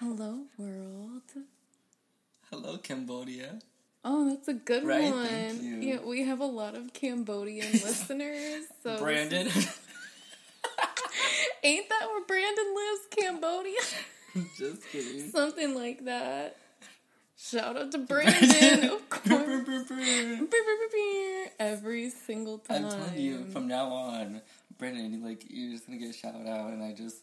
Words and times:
Hello, 0.00 0.40
world. 0.58 1.22
Hello, 2.50 2.78
Cambodia. 2.78 3.58
Oh, 4.04 4.28
that's 4.28 4.48
a 4.48 4.54
good 4.54 4.84
Right, 4.84 5.10
one. 5.10 5.82
Yeah, 5.82 5.98
we 6.04 6.24
have 6.24 6.40
a 6.40 6.46
lot 6.46 6.74
of 6.74 6.92
Cambodian 6.92 7.72
listeners. 7.72 8.64
So 8.82 8.98
Brandon. 8.98 9.46
ain't 11.62 11.88
that 11.88 12.06
where 12.08 12.24
Brandon 12.26 12.74
lives? 12.74 13.00
Cambodia, 13.10 13.80
Just 14.58 14.82
kidding. 14.90 15.30
something 15.30 15.74
like 15.74 16.04
that. 16.04 16.56
Shout 17.36 17.76
out 17.76 17.92
to 17.92 17.98
Brandon, 18.06 18.90
of 18.90 19.08
course. 19.10 19.90
Every 21.58 22.10
single 22.10 22.58
time. 22.58 22.84
I'm 22.86 22.90
telling 22.90 23.18
you, 23.18 23.44
from 23.46 23.68
now 23.68 23.86
on, 23.88 24.42
Brandon, 24.78 25.22
like 25.22 25.44
you're 25.48 25.72
just 25.72 25.86
gonna 25.86 25.98
get 25.98 26.10
a 26.10 26.12
shout 26.12 26.34
out, 26.46 26.72
and 26.72 26.82
I 26.82 26.92
just 26.92 27.16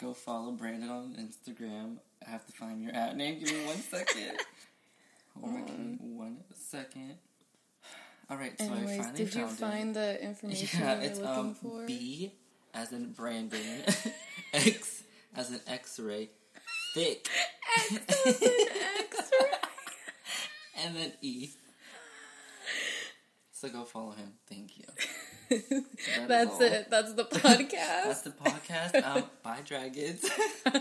go 0.00 0.12
follow 0.14 0.52
Brandon 0.52 0.88
on 0.90 1.14
Instagram. 1.18 1.96
I 2.26 2.30
have 2.30 2.46
to 2.46 2.52
find 2.52 2.82
your 2.82 2.92
at 2.92 3.16
name. 3.16 3.40
Give 3.40 3.52
me 3.52 3.66
one 3.66 3.76
second. 3.76 4.38
Hold 5.40 5.54
on, 5.54 5.92
me 5.92 5.98
one 6.00 6.38
second. 6.54 7.14
All 8.30 8.36
right, 8.36 8.58
so 8.58 8.66
I 8.66 8.76
Anyways, 8.76 8.96
finally 8.98 9.24
did 9.24 9.34
you 9.34 9.46
find 9.46 9.96
the 9.96 10.22
information 10.22 10.80
Yeah, 10.80 11.00
it's 11.00 11.18
looking 11.18 11.34
um 11.36 11.54
for? 11.54 11.86
B 11.86 12.32
as 12.74 12.92
in 12.92 13.12
Brandon, 13.12 13.60
X 14.52 15.02
as 15.34 15.50
in 15.50 15.60
X-ray, 15.66 16.28
thick, 16.94 17.26
X-ray. 17.90 18.34
and 20.84 20.96
then 20.96 21.12
E. 21.22 21.50
So 23.52 23.68
go 23.68 23.84
follow 23.84 24.10
him. 24.12 24.34
Thank 24.48 24.78
you. 24.78 24.84
That 25.48 26.28
That's 26.28 26.60
it. 26.60 26.90
That's 26.90 27.12
the 27.14 27.24
podcast. 27.30 28.04
That's 28.04 28.22
the 28.22 28.30
podcast. 28.30 29.04
Um, 29.04 29.24
bye, 29.42 29.58
dragons. 29.64 30.24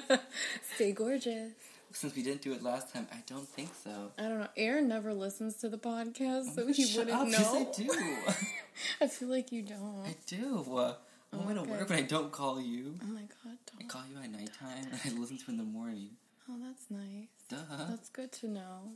Stay 0.76 0.92
gorgeous. 0.92 1.54
Since 1.94 2.16
we 2.16 2.22
didn't 2.22 2.42
do 2.42 2.52
it 2.54 2.62
last 2.62 2.94
time, 2.94 3.08
I 3.12 3.24
don't 3.26 3.48
think 3.48 3.70
so. 3.84 4.12
I 4.18 4.24
don't 4.24 4.40
know. 4.40 4.48
Aaron 4.58 4.88
never 4.88 5.14
listens 5.14 5.56
to 5.58 5.70
the 5.70 5.78
podcast, 5.78 6.54
so 6.54 6.68
he 6.68 6.86
Shut 6.86 7.06
wouldn't 7.06 7.18
up, 7.22 7.28
know. 7.28 7.38
Yes, 7.40 7.54
I 7.54 7.82
do. 7.82 8.36
I 9.02 9.08
feel 9.08 9.30
like 9.30 9.52
you 9.52 9.64
don't. 9.64 10.04
I 10.06 10.16
do. 10.28 10.66
Uh, 10.78 10.94
I'm 11.34 11.44
going 11.44 11.56
to 11.56 11.64
work, 11.64 11.88
but 11.88 11.98
I 11.98 12.02
don't 12.02 12.32
call 12.32 12.62
you. 12.62 12.96
Oh 13.02 13.08
my 13.08 13.22
god, 13.22 13.58
I 13.74 13.80
don't. 13.80 13.88
call 13.90 14.04
you 14.12 14.22
at 14.22 14.30
nighttime, 14.32 14.88
and 14.92 15.00
I 15.06 15.20
listen 15.20 15.38
to 15.38 15.52
in 15.52 15.58
the 15.58 15.64
morning. 15.64 16.10
Oh, 16.50 16.56
that's 16.64 16.90
nice. 16.92 17.28
Duh. 17.50 17.86
That's 17.90 18.10
good 18.10 18.32
to 18.34 18.48
know. 18.48 18.92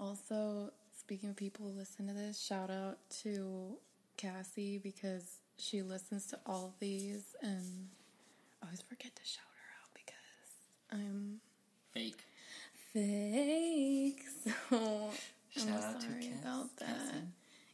Also, 0.00 0.72
speaking 0.98 1.30
of 1.30 1.36
people 1.36 1.66
who 1.70 1.78
listen 1.78 2.06
to 2.08 2.14
this, 2.14 2.40
shout 2.40 2.70
out 2.70 2.98
to 3.22 3.76
Cassie 4.16 4.78
because 4.78 5.38
she 5.58 5.82
listens 5.82 6.26
to 6.26 6.38
all 6.46 6.66
of 6.66 6.78
these 6.80 7.34
and 7.42 7.88
I 8.62 8.66
always 8.66 8.82
forget 8.82 9.14
to 9.16 9.24
shout 9.24 9.44
her 9.44 9.82
out 9.82 9.90
because 9.94 11.02
I'm 11.02 11.40
Fake. 11.92 12.22
fake. 12.92 14.22
So 15.56 15.62
Shout 15.62 15.68
I'm 15.68 15.94
out 15.94 16.00
to 16.02 16.06
sorry 16.06 16.22
Cass- 16.22 16.40
about 16.42 16.76
that. 16.78 16.86
Cassie. 16.86 17.26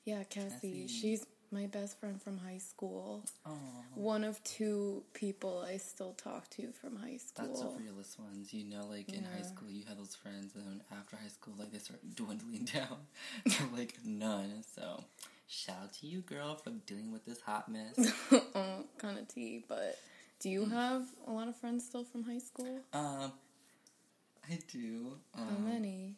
Yeah, 0.05 0.23
Cassie. 0.25 0.83
Cassie. 0.83 0.89
She's 0.89 1.27
my 1.51 1.67
best 1.67 1.99
friend 1.99 2.23
from 2.23 2.39
high 2.39 2.59
school. 2.59 3.25
Oh, 3.45 3.51
One 3.95 4.23
of 4.25 4.43
two 4.45 5.03
people 5.15 5.65
I 5.69 5.79
still 5.79 6.13
talk 6.13 6.49
to 6.51 6.71
from 6.73 6.95
high 6.97 7.17
school. 7.17 7.49
that's 7.49 7.61
the 7.61 7.71
realest 7.83 8.21
ones. 8.21 8.55
You 8.55 8.65
know, 8.65 8.87
like 8.87 9.13
in 9.13 9.25
high 9.25 9.43
school, 9.43 9.69
you 9.69 9.85
have 9.89 9.97
those 9.99 10.15
friends, 10.15 10.55
and 10.55 10.65
then 10.65 10.83
after 10.97 11.17
high 11.17 11.29
school, 11.29 11.55
like 11.59 11.73
they 11.73 11.79
start 11.79 12.01
dwindling 12.15 12.65
down 12.73 12.99
to 13.51 13.63
like 13.77 13.95
none. 14.05 14.63
So, 14.77 15.03
shout 15.53 15.77
out 15.83 15.93
to 15.95 16.07
you, 16.07 16.21
girl, 16.23 16.55
for 16.57 16.71
dealing 16.87 17.13
with 17.13 17.25
this 17.27 17.41
hot 17.41 17.69
mess. 17.71 17.95
oh, 18.55 18.85
kind 18.99 19.19
of 19.19 19.29
tea, 19.29 19.65
but 19.69 19.99
do 20.41 20.49
you 20.49 20.63
Mm. 20.67 20.71
have 20.73 21.07
a 21.27 21.31
lot 21.33 21.47
of 21.49 21.57
friends 21.57 21.85
still 21.85 22.05
from 22.05 22.23
high 22.25 22.39
school? 22.39 22.81
um, 22.93 23.33
I 24.51 24.59
do. 24.73 25.19
Um, 25.35 25.49
How 25.49 25.59
many 25.59 26.17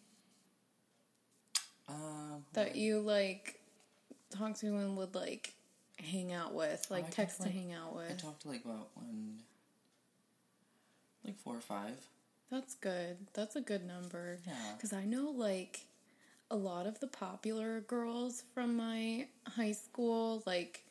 Um, 1.88 2.44
that 2.54 2.76
you 2.76 3.00
like 3.00 3.60
talk 4.30 4.56
to 4.58 4.66
and 4.68 4.96
would 4.96 5.14
like 5.14 5.52
hang 5.98 6.32
out 6.32 6.54
with, 6.54 6.86
like 6.90 7.06
I 7.06 7.10
text 7.10 7.38
to 7.38 7.42
like- 7.44 7.52
hang 7.52 7.72
out 7.72 7.94
with. 7.94 8.10
I 8.10 8.14
talked 8.14 8.42
to 8.42 8.48
like 8.48 8.64
about 8.64 8.88
one, 8.96 9.42
like 11.24 11.38
four 11.38 11.56
or 11.56 11.60
five. 11.60 11.96
That's 12.50 12.74
good. 12.76 13.26
That's 13.34 13.56
a 13.56 13.60
good 13.60 13.84
number. 13.86 14.38
Yeah. 14.46 14.72
Because 14.76 14.92
I 14.92 15.04
know 15.04 15.30
like 15.30 15.80
a 16.50 16.56
lot 16.56 16.86
of 16.86 17.00
the 17.00 17.06
popular 17.06 17.80
girls 17.80 18.44
from 18.54 18.76
my 18.76 19.26
high 19.46 19.72
school, 19.72 20.42
like 20.46 20.84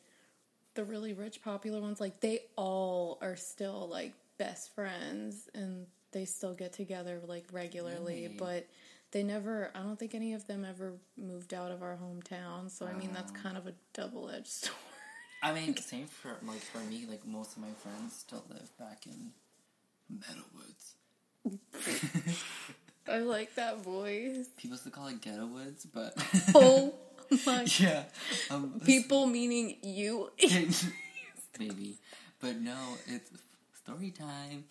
the 0.74 0.84
really 0.84 1.12
rich 1.12 1.42
popular 1.42 1.80
ones, 1.80 2.00
like 2.00 2.20
they 2.20 2.40
all 2.56 3.18
are 3.22 3.36
still 3.36 3.88
like 3.88 4.12
best 4.38 4.74
friends 4.74 5.48
and 5.54 5.86
they 6.12 6.24
still 6.24 6.54
get 6.54 6.72
together 6.72 7.20
like 7.26 7.44
regularly, 7.52 8.22
Really? 8.24 8.36
but 8.38 8.66
they 9.12 9.22
never 9.22 9.70
I 9.74 9.80
don't 9.80 9.98
think 9.98 10.14
any 10.14 10.32
of 10.34 10.46
them 10.46 10.64
ever 10.64 10.94
moved 11.16 11.54
out 11.54 11.70
of 11.70 11.82
our 11.82 11.96
hometown. 11.96 12.70
So 12.70 12.86
I 12.86 12.92
mean 12.92 13.10
that's 13.12 13.30
kind 13.30 13.56
of 13.56 13.66
a 13.66 13.72
double 13.92 14.28
edged 14.30 14.46
sword. 14.48 14.76
I 15.42 15.52
mean, 15.52 15.76
same 15.76 16.06
for 16.06 16.36
like 16.46 16.60
for 16.60 16.78
me. 16.78 17.06
Like 17.08 17.26
most 17.26 17.56
of 17.56 17.62
my 17.62 17.70
friends 17.82 18.14
still 18.16 18.44
live 18.48 18.76
back 18.78 19.06
in 19.06 19.30
Meadow 20.10 20.44
Woods. 20.56 20.94
I 23.08 23.18
like 23.18 23.54
that 23.56 23.82
voice. 23.82 24.48
People 24.56 24.76
still 24.76 24.92
call 24.92 25.08
it 25.08 25.20
Ghetto 25.20 25.46
Woods, 25.46 25.86
but 25.92 26.14
Oh 26.54 26.94
my 27.46 27.66
yeah, 27.78 28.04
um, 28.50 28.80
people 28.84 29.26
meaning 29.26 29.76
you. 29.82 30.30
maybe, 31.58 31.96
but 32.40 32.56
no, 32.60 32.76
it's 33.06 33.30
story 33.82 34.10
time. 34.10 34.64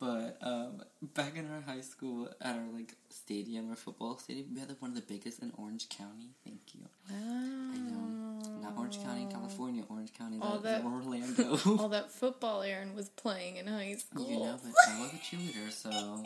But 0.00 0.38
um, 0.42 0.82
back 1.14 1.36
in 1.36 1.50
our 1.50 1.60
high 1.60 1.80
school, 1.80 2.28
at 2.40 2.54
our 2.54 2.62
like 2.72 2.94
stadium 3.10 3.70
or 3.72 3.74
football 3.74 4.16
stadium, 4.18 4.46
we 4.54 4.60
had 4.60 4.68
like, 4.68 4.80
one 4.80 4.90
of 4.92 4.94
the 4.96 5.02
biggest 5.02 5.40
in 5.42 5.52
Orange 5.58 5.88
County. 5.88 6.30
Thank 6.44 6.60
you. 6.74 6.82
Wow. 7.10 7.16
I 7.18 7.78
know, 7.78 8.60
not 8.62 8.74
Orange 8.78 9.02
County, 9.02 9.22
in 9.22 9.30
California. 9.30 9.82
Orange 9.90 10.12
County, 10.14 10.38
All 10.40 10.58
that's 10.58 10.82
that- 10.82 10.84
Orlando. 10.84 11.58
all 11.82 11.88
that 11.88 12.12
football 12.12 12.62
Aaron 12.62 12.94
was 12.94 13.08
playing 13.08 13.56
in 13.56 13.66
high 13.66 13.96
school. 13.96 14.30
You 14.30 14.38
know, 14.38 14.58
but 14.62 14.72
I 14.88 15.00
was 15.00 15.12
a 15.14 15.16
cheerleader, 15.16 15.70
so 15.72 16.22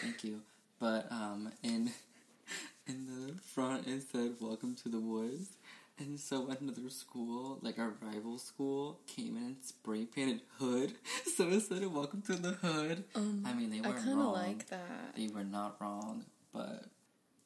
thank 0.00 0.22
you. 0.22 0.40
But 0.78 1.10
um, 1.10 1.52
in 1.62 1.90
in 2.86 3.06
the 3.06 3.34
front 3.40 3.86
it 3.86 4.02
said 4.12 4.34
"Welcome 4.40 4.74
to 4.82 4.88
the 4.88 5.00
Woods," 5.00 5.56
and 5.98 6.18
so 6.20 6.48
another 6.48 6.90
school, 6.90 7.58
like 7.62 7.78
our 7.78 7.94
rival 8.02 8.38
school, 8.38 9.00
came 9.06 9.36
in 9.36 9.42
and 9.44 9.56
spray 9.62 10.04
painted 10.04 10.40
"Hood." 10.58 10.92
So 11.36 11.48
it 11.48 11.60
said 11.62 11.86
"Welcome 11.86 12.22
to 12.22 12.34
the 12.34 12.52
Hood," 12.52 13.04
I 13.14 13.52
mean 13.54 13.70
they 13.70 13.78
Um, 13.78 13.86
I 13.86 13.88
weren't 13.88 13.98
kind 14.04 14.10
of 14.10 14.16
wrong. 14.18 14.32
like 14.34 14.66
that. 14.68 15.16
They 15.16 15.28
were 15.28 15.44
not 15.44 15.76
wrong, 15.80 16.24
but 16.52 16.84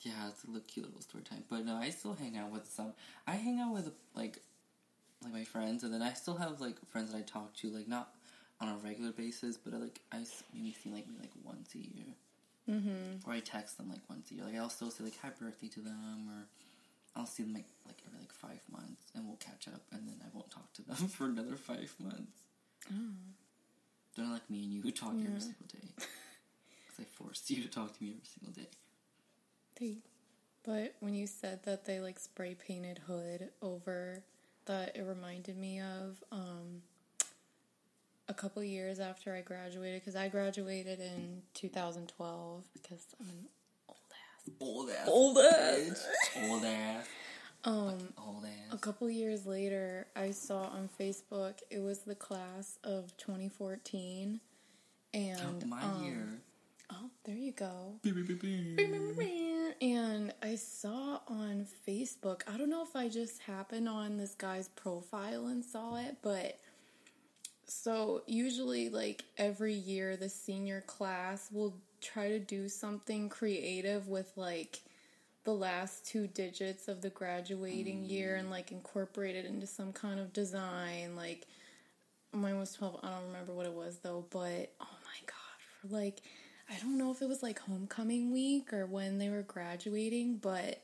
yeah, 0.00 0.28
it's 0.28 0.44
a 0.44 0.46
little 0.48 0.62
cute 0.66 0.86
little 0.86 1.00
story 1.02 1.22
time. 1.24 1.44
But 1.48 1.64
no, 1.64 1.76
I 1.76 1.90
still 1.90 2.14
hang 2.14 2.36
out 2.36 2.50
with 2.50 2.68
some. 2.70 2.92
I 3.26 3.32
hang 3.32 3.60
out 3.60 3.72
with 3.72 3.90
like 4.14 4.40
like 5.22 5.32
my 5.32 5.44
friends, 5.44 5.84
and 5.84 5.92
then 5.94 6.02
I 6.02 6.12
still 6.14 6.36
have 6.36 6.60
like 6.60 6.76
friends 6.88 7.12
that 7.12 7.18
I 7.18 7.22
talk 7.22 7.54
to, 7.56 7.70
like 7.70 7.86
not 7.88 8.12
on 8.60 8.68
a 8.68 8.76
regular 8.76 9.12
basis, 9.12 9.56
but 9.56 9.72
I, 9.74 9.76
like 9.76 10.00
I 10.12 10.24
maybe 10.52 10.72
see 10.82 10.90
like 10.90 11.06
me 11.08 11.14
like 11.20 11.32
once 11.44 11.74
a 11.74 11.78
year, 11.78 12.14
mm-hmm. 12.70 13.28
or 13.28 13.34
I 13.34 13.40
text 13.40 13.78
them 13.78 13.88
like 13.88 14.00
once 14.08 14.30
a 14.30 14.34
year. 14.34 14.44
Like 14.44 14.56
I'll 14.56 14.70
still 14.70 14.90
say 14.90 15.04
like 15.04 15.16
happy 15.16 15.44
birthday 15.44 15.68
to 15.68 15.80
them, 15.80 16.28
or 16.28 16.46
I'll 17.16 17.26
see 17.26 17.42
them 17.42 17.54
like 17.54 17.66
like 17.86 18.02
every 18.06 18.20
like 18.20 18.32
five 18.32 18.60
months, 18.70 19.10
and 19.14 19.26
we'll 19.26 19.36
catch 19.36 19.68
up, 19.68 19.82
and 19.92 20.08
then 20.08 20.16
I 20.22 20.28
won't 20.32 20.50
talk 20.50 20.72
to 20.74 20.82
them 20.82 21.08
for 21.08 21.24
another 21.26 21.56
five 21.56 21.94
months. 21.98 22.42
They're 24.16 24.24
not 24.24 24.34
like 24.34 24.50
me 24.50 24.64
and 24.64 24.72
you 24.72 24.82
who 24.82 24.90
talk 24.90 25.12
every 25.12 25.40
single 25.40 25.66
day. 25.72 25.88
Because 26.86 27.04
I 27.04 27.22
forced 27.22 27.48
you 27.50 27.62
to 27.62 27.68
talk 27.68 27.96
to 27.96 28.02
me 28.02 28.10
every 28.10 28.22
single 28.24 28.52
day. 28.52 28.68
They, 29.78 29.96
but 30.64 30.94
when 30.98 31.14
you 31.14 31.28
said 31.28 31.62
that 31.64 31.84
they 31.84 32.00
like 32.00 32.18
spray 32.18 32.54
painted 32.54 33.00
hood 33.06 33.50
over, 33.62 34.24
that 34.66 34.96
it 34.96 35.02
reminded 35.02 35.56
me 35.56 35.80
of 35.80 36.22
um, 36.32 36.82
a 38.30 38.34
couple 38.34 38.62
years 38.62 39.00
after 39.00 39.34
I 39.34 39.40
graduated 39.40 40.00
because 40.00 40.14
I 40.14 40.28
graduated 40.28 41.00
in 41.00 41.42
2012 41.54 42.62
because 42.72 43.06
I'm 43.20 43.26
an 43.28 43.48
old 43.88 43.98
ass. 44.08 44.56
Old 44.60 44.90
ass. 44.90 45.08
Old 45.08 45.38
ass. 45.38 46.08
Old 46.48 46.64
ass. 46.64 47.06
Um, 47.62 47.98
Old 48.16 48.46
a 48.72 48.78
couple 48.78 49.10
years 49.10 49.44
later, 49.44 50.06
I 50.16 50.30
saw 50.30 50.62
on 50.62 50.88
Facebook 50.98 51.54
it 51.70 51.80
was 51.80 51.98
the 51.98 52.14
class 52.14 52.78
of 52.84 53.14
2014, 53.18 54.40
and 55.12 55.66
My 55.66 55.82
um, 55.82 56.02
year. 56.02 56.26
Oh, 56.90 57.10
there 57.24 57.36
you 57.36 57.52
go. 57.52 57.96
And 59.82 60.32
I 60.42 60.54
saw 60.56 61.20
on 61.28 61.66
Facebook, 61.86 62.42
I 62.52 62.56
don't 62.56 62.70
know 62.70 62.82
if 62.82 62.96
I 62.96 63.08
just 63.08 63.42
happened 63.42 63.88
on 63.88 64.16
this 64.16 64.34
guy's 64.34 64.68
profile 64.68 65.46
and 65.46 65.64
saw 65.64 65.96
it, 65.96 66.16
but 66.22 66.58
so 67.70 68.22
usually, 68.26 68.88
like 68.88 69.24
every 69.38 69.74
year, 69.74 70.16
the 70.16 70.28
senior 70.28 70.82
class 70.88 71.48
will 71.52 71.76
try 72.00 72.28
to 72.28 72.40
do 72.40 72.68
something 72.68 73.28
creative 73.28 74.08
with 74.08 74.32
like 74.34 74.80
the 75.44 75.54
last 75.54 76.04
two 76.04 76.26
digits 76.26 76.88
of 76.88 77.00
the 77.00 77.10
graduating 77.10 78.04
year 78.04 78.34
and 78.34 78.48
mm. 78.48 78.50
like 78.50 78.72
incorporate 78.72 79.36
it 79.36 79.46
into 79.46 79.68
some 79.68 79.92
kind 79.92 80.18
of 80.18 80.32
design. 80.32 81.14
Like 81.14 81.46
mine 82.32 82.58
was 82.58 82.72
12, 82.74 83.00
I 83.04 83.10
don't 83.10 83.26
remember 83.28 83.52
what 83.52 83.66
it 83.66 83.72
was 83.72 83.98
though, 84.02 84.24
but 84.30 84.72
oh 84.80 84.98
my 85.04 85.20
god, 85.26 85.58
for 85.80 85.88
like 85.94 86.22
I 86.68 86.76
don't 86.80 86.98
know 86.98 87.12
if 87.12 87.22
it 87.22 87.28
was 87.28 87.42
like 87.42 87.60
homecoming 87.60 88.32
week 88.32 88.72
or 88.72 88.86
when 88.86 89.18
they 89.18 89.28
were 89.28 89.42
graduating, 89.42 90.38
but 90.38 90.82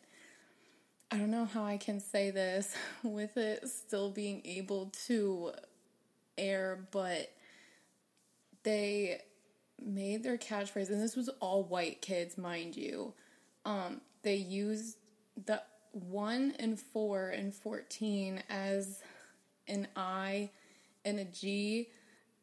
I 1.10 1.16
don't 1.16 1.30
know 1.32 1.46
how 1.46 1.64
I 1.64 1.78
can 1.78 1.98
say 1.98 2.30
this 2.30 2.76
with 3.02 3.36
it 3.36 3.68
still 3.68 4.10
being 4.10 4.42
able 4.44 4.92
to 5.06 5.50
air, 6.38 6.86
but 6.90 7.32
they 8.62 9.20
made 9.80 10.22
their 10.22 10.38
catchphrase, 10.38 10.90
and 10.90 11.02
this 11.02 11.16
was 11.16 11.28
all 11.40 11.64
white 11.64 12.00
kids, 12.00 12.36
mind 12.38 12.76
you. 12.76 13.14
Um, 13.64 14.00
they 14.22 14.36
used 14.36 14.96
the 15.44 15.62
one 15.92 16.54
and 16.58 16.78
four 16.78 17.30
and 17.30 17.54
14 17.54 18.42
as 18.48 19.02
an 19.68 19.88
I 19.96 20.50
and 21.04 21.18
a 21.18 21.24
G, 21.24 21.88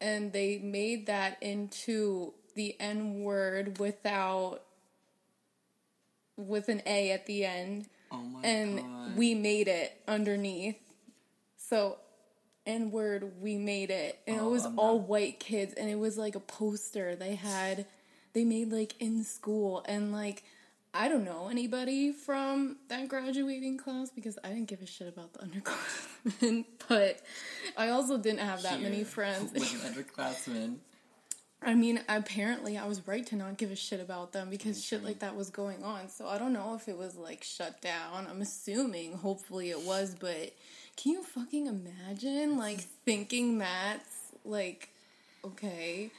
and 0.00 0.32
they 0.32 0.58
made 0.58 1.06
that 1.06 1.42
into 1.42 2.34
the 2.54 2.76
N 2.80 3.20
word 3.20 3.78
without 3.78 4.62
with 6.36 6.68
an 6.68 6.82
A 6.86 7.10
at 7.10 7.26
the 7.26 7.44
end. 7.44 7.88
Oh 8.10 8.18
my 8.18 8.42
and 8.42 8.80
god. 8.80 9.16
we 9.16 9.34
made 9.34 9.68
it 9.68 10.00
underneath. 10.06 10.78
So 11.56 11.98
N 12.66 12.90
word, 12.90 13.32
we 13.40 13.56
made 13.58 13.90
it. 13.90 14.18
And 14.26 14.36
it 14.36 14.42
Oh, 14.42 14.48
was 14.50 14.64
I'm 14.64 14.78
all 14.78 14.98
not- 14.98 15.08
white 15.08 15.38
kids 15.40 15.74
and 15.74 15.88
it 15.90 15.98
was 15.98 16.16
like 16.16 16.34
a 16.34 16.40
poster 16.40 17.14
they 17.16 17.34
had 17.34 17.86
they 18.32 18.44
made 18.44 18.72
like 18.72 18.94
in 19.00 19.22
school 19.24 19.84
and 19.86 20.12
like 20.12 20.42
I 20.96 21.08
don't 21.08 21.24
know 21.24 21.48
anybody 21.48 22.12
from 22.12 22.76
that 22.88 23.08
graduating 23.08 23.78
class 23.78 24.10
because 24.10 24.38
I 24.44 24.48
didn't 24.50 24.66
give 24.68 24.80
a 24.80 24.86
shit 24.86 25.08
about 25.08 25.32
the 25.32 25.40
underclassmen, 25.40 26.64
but 26.88 27.20
I 27.76 27.88
also 27.88 28.16
didn't 28.16 28.38
have 28.40 28.62
that 28.62 28.80
many 28.80 29.02
friends. 29.02 29.52
With 29.54 30.46
an. 30.46 30.80
I 31.62 31.74
mean, 31.74 32.00
apparently 32.08 32.76
I 32.78 32.86
was 32.86 33.06
right 33.08 33.26
to 33.26 33.36
not 33.36 33.56
give 33.56 33.72
a 33.72 33.76
shit 33.76 33.98
about 33.98 34.32
them 34.32 34.50
because 34.50 34.84
shit 34.84 35.02
like 35.02 35.18
that 35.20 35.34
was 35.34 35.50
going 35.50 35.82
on. 35.82 36.08
So 36.10 36.28
I 36.28 36.38
don't 36.38 36.52
know 36.52 36.74
if 36.76 36.88
it 36.88 36.96
was 36.96 37.16
like 37.16 37.42
shut 37.42 37.80
down. 37.80 38.28
I'm 38.30 38.40
assuming, 38.40 39.14
hopefully 39.14 39.70
it 39.70 39.80
was, 39.80 40.14
but 40.14 40.52
can 40.96 41.12
you 41.12 41.22
fucking 41.22 41.66
imagine 41.66 42.56
like 42.56 42.80
thinking 43.04 43.58
that's 43.58 44.32
like 44.44 44.90
okay, 45.44 46.10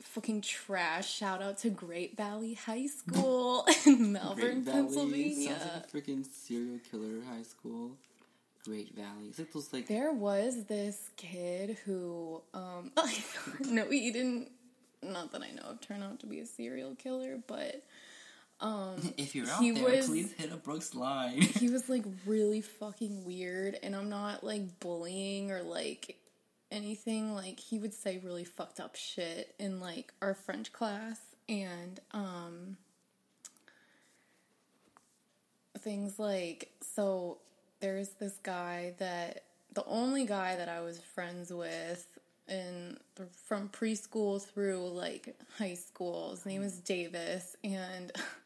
fucking 0.00 0.40
trash. 0.42 1.12
Shout 1.12 1.42
out 1.42 1.58
to 1.58 1.70
Great 1.70 2.16
Valley 2.16 2.54
High 2.54 2.86
School 2.86 3.66
in 3.86 4.12
Malvern, 4.12 4.62
Valley. 4.62 4.82
Pennsylvania. 4.82 5.58
Sounds 5.58 5.70
like 5.92 6.04
a 6.04 6.10
freaking 6.10 6.24
serial 6.26 6.78
killer 6.90 7.22
high 7.28 7.42
school. 7.42 7.92
Great 8.64 8.94
Valley. 8.94 9.26
It's 9.28 9.38
like 9.38 9.52
those 9.52 9.72
like 9.72 9.88
There 9.88 10.12
was 10.12 10.64
this 10.64 11.10
kid 11.16 11.78
who, 11.84 12.40
um, 12.54 12.92
no, 13.66 13.84
he 13.88 14.10
didn't. 14.10 14.50
Not 15.02 15.32
that 15.32 15.42
I 15.42 15.50
know 15.50 15.62
of, 15.70 15.80
turn 15.80 16.00
out 16.00 16.20
to 16.20 16.26
be 16.26 16.38
a 16.38 16.46
serial 16.46 16.94
killer, 16.94 17.38
but 17.48 17.82
if 19.16 19.34
you're 19.34 19.48
out 19.48 19.60
there, 19.60 19.84
was- 19.84 20.06
please 20.06 20.32
hit 20.32 20.52
up 20.52 20.62
Brooks 20.62 20.94
line. 20.94 21.40
he 21.42 21.68
was 21.68 21.88
like 21.88 22.04
really 22.26 22.60
fucking 22.60 23.24
weird. 23.24 23.78
And 23.82 23.94
I'm 23.96 24.08
not 24.08 24.44
like 24.44 24.78
bullying 24.80 25.50
or 25.50 25.62
like 25.62 26.16
anything. 26.70 27.34
Like 27.34 27.58
he 27.58 27.78
would 27.78 27.92
say 27.94 28.18
really 28.22 28.44
fucked 28.44 28.80
up 28.80 28.96
shit 28.96 29.54
in 29.58 29.80
like 29.80 30.12
our 30.22 30.34
French 30.34 30.72
class, 30.72 31.18
and 31.48 32.00
um, 32.12 32.76
things 35.78 36.18
like 36.18 36.70
so. 36.80 37.38
There's 37.80 38.10
this 38.10 38.38
guy 38.42 38.94
that 38.98 39.42
the 39.74 39.84
only 39.86 40.24
guy 40.24 40.54
that 40.56 40.68
I 40.68 40.80
was 40.82 41.00
friends 41.00 41.52
with 41.52 42.06
in 42.48 42.96
from 43.46 43.68
preschool 43.68 44.40
through 44.40 44.88
like 44.90 45.34
high 45.58 45.74
school. 45.74 46.30
His 46.30 46.46
name 46.46 46.62
is 46.62 46.78
Davis, 46.78 47.56
and 47.64 48.12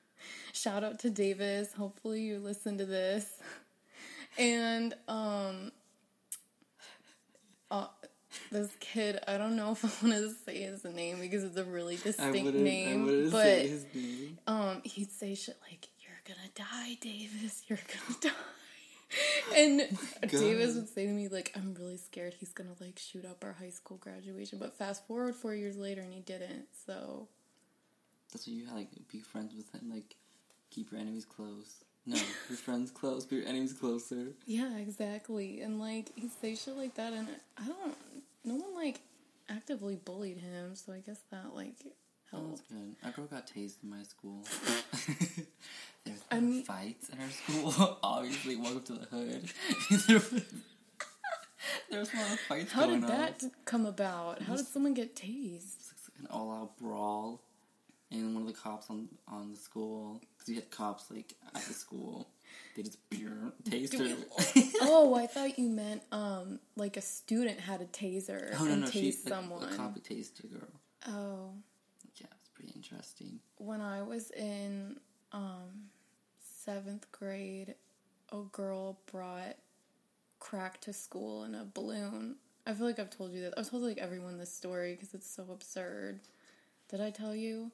shout 0.52 0.84
out 0.84 0.98
to 1.00 1.10
Davis. 1.10 1.72
Hopefully 1.72 2.22
you 2.22 2.38
listen 2.38 2.78
to 2.78 2.86
this. 2.86 3.26
And 4.38 4.94
um, 5.08 5.72
uh, 7.70 7.86
this 8.50 8.70
kid, 8.80 9.18
I 9.26 9.38
don't 9.38 9.56
know 9.56 9.72
if 9.72 9.84
I 9.84 9.88
want 10.06 10.16
to 10.16 10.30
say 10.44 10.62
his 10.62 10.84
name 10.84 11.20
because 11.20 11.44
it's 11.44 11.56
a 11.56 11.64
really 11.64 11.96
distinct 11.96 12.54
name, 12.54 13.30
but 13.30 13.66
name. 13.94 14.38
um, 14.46 14.82
he'd 14.84 15.10
say 15.10 15.34
shit 15.34 15.56
like, 15.62 15.88
"You're 16.00 16.20
gonna 16.26 16.50
die, 16.54 16.98
Davis. 17.00 17.62
You're 17.68 17.78
gonna 17.78 18.18
die." 18.34 19.56
And 19.56 19.78
Davis 20.30 20.74
would 20.74 20.88
say 20.88 21.06
to 21.06 21.12
me 21.12 21.28
like, 21.28 21.52
"I'm 21.56 21.74
really 21.74 21.96
scared 21.96 22.34
he's 22.38 22.52
gonna 22.52 22.74
like 22.80 22.98
shoot 22.98 23.24
up 23.24 23.42
our 23.44 23.52
high 23.52 23.70
school 23.70 23.96
graduation." 23.96 24.58
But 24.58 24.76
fast 24.76 25.06
forward 25.06 25.34
four 25.34 25.54
years 25.54 25.76
later, 25.76 26.02
and 26.02 26.12
he 26.12 26.20
didn't. 26.20 26.66
So 26.86 27.28
That's 28.32 28.46
what 28.46 28.54
you 28.56 28.66
like 28.72 28.88
be 29.10 29.20
friends 29.20 29.54
with 29.56 29.70
him, 29.72 29.90
like 29.90 30.16
keep 30.70 30.90
your 30.92 31.00
enemies 31.00 31.24
close. 31.24 31.84
No, 32.04 32.16
your 32.48 32.58
friends 32.58 32.90
close, 32.90 33.24
but 33.24 33.36
your 33.36 33.46
enemies 33.46 33.72
closer. 33.72 34.28
yeah, 34.46 34.76
exactly. 34.78 35.60
And 35.60 35.80
like 35.80 36.10
he'd 36.16 36.30
say 36.40 36.54
shit 36.54 36.76
like 36.76 36.94
that, 36.96 37.12
and 37.12 37.28
I 37.58 37.66
don't. 37.66 37.96
No 38.44 38.54
one 38.54 38.74
like 38.74 39.00
actively 39.48 39.96
bullied 39.96 40.38
him, 40.38 40.74
so 40.76 40.92
I 40.92 40.98
guess 40.98 41.18
that 41.30 41.54
like 41.54 41.74
helped. 42.30 42.68
good. 42.68 42.94
A 43.04 43.10
girl 43.10 43.26
got 43.26 43.46
tased 43.46 43.82
in 43.82 43.90
my 43.90 44.02
school. 44.02 44.42
There's 46.04 46.20
I 46.30 46.38
mean- 46.40 46.62
fights 46.62 47.08
in 47.08 47.18
our 47.20 47.30
school. 47.30 47.98
Obviously, 48.02 48.56
welcome 48.56 48.82
to 48.84 48.92
the 48.92 49.06
hood. 49.06 49.50
there 51.90 51.98
was, 52.00 52.12
a 52.12 52.16
lot 52.16 52.32
of 52.32 52.40
fights 52.40 52.72
How 52.72 52.86
did 52.86 53.02
on. 53.02 53.08
that 53.08 53.42
come 53.64 53.86
about? 53.86 54.42
How 54.42 54.54
did 54.56 54.66
someone 54.66 54.94
get 54.94 55.16
tased? 55.16 55.90
It's 55.90 56.08
like 56.08 56.20
an 56.20 56.26
all-out 56.30 56.76
brawl, 56.78 57.40
and 58.10 58.34
one 58.34 58.42
of 58.42 58.48
the 58.48 58.54
cops 58.54 58.88
on 58.90 59.08
on 59.28 59.50
the 59.52 59.56
school 59.58 60.20
because 60.36 60.48
we 60.48 60.54
had 60.56 60.70
cops 60.70 61.10
like 61.10 61.34
at 61.54 61.62
the 61.62 61.74
school. 61.74 62.28
They 62.76 62.82
just 62.82 62.98
her. 63.14 63.52
oh, 64.82 65.14
I 65.14 65.26
thought 65.32 65.58
you 65.58 65.68
meant 65.68 66.02
um 66.12 66.60
like 66.76 66.96
a 66.96 67.00
student 67.02 67.58
had 67.60 67.80
a 67.80 67.86
taser 67.86 68.54
oh 68.58 68.64
no 68.64 68.72
and 68.72 68.80
no, 68.82 68.86
tased 68.88 69.24
like, 69.24 69.34
someone. 69.34 69.64
a 69.64 69.76
cop 69.76 69.98
tased 69.98 70.42
a 70.44 70.46
girl. 70.46 70.68
Oh, 71.08 71.50
Yeah, 72.20 72.26
it's 72.38 72.48
pretty 72.54 72.72
interesting. 72.74 73.40
when 73.58 73.80
I 73.80 74.02
was 74.02 74.30
in 74.30 74.98
um 75.32 75.90
seventh 76.64 77.10
grade, 77.12 77.74
a 78.32 78.40
girl 78.52 78.98
brought 79.10 79.56
crack 80.38 80.80
to 80.82 80.92
school 80.92 81.44
in 81.44 81.54
a 81.54 81.64
balloon. 81.64 82.36
I 82.66 82.74
feel 82.74 82.86
like 82.86 82.98
I've 82.98 83.10
told 83.10 83.32
you 83.32 83.42
that. 83.42 83.54
I've 83.56 83.70
told 83.70 83.82
like 83.82 83.98
everyone 83.98 84.38
this 84.38 84.52
story 84.52 84.92
because 84.94 85.14
it's 85.14 85.28
so 85.30 85.46
absurd. 85.52 86.20
Did 86.88 87.00
I 87.00 87.10
tell 87.10 87.34
you? 87.34 87.70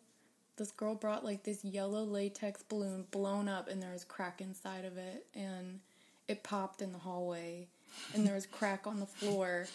This 0.56 0.70
girl 0.70 0.94
brought 0.94 1.24
like 1.24 1.44
this 1.44 1.64
yellow 1.64 2.04
latex 2.04 2.62
balloon 2.62 3.06
blown 3.10 3.48
up, 3.48 3.68
and 3.68 3.82
there 3.82 3.92
was 3.92 4.04
crack 4.04 4.40
inside 4.40 4.84
of 4.84 4.96
it, 4.98 5.26
and 5.34 5.80
it 6.28 6.42
popped 6.42 6.82
in 6.82 6.92
the 6.92 6.98
hallway, 6.98 7.68
and 8.14 8.26
there 8.26 8.34
was 8.34 8.46
crack 8.46 8.86
on 8.86 9.00
the 9.00 9.06
floor, 9.06 9.66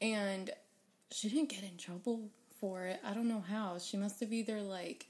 and 0.00 0.50
she 1.10 1.28
didn't 1.28 1.50
get 1.50 1.62
in 1.62 1.76
trouble 1.76 2.28
for 2.60 2.84
it. 2.86 3.00
I 3.04 3.14
don't 3.14 3.28
know 3.28 3.44
how. 3.48 3.78
She 3.78 3.96
must 3.96 4.20
have 4.20 4.32
either 4.32 4.60
like 4.60 5.06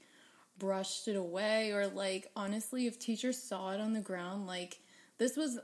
brushed 0.57 1.07
it 1.07 1.15
away 1.15 1.71
or 1.71 1.87
like 1.87 2.31
honestly 2.35 2.87
if 2.87 2.97
teachers 2.97 3.41
saw 3.41 3.71
it 3.71 3.81
on 3.81 3.93
the 3.93 3.99
ground 3.99 4.47
like 4.47 4.79
this 5.17 5.35
was 5.35 5.59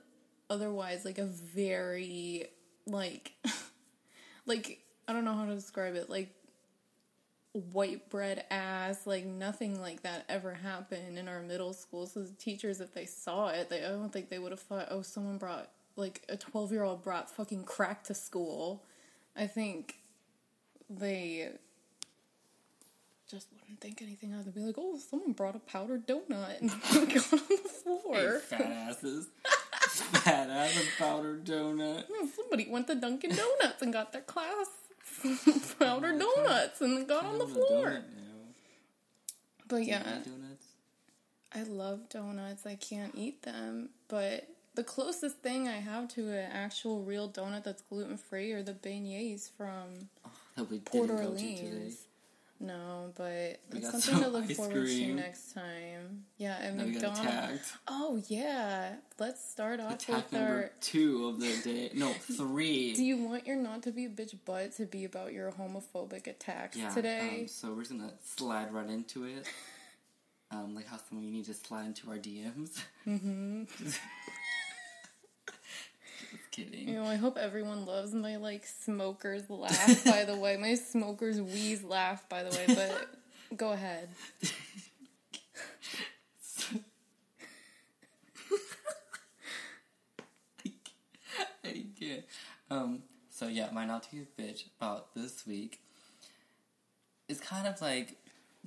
otherwise 0.50 1.06
like 1.06 1.18
a 1.18 1.25
very 1.25 2.46
like 2.86 3.32
like 4.46 4.80
I 5.08 5.13
don't 5.13 5.24
know 5.24 5.34
how 5.34 5.46
to 5.46 5.56
describe 5.56 5.96
it 5.96 6.10
like 6.10 6.34
white 7.53 8.10
bread 8.10 8.46
ass 8.50 9.05
like 9.05 9.25
nothing 9.25 9.79
like 9.81 10.03
that 10.03 10.24
ever 10.29 10.53
happened 10.53 11.17
in 11.17 11.27
our 11.27 11.41
middle 11.41 11.74
school 11.74 12.08
so 12.08 12.22
the 12.24 12.31
teachers 12.34 12.79
if 12.79 12.93
they 12.93 13.05
saw 13.05 13.50
it 13.50 13.70
they 13.70 13.84
I 13.84 13.89
don't 13.89 14.12
think 14.13 14.29
they 14.29 14.39
would 14.39 14.51
have 14.51 14.62
thought 14.62 14.88
oh 14.89 15.01
someone 15.01 15.38
brought 15.38 15.70
like 15.98 16.22
a 16.29 16.38
12 16.38 16.72
year 16.72 16.84
old 16.84 17.03
brought 17.03 17.29
fucking 17.29 17.65
crack 17.65 18.03
to 18.05 18.13
school 18.13 18.84
I 19.36 19.48
think 19.48 19.96
they 20.89 21.50
just 23.29 23.48
wouldn't 23.62 23.79
think 23.79 24.01
anything 24.01 24.34
of 24.34 24.41
it. 24.41 24.46
They'd 24.53 24.55
be 24.60 24.65
like, 24.67 24.75
oh, 24.77 24.98
someone 24.98 25.31
brought 25.31 25.55
a 25.55 25.60
powdered 25.60 26.05
donut 26.05 26.60
and 26.60 26.70
got 27.13 27.31
on 27.34 27.39
the 27.48 27.48
Hey, 27.48 27.70
floor. 27.81 28.39
fat 28.39 28.62
asses. 28.62 29.27
fat 29.88 30.50
ass 30.50 30.84
powdered 31.00 31.46
donut. 31.46 32.03
Hmm, 32.12 32.27
Somebody 32.36 32.67
went 32.70 32.88
to 32.88 32.96
Dunkin' 32.96 33.29
Donuts 33.34 33.81
and 33.81 33.93
got 33.93 34.12
their 34.12 34.22
class 34.22 34.67
powdered 35.79 36.19
donuts 36.19 36.81
and 36.81 37.07
got 37.07 37.25
on 37.25 37.37
the 37.37 37.47
floor. 37.47 37.85
donut 37.85 37.93
now. 37.93 38.31
But 39.67 39.77
Do 39.77 39.83
yeah? 39.83 40.19
I 41.53 41.63
love 41.63 42.07
donuts. 42.09 42.65
I 42.65 42.75
can't 42.75 43.13
eat 43.15 43.43
them, 43.43 43.89
but 44.07 44.47
the 44.75 44.83
closest 44.83 45.37
thing 45.39 45.67
I 45.67 45.77
have 45.77 46.07
to 46.09 46.29
an 46.29 46.49
actual 46.51 47.03
real 47.03 47.29
donut 47.29 47.63
that's 47.63 47.81
gluten 47.81 48.17
free 48.17 48.53
are 48.53 48.63
the 48.63 48.73
beignets 48.73 49.49
from 49.57 50.09
oh, 50.25 50.29
That 50.55 50.69
we 50.71 50.79
Port 50.79 51.07
didn't 51.09 51.23
go 51.23 51.31
to 51.31 51.37
today. 51.37 51.67
Orleans. 51.67 51.97
No, 52.62 53.12
but 53.15 53.60
We 53.74 53.80
it's 53.80 53.91
something 53.91 54.24
to 54.24 54.30
look 54.30 54.51
forward 54.51 54.88
to 54.88 55.13
next 55.15 55.53
time. 55.53 56.25
Yeah, 56.38 56.62
and 56.62 56.80
we 56.80 56.91
McDonald's. 56.91 57.74
Oh 57.88 58.22
yeah, 58.27 58.98
let's 59.18 59.44
start 59.50 59.80
off 59.80 59.96
Attack 59.96 60.32
with 60.32 60.34
number 60.34 60.53
our. 60.56 60.72
two 60.80 61.27
of 61.27 61.39
the 61.39 61.58
day. 61.63 61.89
No, 61.96 62.10
three. 62.38 62.94
Do 62.94 63.03
you 63.03 63.18
want 63.18 63.48
your 63.48 63.56
not 63.56 63.82
to 63.84 63.91
be 63.91 64.06
a 64.06 64.10
bitch 64.10 64.36
butt 64.46 64.75
to 64.77 64.86
be 64.86 65.06
about 65.06 65.34
your 65.34 65.51
homophobic 65.51 66.27
attacks 66.27 66.77
yeah. 66.77 66.89
today? 66.89 67.39
Um, 67.41 67.48
so 67.48 67.74
we're 67.74 67.82
just 67.82 67.91
gonna 67.91 68.13
slide 68.24 68.72
right 68.72 68.89
into 68.89 69.25
it. 69.25 69.48
Um, 70.53 70.75
like 70.75 70.86
how 70.86 70.98
some 70.98 71.18
of 71.20 71.24
you 71.24 71.32
need 71.32 71.46
to 71.46 71.53
slide 71.53 71.86
into 71.86 72.10
our 72.10 72.18
DMs. 72.18 72.84
mm-hmm. 73.08 73.63
Kidding. 76.51 76.89
You 76.89 76.96
know, 76.96 77.05
I 77.05 77.15
hope 77.15 77.38
everyone 77.38 77.86
loves 77.86 78.13
my 78.13 78.36
like 78.36 78.65
smokers 78.65 79.43
laugh. 79.50 80.03
by 80.03 80.25
the 80.25 80.36
way, 80.36 80.58
my 80.58 80.75
smokers 80.75 81.39
wheeze 81.39 81.81
laugh. 81.81 82.27
By 82.27 82.43
the 82.43 82.50
way, 82.50 82.65
but 82.67 83.08
go 83.58 83.72
ahead. 83.72 84.10
I 91.63 91.86
can't. 91.98 92.24
Um, 92.70 93.03
so 93.29 93.48
yeah, 93.48 93.70
my 93.72 93.86
not 93.86 94.03
to 94.03 94.12
be 94.12 94.22
a 94.22 94.41
bitch 94.41 94.65
about 94.77 95.15
this 95.15 95.48
week 95.48 95.79
is 97.29 97.39
kind 97.39 97.65
of 97.65 97.81
like 97.81 98.17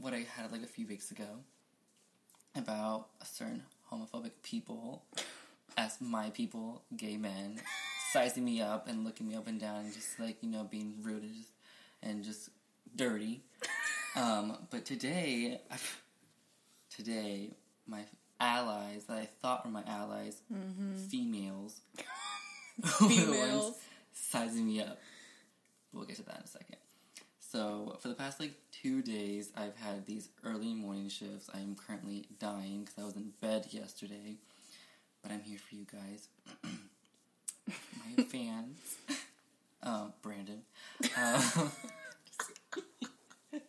what 0.01 0.15
I 0.15 0.25
had 0.37 0.51
like 0.53 0.63
a 0.63 0.67
few 0.67 0.87
weeks 0.87 1.11
ago 1.11 1.41
about 2.57 3.09
a 3.21 3.27
certain 3.27 3.63
homophobic 3.93 4.31
people 4.43 5.05
as 5.77 6.01
my 6.01 6.31
people, 6.31 6.83
gay 6.97 7.17
men, 7.17 7.61
sizing 8.13 8.45
me 8.45 8.61
up 8.61 8.89
and 8.89 9.05
looking 9.05 9.29
me 9.29 9.35
up 9.35 9.47
and 9.47 9.61
down 9.61 9.81
and 9.85 9.93
just 9.95 10.19
like, 10.19 10.37
you 10.43 10.49
know, 10.51 10.65
being 10.65 10.95
rude 11.03 11.23
and 11.23 11.35
just, 11.35 11.51
and 12.03 12.25
just 12.25 12.51
dirty. 12.97 13.43
Um, 14.17 14.57
but 14.71 14.85
today, 14.85 15.61
today, 16.95 17.51
my 17.87 18.03
allies 18.41 19.05
that 19.05 19.17
I 19.19 19.29
thought 19.43 19.65
were 19.65 19.71
my 19.71 19.83
allies, 19.87 20.41
females, 21.11 21.81
the 22.79 22.89
ones 23.01 23.15
Females. 23.15 23.75
sizing 24.13 24.67
me 24.67 24.81
up. 24.81 24.99
We'll 25.93 26.05
get 26.05 26.17
to 26.17 26.23
that 26.25 26.37
in 26.39 26.43
a 26.45 26.47
second. 26.47 26.77
So, 27.39 27.99
for 28.01 28.09
the 28.09 28.15
past 28.15 28.41
like 28.41 28.55
two 28.73 29.01
days, 29.01 29.53
I've 29.57 29.77
had 29.77 30.07
these 30.07 30.29
early 30.45 30.75
morning 30.75 31.09
shifts. 31.09 31.49
I 31.55 31.59
am 31.59 31.77
currently 31.77 32.27
dying 32.41 32.81
because 32.81 32.99
I 32.99 33.05
was 33.05 33.15
in 33.15 33.31
bed 33.41 33.67
yesterday, 33.71 34.37
but 35.25 35.33
I'm 35.33 35.41
here 35.41 35.59
for 35.59 35.75
you 35.75 35.87
guys, 35.91 36.29
my 37.67 38.23
fans. 38.31 38.97
Um, 39.83 40.13
Brandon. 40.23 40.61
Um, 41.17 41.73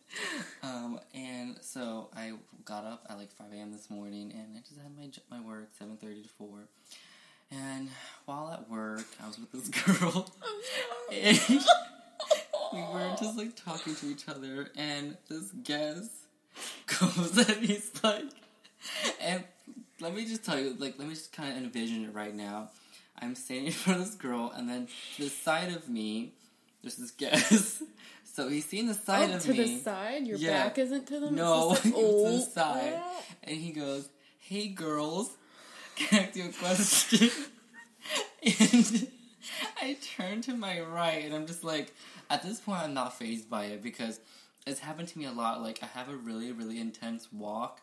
um, 0.62 1.00
and 1.14 1.56
so 1.62 2.10
I 2.14 2.32
got 2.66 2.84
up 2.84 3.06
at 3.08 3.16
like 3.16 3.32
5 3.32 3.46
a.m. 3.54 3.72
this 3.72 3.88
morning, 3.88 4.32
and 4.32 4.54
I 4.54 4.60
just 4.60 4.78
had 4.80 4.94
my 4.96 5.08
my 5.30 5.44
work 5.44 5.70
7:30 5.80 6.24
to 6.24 6.28
4. 6.28 6.68
And 7.50 7.88
while 8.26 8.52
at 8.52 8.68
work, 8.68 9.06
I 9.22 9.26
was 9.26 9.38
with 9.38 9.52
this 9.52 9.68
girl. 9.68 10.28
And 11.12 11.38
we 12.72 12.80
were 12.80 13.16
just 13.18 13.38
like 13.38 13.56
talking 13.56 13.94
to 13.94 14.06
each 14.10 14.28
other, 14.28 14.68
and 14.76 15.16
this 15.28 15.52
guest 15.62 16.10
goes 16.86 17.36
and 17.38 17.64
he's 17.64 17.90
like, 18.02 18.24
and 19.20 19.44
let 20.00 20.14
me 20.14 20.24
just 20.26 20.44
tell 20.44 20.58
you, 20.58 20.74
like, 20.78 20.98
let 20.98 21.08
me 21.08 21.14
just 21.14 21.32
kind 21.32 21.56
of 21.56 21.62
envision 21.62 22.04
it 22.04 22.14
right 22.14 22.34
now. 22.34 22.70
I'm 23.20 23.34
standing 23.34 23.66
in 23.72 23.72
front 23.72 24.00
of 24.00 24.06
this 24.06 24.14
girl, 24.14 24.52
and 24.54 24.68
then 24.68 24.88
to 25.16 25.22
the 25.24 25.30
side 25.30 25.72
of 25.72 25.88
me, 25.88 26.32
there's 26.82 26.96
this 26.96 27.10
guest. 27.10 27.82
So 28.36 28.48
he's 28.50 28.66
seeing 28.66 28.86
the 28.86 28.92
side 28.92 29.30
oh, 29.30 29.36
of 29.36 29.42
to 29.44 29.50
me. 29.52 29.56
the 29.56 29.78
side. 29.80 30.26
Your 30.26 30.36
Yeah. 30.36 30.64
back 30.64 30.76
isn't 30.76 31.06
to 31.06 31.20
them. 31.20 31.36
No, 31.36 31.72
It's 31.72 31.80
to 31.84 31.88
like, 31.88 31.94
the 31.96 32.40
side. 32.40 33.02
And 33.44 33.56
he 33.56 33.70
goes, 33.72 34.10
Hey 34.40 34.68
girls, 34.68 35.30
can 35.94 36.18
I 36.18 36.22
ask 36.26 36.36
you 36.36 36.50
a 36.50 36.52
question? 36.52 37.30
and 38.42 39.08
I 39.80 39.96
turn 40.18 40.42
to 40.42 40.54
my 40.54 40.80
right 40.82 41.24
and 41.24 41.34
I'm 41.34 41.46
just 41.46 41.64
like, 41.64 41.94
at 42.28 42.42
this 42.42 42.60
point, 42.60 42.80
I'm 42.82 42.92
not 42.92 43.18
phased 43.18 43.48
by 43.48 43.66
it 43.66 43.82
because 43.82 44.20
it's 44.66 44.80
happened 44.80 45.08
to 45.08 45.18
me 45.18 45.24
a 45.24 45.32
lot. 45.32 45.62
Like, 45.62 45.78
I 45.82 45.86
have 45.86 46.10
a 46.10 46.16
really, 46.16 46.52
really 46.52 46.78
intense 46.78 47.32
walk. 47.32 47.80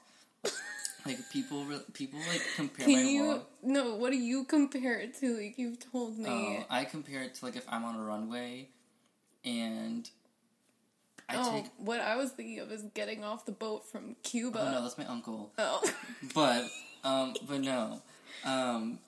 Like 1.06 1.18
people, 1.32 1.66
people 1.94 2.20
like 2.30 2.42
compare 2.56 2.86
Can 2.86 3.04
my 3.04 3.10
you? 3.10 3.26
walk. 3.26 3.50
No. 3.62 3.96
What 3.96 4.12
do 4.12 4.18
you 4.18 4.46
compare 4.46 5.00
it 5.00 5.20
to? 5.20 5.38
Like 5.38 5.58
you've 5.58 5.80
told 5.92 6.18
me. 6.18 6.30
Oh, 6.30 6.66
I 6.70 6.86
compare 6.86 7.24
it 7.24 7.36
to 7.36 7.46
like 7.46 7.56
if 7.56 7.66
I'm 7.68 7.84
on 7.84 7.96
a 7.96 8.04
runway, 8.04 8.70
and 9.44 10.10
I 11.28 11.36
oh, 11.38 11.52
take. 11.52 11.66
what 11.78 12.00
I 12.00 12.16
was 12.16 12.32
thinking 12.32 12.60
of 12.60 12.72
is 12.72 12.84
getting 12.94 13.24
off 13.24 13.46
the 13.46 13.52
boat 13.52 13.86
from 13.90 14.16
Cuba. 14.24 14.60
Oh 14.62 14.72
no, 14.72 14.82
that's 14.82 14.98
my 14.98 15.06
uncle. 15.06 15.52
Oh. 15.58 15.82
but 16.34 16.70
um 17.04 17.34
but 17.48 17.60
no 17.60 18.02
um 18.46 19.00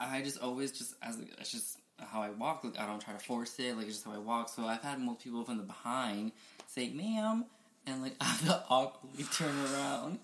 i 0.00 0.20
just 0.20 0.38
always 0.40 0.72
just 0.72 0.94
as 1.02 1.18
it's 1.38 1.50
just 1.50 1.78
how 1.98 2.20
i 2.20 2.30
walk 2.30 2.64
like 2.64 2.78
i 2.78 2.86
don't 2.86 3.00
try 3.00 3.12
to 3.12 3.20
force 3.20 3.54
it 3.58 3.76
like 3.76 3.86
it's 3.86 3.96
just 3.96 4.04
how 4.04 4.12
i 4.12 4.18
walk 4.18 4.48
so 4.48 4.64
i've 4.66 4.82
had 4.82 4.98
multiple 4.98 5.22
people 5.22 5.44
from 5.44 5.56
the 5.56 5.62
behind 5.62 6.32
say 6.66 6.90
ma'am 6.90 7.44
and 7.86 8.02
like 8.02 8.14
i 8.20 8.24
have 8.24 8.44
to 8.44 8.62
awkwardly 8.68 9.24
turn 9.24 9.54
around 9.72 10.18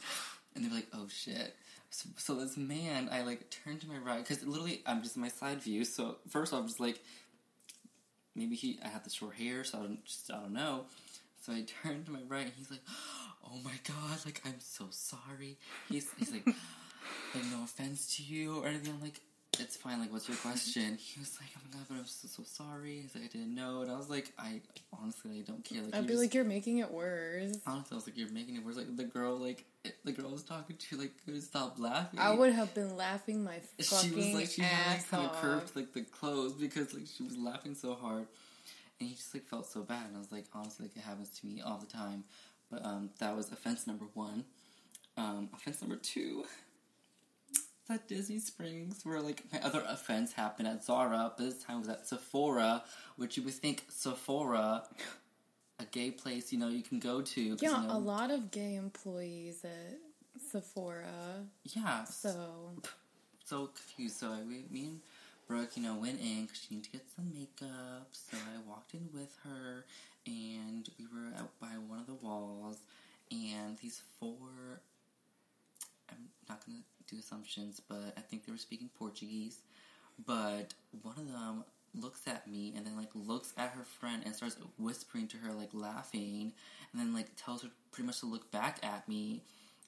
and 0.59 0.67
they're 0.67 0.77
like 0.77 0.89
oh 0.93 1.07
shit. 1.09 1.55
So, 1.91 2.09
so 2.19 2.35
this 2.35 2.57
man 2.59 3.09
i 3.11 3.23
like 3.23 3.49
turn 3.51 3.79
to 3.79 3.89
my 3.89 3.97
right 3.97 4.19
because 4.19 4.45
literally 4.45 4.83
i'm 4.85 5.03
just 5.03 5.17
in 5.17 5.23
my 5.23 5.29
side 5.29 5.63
view. 5.63 5.85
So 5.85 6.17
first 6.29 6.53
off 6.53 6.67
just 6.67 6.81
like 6.81 7.01
maybe 8.35 8.57
he 8.57 8.79
i 8.85 8.89
have 8.89 9.05
the 9.05 9.11
short 9.11 9.35
hair 9.37 9.65
so 9.65 9.79
i 9.79 9.83
don't 9.83 10.05
just 10.05 10.31
i 10.31 10.35
don't 10.35 10.53
know. 10.53 10.85
So 11.41 11.53
i 11.53 11.65
turn 11.83 12.05
to 12.05 12.11
my 12.11 12.23
right 12.29 12.45
and 12.45 12.53
he's 12.57 12.71
like 12.71 12.83
oh 13.45 13.59
my 13.65 13.73
god 13.87 14.19
like 14.27 14.43
i'm 14.45 14.61
so 14.61 14.87
sorry. 14.91 15.57
He's, 15.89 16.07
he's 16.19 16.33
like 16.33 16.47
like 17.35 17.45
no 17.51 17.65
offense 17.65 18.17
to 18.17 18.23
you 18.23 18.63
or 18.63 18.69
anything. 18.69 18.93
I'm 18.95 19.01
like 19.01 19.21
it's 19.61 19.77
fine 19.77 19.99
like 19.99 20.13
what's 20.13 20.29
your 20.29 20.37
question? 20.37 20.97
He 20.97 21.19
was 21.19 21.37
like 21.41 21.49
oh 21.57 21.61
my 21.65 21.79
god 21.79 21.87
but 21.89 21.95
i'm 21.97 22.07
so, 22.07 22.29
so 22.29 22.43
sorry. 22.45 23.01
He's 23.03 23.15
like 23.15 23.25
i 23.25 23.27
didn't 23.29 23.55
know. 23.55 23.83
And 23.83 23.91
i 23.91 23.97
was 23.97 24.09
like 24.11 24.33
i 24.39 24.61
honestly 25.01 25.39
i 25.39 25.43
don't 25.43 25.65
care. 25.65 25.83
Like 25.83 25.95
I'd 25.95 26.03
be 26.03 26.09
just- 26.09 26.21
like, 26.21 26.35
you're 26.35 26.45
making 26.45 26.79
it 26.79 26.91
worse. 26.91 27.57
honestly 27.67 27.95
i 27.95 27.97
was 27.97 28.07
like 28.07 28.17
you're 28.17 28.31
making 28.31 28.57
it 28.57 28.65
worse. 28.65 28.77
Like 28.77 28.97
the 28.97 29.05
girl 29.05 29.37
like 29.37 29.65
the 30.05 30.13
girl 30.13 30.29
I 30.29 30.33
was 30.33 30.43
talking 30.43 30.77
to 30.77 30.97
like 30.97 31.13
couldn't 31.25 31.41
stop 31.43 31.79
laughing. 31.79 32.21
I 32.21 32.35
would 32.35 32.53
have 32.53 32.75
been 32.75 32.97
laughing 32.97 33.43
my 33.43 33.59
fucking 33.81 34.11
she 34.11 34.15
was 34.15 34.35
like 34.35 34.49
she 34.51 34.63
had 34.63 34.97
like 34.97 35.11
kind 35.11 35.25
of 35.27 35.33
curved 35.41 35.75
like 35.77 35.93
the 35.95 36.03
clothes 36.03 36.53
because 36.53 36.93
like 36.95 37.07
she 37.07 37.23
was 37.23 37.37
laughing 37.37 37.75
so 37.75 37.95
hard. 37.95 38.27
And 39.01 39.09
he 39.09 39.15
just 39.15 39.33
like 39.35 39.45
felt 39.47 39.67
so 39.67 39.83
bad. 39.83 40.07
And 40.09 40.17
i 40.17 40.19
was 40.19 40.31
like 40.31 40.45
honestly 40.55 40.87
like 40.87 40.97
it 40.97 41.03
happens 41.03 41.31
to 41.41 41.47
me 41.47 41.61
all 41.65 41.79
the 41.79 41.87
time. 41.87 42.25
But 42.71 42.85
um 42.85 43.11
that 43.19 43.35
was 43.37 43.51
offense 43.51 43.87
number 43.87 44.05
one. 44.15 44.45
Um 45.17 45.49
offense 45.55 45.81
number 45.81 45.97
two 45.97 46.45
at 47.91 48.07
disney 48.09 48.39
springs 48.39 49.01
where 49.05 49.21
like 49.21 49.43
my 49.53 49.61
other 49.61 49.83
offense 49.89 50.33
happened 50.33 50.69
at 50.69 50.85
zara 50.85 51.33
but 51.37 51.45
this 51.45 51.63
time 51.63 51.81
was 51.81 51.89
at 51.89 52.07
sephora 52.07 52.83
which 53.17 53.37
you 53.37 53.43
would 53.43 53.55
think 53.55 53.85
sephora 53.89 54.83
a 55.81 55.85
gay 55.87 56.11
place 56.11 56.53
you 56.53 56.59
know 56.59 56.69
you 56.69 56.83
can 56.83 56.99
go 56.99 57.23
to. 57.23 57.41
Yeah, 57.61 57.83
you 57.83 57.89
know, 57.89 57.95
a 57.95 57.99
lot 57.99 58.31
of 58.31 58.51
gay 58.51 58.75
employees 58.75 59.65
at 59.65 59.99
Sephora. 60.51 61.47
yeah 61.65 62.05
So 62.05 62.73
so 63.45 63.71
confused. 63.75 64.17
So 64.17 64.29
I, 64.29 64.43
mean. 64.43 65.01
Brooke, 65.47 65.79
you 65.79 65.83
know, 65.83 65.95
went 65.95 66.21
in 66.21 66.43
because 66.43 66.61
she 66.61 66.75
needed 66.75 66.93
to 66.93 66.99
get 66.99 67.07
some 67.17 67.33
makeup. 67.33 68.09
So 68.13 68.37
I 68.37 68.69
walked 68.69 68.93
in 68.93 69.09
with 69.15 69.35
her, 69.45 69.87
and 70.27 70.87
we 70.99 71.07
were 71.07 71.35
out 71.39 71.59
by 71.59 71.69
one 71.89 72.01
of 72.01 72.07
the 72.07 72.13
walls, 72.13 72.77
and 73.31 73.79
these 73.79 74.03
four. 74.21 74.83
I'm 76.11 76.29
not 76.51 76.67
gonna 76.67 76.79
do 77.09 77.17
assumptions, 77.19 77.81
but 77.89 78.15
I 78.17 78.21
think 78.21 78.45
they 78.47 78.53
were 78.53 78.59
speaking 78.59 78.91
Portuguese. 78.99 79.59
But 80.27 80.75
one 81.03 81.17
of 81.19 81.27
them 81.31 81.65
looks 81.95 82.21
at 82.27 82.47
me 82.49 82.75
and 82.77 82.85
then 82.87 82.97
like 82.97 83.09
looks 83.15 83.53
at 83.57 83.71
her 83.71 83.85
friend 83.85 84.23
and 84.25 84.35
starts 84.35 84.57
whispering 84.79 85.27
to 85.29 85.37
her, 85.39 85.53
like 85.53 85.71
laughing, 85.73 86.53
and 86.93 87.01
then 87.01 87.15
like 87.15 87.29
tells 87.37 87.63
her 87.63 87.69
pretty 87.93 88.07
much 88.07 88.21
to 88.21 88.27
look 88.27 88.51
back 88.51 88.79
at 88.83 89.09
me. 89.09 89.43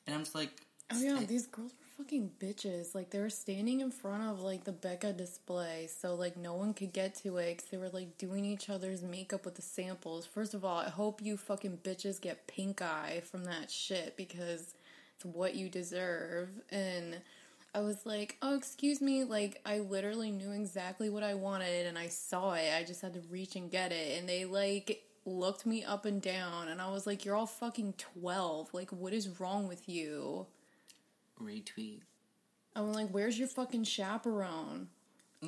And 0.06 0.14
I'm 0.14 0.22
just 0.22 0.34
like, 0.34 0.50
Oh 0.92 1.00
yeah, 1.00 1.18
I- 1.20 1.24
these 1.24 1.46
girls 1.46 1.72
were 1.72 2.04
fucking 2.04 2.30
bitches. 2.40 2.94
Like 2.94 3.10
they 3.10 3.20
were 3.20 3.30
standing 3.30 3.80
in 3.80 3.90
front 3.92 4.22
of 4.24 4.40
like 4.40 4.64
the 4.64 4.72
Becca 4.72 5.12
display, 5.12 5.88
so 5.88 6.14
like 6.14 6.36
no 6.36 6.54
one 6.54 6.74
could 6.74 6.92
get 6.92 7.14
to 7.16 7.36
it 7.38 7.56
because 7.56 7.70
they 7.70 7.76
were 7.76 7.90
like 7.90 8.18
doing 8.18 8.44
each 8.44 8.68
other's 8.70 9.02
makeup 9.02 9.44
with 9.44 9.54
the 9.56 9.62
samples. 9.62 10.26
First 10.26 10.54
of 10.54 10.64
all, 10.64 10.78
I 10.78 10.88
hope 10.88 11.20
you 11.22 11.36
fucking 11.36 11.80
bitches 11.84 12.20
get 12.20 12.46
pink 12.46 12.82
eye 12.82 13.22
from 13.30 13.44
that 13.44 13.70
shit 13.70 14.16
because 14.16 14.74
what 15.28 15.54
you 15.54 15.68
deserve. 15.68 16.48
And 16.70 17.20
I 17.74 17.80
was 17.80 18.04
like, 18.04 18.36
oh 18.42 18.56
excuse 18.56 19.00
me, 19.00 19.24
like 19.24 19.60
I 19.64 19.78
literally 19.78 20.30
knew 20.30 20.52
exactly 20.52 21.08
what 21.10 21.22
I 21.22 21.34
wanted 21.34 21.86
and 21.86 21.98
I 21.98 22.08
saw 22.08 22.52
it. 22.52 22.72
I 22.76 22.82
just 22.84 23.00
had 23.02 23.14
to 23.14 23.20
reach 23.30 23.56
and 23.56 23.70
get 23.70 23.92
it, 23.92 24.18
and 24.18 24.28
they 24.28 24.44
like 24.44 25.02
looked 25.24 25.66
me 25.66 25.84
up 25.84 26.04
and 26.04 26.20
down, 26.20 26.68
and 26.68 26.80
I 26.80 26.90
was 26.90 27.06
like, 27.06 27.24
you're 27.24 27.36
all 27.36 27.46
fucking 27.46 27.94
twelve. 27.98 28.72
Like 28.74 28.90
what 28.90 29.12
is 29.12 29.40
wrong 29.40 29.68
with 29.68 29.88
you? 29.88 30.46
retweet. 31.40 32.00
I'm 32.76 32.92
like, 32.92 33.08
where's 33.10 33.38
your 33.38 33.48
fucking 33.48 33.84
chaperone? 33.84 34.88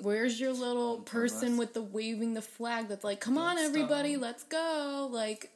Where's 0.00 0.40
your 0.40 0.52
little 0.52 0.98
person 0.98 1.58
with 1.58 1.74
the 1.74 1.82
waving 1.82 2.34
the 2.34 2.42
flag 2.42 2.88
that's 2.88 3.04
like, 3.04 3.20
come 3.20 3.36
on, 3.36 3.58
everybody, 3.58 4.12
stop. 4.14 4.22
let's 4.22 4.44
go? 4.44 5.08
Like, 5.12 5.50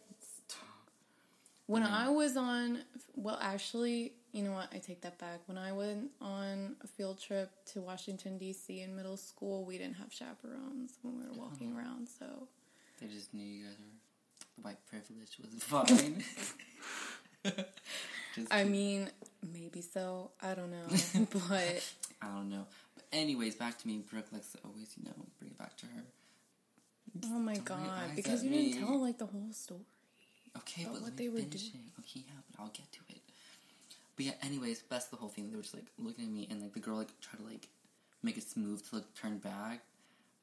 When. 1.67 1.83
I 1.83 2.09
was 2.09 2.37
on, 2.37 2.79
well, 3.17 3.39
actually, 3.41 4.13
you 4.33 4.43
know 4.43 4.53
what? 4.53 4.69
I 4.73 4.79
take 4.79 5.01
that 5.03 5.19
back. 5.19 5.41
When 5.47 5.59
I 5.59 5.73
went 5.73 6.11
on 6.21 6.77
a 6.83 6.87
field 6.87 7.21
trip 7.21 7.51
to 7.73 7.81
Washington 7.81 8.39
D.C. 8.39 8.81
in 8.83 8.95
middle 8.95 9.17
school, 9.17 9.65
we 9.65 9.77
didn't 9.79 9.97
have 9.97 10.13
chaperones 10.13 10.99
when 11.03 11.19
we 11.19 11.25
were 11.27 11.33
walking 11.45 11.73
Uh-huh. 11.73 11.81
around. 11.81 12.09
So 12.09 12.27
They 13.01 13.07
just 13.09 13.35
knew 13.35 13.45
you 13.45 13.65
guys 13.67 13.77
were 13.79 14.63
white 14.63 14.79
privilege 14.87 15.39
was 15.43 15.63
fine. 15.63 16.23
I 18.51 18.65
mean, 18.65 19.09
maybe 19.53 19.81
so. 19.81 20.31
I 20.43 20.55
don't 20.55 20.71
know, 20.71 20.87
but 21.49 21.83
I 22.23 22.27
don't 22.27 22.51
know. 22.51 22.67
But 22.95 23.05
anyways, 23.13 23.55
back 23.55 23.79
to 23.79 23.87
me. 23.89 24.03
Brooke 24.11 24.27
likes 24.33 24.53
to 24.53 24.59
always, 24.65 24.95
you 24.99 25.05
know, 25.05 25.15
bring 25.39 25.51
it 25.53 25.59
back 25.59 25.77
to 25.79 25.87
her. 25.87 26.03
oh 27.27 27.39
my 27.39 27.55
Don't 27.55 27.65
god, 27.65 28.11
because 28.15 28.45
you 28.45 28.51
didn't 28.51 28.79
tell 28.87 29.01
like 29.01 29.19
the 29.19 29.27
whole 29.27 29.53
story. 29.53 29.81
Okay, 30.59 30.83
About 30.83 30.95
but 30.95 31.03
what 31.03 31.11
let 31.11 31.17
they 31.17 31.25
me 31.29 31.31
were 31.31 31.39
finish 31.41 31.69
doing. 31.71 31.85
it. 31.97 32.01
Okay, 32.01 32.21
yeah, 32.27 32.33
but 32.51 32.63
I'll 32.63 32.69
get 32.71 32.91
to 32.93 33.01
it. 33.11 33.21
But 34.17 34.25
yeah, 34.27 34.33
anyways, 34.43 34.83
that's 34.89 35.07
the 35.07 35.17
whole 35.17 35.29
thing. 35.29 35.51
They 35.51 35.57
were 35.57 35.63
just 35.63 35.75
like 35.75 35.87
looking 35.99 36.25
at 36.25 36.31
me, 36.31 36.47
and 36.51 36.63
like 36.63 36.73
the 36.73 36.81
girl 36.81 36.97
like 36.97 37.19
tried 37.21 37.39
to 37.39 37.45
like 37.45 37.69
make 38.23 38.37
it 38.39 38.45
smooth 38.49 38.83
to 38.89 38.97
like 38.97 39.15
turn 39.15 39.39
back. 39.39 39.83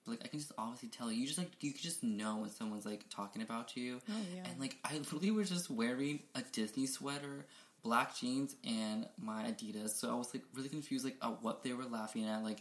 But 0.05 0.11
like 0.11 0.21
I 0.25 0.27
can 0.27 0.39
just 0.39 0.51
obviously 0.57 0.89
tell 0.89 1.11
you, 1.11 1.25
just 1.25 1.37
like 1.39 1.51
you 1.61 1.71
can 1.71 1.81
just 1.81 2.03
know 2.03 2.37
when 2.37 2.49
someone's 2.51 2.85
like 2.85 3.05
talking 3.09 3.41
about 3.41 3.75
you. 3.75 3.99
Oh 4.09 4.13
yeah. 4.35 4.43
And 4.49 4.59
like 4.59 4.77
I 4.83 4.97
literally 4.97 5.31
was 5.31 5.49
just 5.49 5.69
wearing 5.71 6.19
a 6.35 6.41
Disney 6.51 6.85
sweater, 6.85 7.45
black 7.83 8.15
jeans, 8.15 8.55
and 8.65 9.07
my 9.19 9.43
Adidas. 9.45 9.89
So 9.91 10.11
I 10.11 10.15
was 10.15 10.33
like 10.33 10.43
really 10.53 10.69
confused 10.69 11.03
like 11.05 11.17
at 11.23 11.41
what 11.41 11.63
they 11.63 11.73
were 11.73 11.85
laughing 11.85 12.25
at. 12.25 12.43
Like 12.43 12.59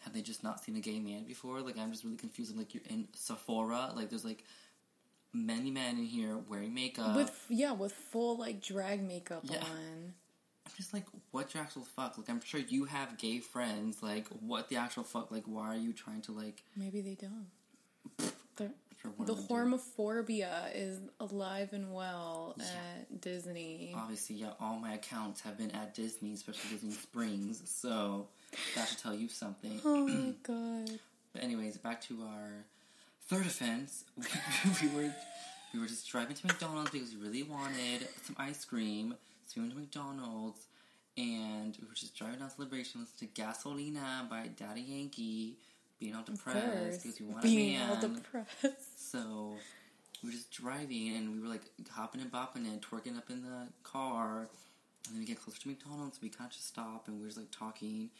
had 0.00 0.12
they 0.12 0.20
just 0.20 0.42
not 0.44 0.62
seen 0.62 0.76
a 0.76 0.80
gay 0.80 0.98
man 1.00 1.24
before? 1.24 1.60
Like 1.62 1.78
I'm 1.78 1.90
just 1.90 2.04
really 2.04 2.16
confused. 2.18 2.52
I'm 2.52 2.58
like 2.58 2.74
you're 2.74 2.82
in 2.90 3.08
Sephora. 3.14 3.92
Like 3.96 4.10
there's 4.10 4.24
like 4.24 4.44
many 5.34 5.70
men 5.70 5.98
in 5.98 6.04
here 6.04 6.38
wearing 6.48 6.72
makeup. 6.72 7.16
with 7.16 7.44
yeah, 7.48 7.72
with 7.72 7.92
full 7.92 8.36
like 8.38 8.62
drag 8.62 9.02
makeup 9.02 9.42
Yeah. 9.44 9.58
on. 9.58 10.14
I'm 10.66 10.72
just 10.76 10.94
like, 10.94 11.04
what 11.30 11.50
the 11.50 11.58
actual 11.58 11.82
fuck? 11.84 12.16
Like 12.16 12.30
I'm 12.30 12.40
sure 12.40 12.60
you 12.60 12.84
have 12.86 13.18
gay 13.18 13.40
friends. 13.40 14.02
Like 14.02 14.26
what 14.40 14.68
the 14.68 14.76
actual 14.76 15.04
fuck? 15.04 15.30
Like 15.30 15.44
why 15.46 15.74
are 15.74 15.76
you 15.76 15.92
trying 15.92 16.22
to 16.22 16.32
like? 16.32 16.62
Maybe 16.76 17.00
they 17.00 17.14
don't. 17.16 17.46
The, 18.56 18.70
For 18.96 19.08
the 19.26 19.34
do? 19.34 19.42
hormophobia 19.42 20.70
is 20.74 21.00
alive 21.20 21.72
and 21.72 21.92
well 21.92 22.54
Yeah. 22.56 22.64
at 23.00 23.20
Disney. 23.20 23.92
Obviously, 23.96 24.36
yeah, 24.36 24.50
all 24.60 24.78
my 24.78 24.94
accounts 24.94 25.40
have 25.42 25.58
been 25.58 25.70
at 25.72 25.94
Disney, 25.94 26.32
especially 26.32 26.70
Disney 26.70 26.92
Springs. 26.92 27.62
So 27.66 28.28
that 28.76 28.88
should 28.88 28.98
tell 28.98 29.14
you 29.14 29.28
something. 29.28 29.80
Oh 29.84 30.06
my 30.06 30.32
god. 30.42 30.98
But 31.32 31.42
anyways, 31.42 31.76
back 31.78 32.00
to 32.02 32.22
our 32.22 32.64
third 33.28 33.46
offense. 33.46 34.04
we 34.82 34.88
were 34.88 35.10
we 35.72 35.80
were 35.80 35.86
just 35.86 36.08
driving 36.08 36.36
to 36.36 36.46
McDonald's 36.46 36.90
because 36.90 37.14
we 37.14 37.26
really 37.26 37.42
wanted 37.42 38.06
some 38.22 38.36
ice 38.38 38.64
cream. 38.64 39.14
So 39.46 39.60
we 39.60 39.62
went 39.62 39.74
to 39.74 39.80
McDonald's 39.80 40.66
and 41.16 41.76
we 41.80 41.86
were 41.86 41.94
just 41.94 42.16
driving 42.16 42.40
down 42.40 42.50
Celebration 42.50 43.00
listening 43.00 43.30
to 43.34 43.42
Gasolina 43.42 44.28
by 44.28 44.48
Daddy 44.56 44.82
Yankee, 44.82 45.56
being 45.98 46.14
all 46.14 46.22
depressed 46.22 47.02
because 47.02 47.20
we 47.20 47.26
want 47.26 47.44
a 47.44 47.78
all 47.88 47.96
depressed. 48.00 49.12
So 49.12 49.54
we 50.22 50.28
were 50.28 50.32
just 50.32 50.50
driving 50.50 51.16
and 51.16 51.34
we 51.34 51.40
were 51.40 51.48
like 51.48 51.62
hopping 51.90 52.20
and 52.20 52.32
bopping 52.32 52.66
and 52.66 52.80
twerking 52.80 53.16
up 53.16 53.30
in 53.30 53.42
the 53.42 53.68
car. 53.82 54.48
And 55.06 55.14
then 55.14 55.20
we 55.20 55.26
get 55.26 55.40
closer 55.40 55.60
to 55.60 55.68
McDonald's. 55.68 56.20
We 56.22 56.30
kind 56.30 56.48
of 56.48 56.54
just 56.54 56.68
stop 56.68 57.08
and 57.08 57.20
we're 57.20 57.26
just 57.26 57.38
like 57.38 57.50
talking. 57.50 58.10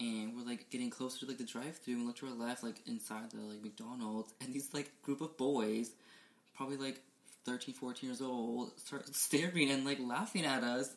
And 0.00 0.36
we're 0.36 0.44
like 0.44 0.70
getting 0.70 0.90
closer 0.90 1.20
to 1.20 1.26
like 1.26 1.38
the 1.38 1.44
drive 1.44 1.76
through 1.76 1.94
and 1.94 2.06
look 2.06 2.16
to 2.16 2.26
our 2.26 2.34
left, 2.34 2.62
like 2.62 2.80
inside 2.86 3.30
the 3.30 3.40
like 3.40 3.62
McDonald's. 3.62 4.32
And 4.40 4.52
these 4.52 4.72
like 4.74 4.90
group 5.02 5.20
of 5.20 5.36
boys, 5.36 5.90
probably 6.56 6.76
like 6.76 7.00
13, 7.44 7.74
14 7.74 8.08
years 8.08 8.20
old, 8.20 8.78
start 8.80 9.14
staring 9.14 9.70
and 9.70 9.84
like 9.84 9.98
laughing 10.00 10.44
at 10.44 10.64
us 10.64 10.94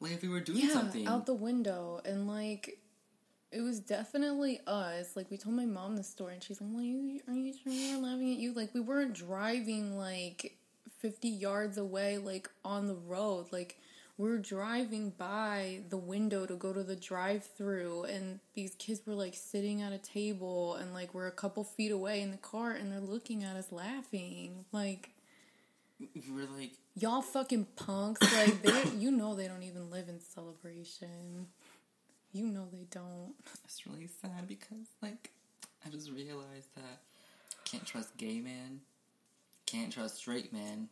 like 0.00 0.12
if 0.12 0.22
we 0.22 0.28
were 0.28 0.40
doing 0.40 0.60
Yeah, 0.66 0.72
something. 0.72 1.06
out 1.06 1.26
the 1.26 1.34
window. 1.34 2.00
And 2.04 2.26
like, 2.26 2.78
it 3.52 3.60
was 3.60 3.80
definitely 3.80 4.60
us. 4.66 5.14
Like, 5.16 5.30
we 5.30 5.36
told 5.36 5.56
my 5.56 5.66
mom 5.66 5.96
the 5.96 6.02
story, 6.04 6.34
and 6.34 6.42
she's 6.42 6.60
like, 6.60 6.70
well, 6.72 6.82
you, 6.82 7.20
are 7.28 7.34
you 7.34 7.52
sure 7.52 7.72
we 7.72 7.94
were 7.94 8.00
laughing 8.00 8.32
at 8.32 8.38
you? 8.38 8.52
Like, 8.54 8.72
we 8.74 8.80
weren't 8.80 9.12
driving 9.12 9.98
like 9.98 10.56
50 11.00 11.28
yards 11.28 11.76
away, 11.76 12.18
like 12.18 12.48
on 12.64 12.86
the 12.86 12.94
road. 12.94 13.46
Like, 13.52 13.76
were 14.20 14.36
driving 14.36 15.08
by 15.16 15.80
the 15.88 15.96
window 15.96 16.44
to 16.44 16.54
go 16.54 16.74
to 16.74 16.82
the 16.82 16.94
drive 16.94 17.42
through, 17.42 18.04
and 18.04 18.38
these 18.52 18.74
kids 18.74 19.00
were 19.06 19.14
like 19.14 19.34
sitting 19.34 19.80
at 19.80 19.92
a 19.92 19.98
table, 19.98 20.74
and 20.74 20.92
like, 20.92 21.14
we're 21.14 21.26
a 21.26 21.32
couple 21.32 21.64
feet 21.64 21.90
away 21.90 22.20
in 22.20 22.30
the 22.30 22.36
car, 22.36 22.72
and 22.72 22.92
they're 22.92 23.00
looking 23.00 23.42
at 23.42 23.56
us 23.56 23.72
laughing. 23.72 24.66
Like, 24.72 25.12
we 25.98 26.30
were 26.30 26.46
like, 26.54 26.72
y'all 26.94 27.22
fucking 27.22 27.66
punks. 27.76 28.20
Like, 28.34 28.60
they, 28.60 28.90
you 28.98 29.10
know, 29.10 29.34
they 29.34 29.48
don't 29.48 29.62
even 29.62 29.90
live 29.90 30.10
in 30.10 30.20
celebration. 30.20 31.46
You 32.32 32.46
know 32.46 32.68
they 32.70 32.86
don't. 32.90 33.32
It's 33.64 33.86
really 33.86 34.06
sad 34.06 34.46
because, 34.46 34.86
like, 35.00 35.30
I 35.84 35.88
just 35.88 36.10
realized 36.10 36.74
that 36.76 37.00
can't 37.64 37.86
trust 37.86 38.16
gay 38.18 38.40
men, 38.40 38.80
can't 39.64 39.90
trust 39.90 40.16
straight 40.18 40.52
men, 40.52 40.90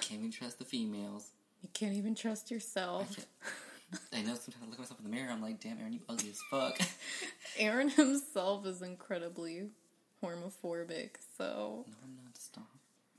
can't 0.00 0.20
even 0.20 0.32
trust 0.32 0.58
the 0.58 0.64
females. 0.64 1.32
You 1.62 1.68
can't 1.72 1.94
even 1.94 2.14
trust 2.14 2.50
yourself. 2.50 3.14
I 4.12 4.22
know 4.22 4.34
sometimes 4.34 4.56
I 4.62 4.66
look 4.66 4.74
at 4.74 4.80
myself 4.80 5.00
in 5.00 5.04
the 5.04 5.10
mirror, 5.10 5.30
I'm 5.30 5.42
like, 5.42 5.60
damn, 5.60 5.78
Aaron, 5.78 5.92
you 5.92 6.00
ugly 6.08 6.30
as 6.30 6.40
fuck. 6.50 6.78
Aaron 7.58 7.88
himself 7.88 8.64
is 8.66 8.82
incredibly 8.82 9.70
homophobic, 10.22 11.10
so 11.36 11.84
no, 11.88 11.94
I'm 12.04 12.16
not. 12.16 12.36
Stop. 12.36 12.66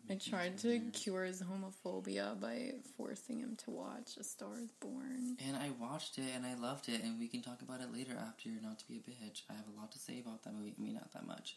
I 0.10 0.16
tried 0.16 0.58
to 0.60 0.80
cure 0.92 1.24
his 1.24 1.42
homophobia 1.42 2.40
by 2.40 2.74
forcing 2.98 3.40
him 3.40 3.56
to 3.64 3.72
watch 3.72 4.18
A 4.20 4.24
Star 4.24 4.60
is 4.62 4.72
Born. 4.72 5.38
And 5.48 5.56
I 5.56 5.70
watched 5.80 6.18
it 6.18 6.26
and 6.36 6.46
I 6.46 6.56
loved 6.56 6.90
it, 6.90 7.02
and 7.02 7.18
we 7.18 7.28
can 7.28 7.42
talk 7.42 7.62
about 7.62 7.80
it 7.80 7.94
later 7.94 8.14
after 8.28 8.50
Not 8.62 8.80
to 8.80 8.88
Be 8.88 8.98
a 8.98 9.10
Bitch. 9.10 9.44
I 9.50 9.54
have 9.54 9.66
a 9.74 9.80
lot 9.80 9.92
to 9.94 10.00
say 10.00 10.20
about 10.20 10.44
that 10.44 10.54
movie. 10.54 10.74
I 10.78 10.82
mean, 10.82 10.96
not 10.96 11.14
that 11.14 11.26
much, 11.26 11.56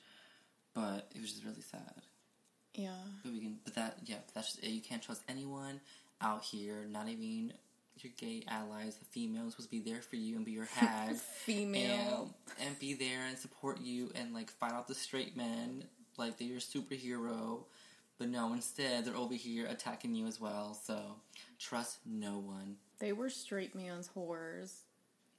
but 0.72 1.10
it 1.14 1.20
was 1.20 1.32
just 1.32 1.44
really 1.44 1.62
sad. 1.62 2.02
Yeah. 2.74 2.90
But 3.24 3.32
we 3.32 3.40
can, 3.40 3.58
but 3.64 3.74
that, 3.74 3.98
yeah, 4.04 4.16
that's 4.34 4.52
just 4.52 4.64
it. 4.64 4.70
You 4.70 4.82
can't 4.82 5.02
trust 5.02 5.22
anyone 5.28 5.80
out 6.20 6.42
here, 6.42 6.86
not 6.90 7.08
even 7.08 7.52
your 7.98 8.12
gay 8.16 8.42
allies. 8.48 8.96
The 8.96 9.04
females, 9.04 9.52
supposed 9.52 9.70
to 9.70 9.76
be 9.82 9.90
there 9.90 10.02
for 10.02 10.16
you 10.16 10.36
and 10.36 10.44
be 10.44 10.52
your 10.52 10.64
hag. 10.74 11.16
Female. 11.16 12.34
and, 12.58 12.68
and 12.68 12.78
be 12.78 12.94
there 12.94 13.20
and 13.28 13.38
support 13.38 13.80
you 13.80 14.10
and 14.14 14.34
like 14.34 14.50
fight 14.50 14.72
out 14.72 14.88
the 14.88 14.94
straight 14.94 15.36
men 15.36 15.84
like 16.16 16.38
they're 16.38 16.48
your 16.48 16.60
superhero. 16.60 17.64
But 18.18 18.28
no, 18.28 18.52
instead 18.52 19.04
they're 19.04 19.16
over 19.16 19.34
here 19.34 19.66
attacking 19.66 20.14
you 20.14 20.26
as 20.26 20.40
well. 20.40 20.74
So 20.74 21.16
trust 21.58 21.98
no 22.06 22.38
one. 22.38 22.76
They 23.00 23.12
were 23.12 23.28
straight 23.30 23.74
man's 23.74 24.08
whores. 24.16 24.72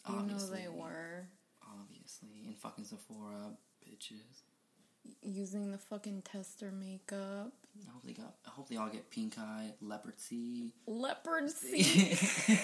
You 0.07 0.15
Obviously. 0.15 0.59
know 0.59 0.63
they 0.63 0.67
were. 0.67 1.27
Obviously, 1.81 2.45
in 2.47 2.53
fucking 2.53 2.85
Sephora, 2.85 3.53
bitches. 3.83 4.43
Using 5.23 5.71
the 5.71 5.77
fucking 5.77 6.21
tester 6.23 6.71
makeup. 6.71 7.53
I 7.88 7.91
hope 7.91 8.03
they 8.05 8.13
got. 8.13 8.35
I 8.45 8.49
hope 8.49 8.69
they 8.69 8.77
all 8.77 8.89
get 8.89 9.09
pink 9.11 9.38
eye, 9.38 9.71
leprosy, 9.81 10.73
Leopard 10.88 11.49
seat. 11.51 12.17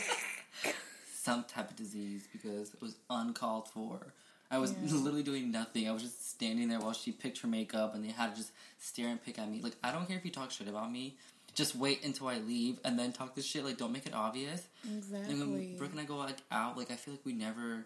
some 1.22 1.44
type 1.44 1.70
of 1.70 1.76
disease 1.76 2.28
because 2.32 2.74
it 2.74 2.82
was 2.82 2.96
uncalled 3.10 3.68
for. 3.70 4.14
I 4.50 4.58
was 4.58 4.74
Yeah. 4.74 4.94
literally 4.96 5.24
doing 5.24 5.52
nothing. 5.52 5.88
I 5.88 5.92
was 5.92 6.02
just 6.04 6.30
standing 6.32 6.68
there 6.70 6.80
while 6.80 6.94
she 6.94 7.12
picked 7.12 7.40
her 7.40 7.48
makeup, 7.48 7.96
and 7.96 8.04
they 8.04 8.10
had 8.12 8.32
to 8.32 8.38
just 8.38 8.52
stare 8.80 9.08
and 9.08 9.24
pick 9.24 9.40
at 9.40 9.50
me. 9.50 9.62
Like 9.62 9.76
I 9.84 9.92
don't 9.92 10.08
care 10.08 10.18
if 10.18 10.26
you 10.26 10.32
talk 10.32 10.52
shit 10.52 10.68
about 10.68 10.92
me. 10.92 11.16
Just 11.54 11.76
wait 11.76 12.06
until 12.06 12.28
I 12.30 12.38
leave 12.40 12.80
and 12.86 12.98
then 12.98 13.12
talk 13.12 13.36
this 13.36 13.46
shit. 13.46 13.66
Like 13.66 13.78
don't 13.78 13.92
make 13.92 14.06
it 14.06 14.14
obvious. 14.14 14.64
And 14.84 14.94
when 14.94 14.98
exactly. 14.98 15.76
Brooke 15.78 15.92
and 15.92 16.00
I 16.00 16.06
go 16.06 16.16
like 16.18 16.38
out, 16.52 16.78
like 16.78 16.92
I 16.92 16.96
feel 16.96 17.14
like 17.14 17.26
we 17.26 17.34
never 17.34 17.86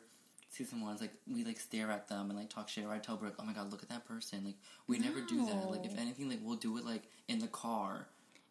see 0.56 0.64
someone's 0.64 1.02
like 1.02 1.14
we 1.28 1.44
like 1.44 1.60
stare 1.60 1.92
at 1.92 2.08
them 2.08 2.30
and 2.30 2.40
like 2.40 2.50
talk 2.50 2.70
shit. 2.70 2.86
Or 2.86 2.92
I 2.92 3.00
tell 3.00 3.18
Brooke, 3.18 3.36
oh 3.40 3.44
my 3.44 3.54
god, 3.54 3.72
look 3.72 3.84
at 3.84 3.90
that 3.90 4.08
person. 4.08 4.46
Like 4.46 4.56
we 4.88 4.98
never 4.98 5.22
do 5.22 5.46
that. 5.46 5.70
Like 5.70 5.86
if 5.86 5.98
anything, 5.98 6.30
like 6.30 6.40
we'll 6.42 6.56
do 6.56 6.78
it 6.78 6.86
like 6.86 7.04
in 7.28 7.40
the 7.40 7.48
car. 7.48 8.08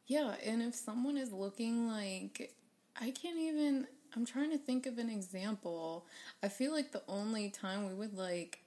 Yeah, 0.06 0.34
and 0.44 0.62
if 0.62 0.74
someone 0.74 1.16
is 1.16 1.32
looking 1.32 1.88
like 1.88 2.54
I 3.00 3.10
can't 3.10 3.38
even 3.38 3.86
I'm 4.14 4.26
trying 4.26 4.50
to 4.50 4.58
think 4.58 4.86
of 4.86 4.98
an 4.98 5.08
example. 5.08 6.06
I 6.42 6.48
feel 6.48 6.72
like 6.72 6.92
the 6.92 7.02
only 7.08 7.50
time 7.50 7.86
we 7.86 7.94
would 7.94 8.16
like 8.16 8.60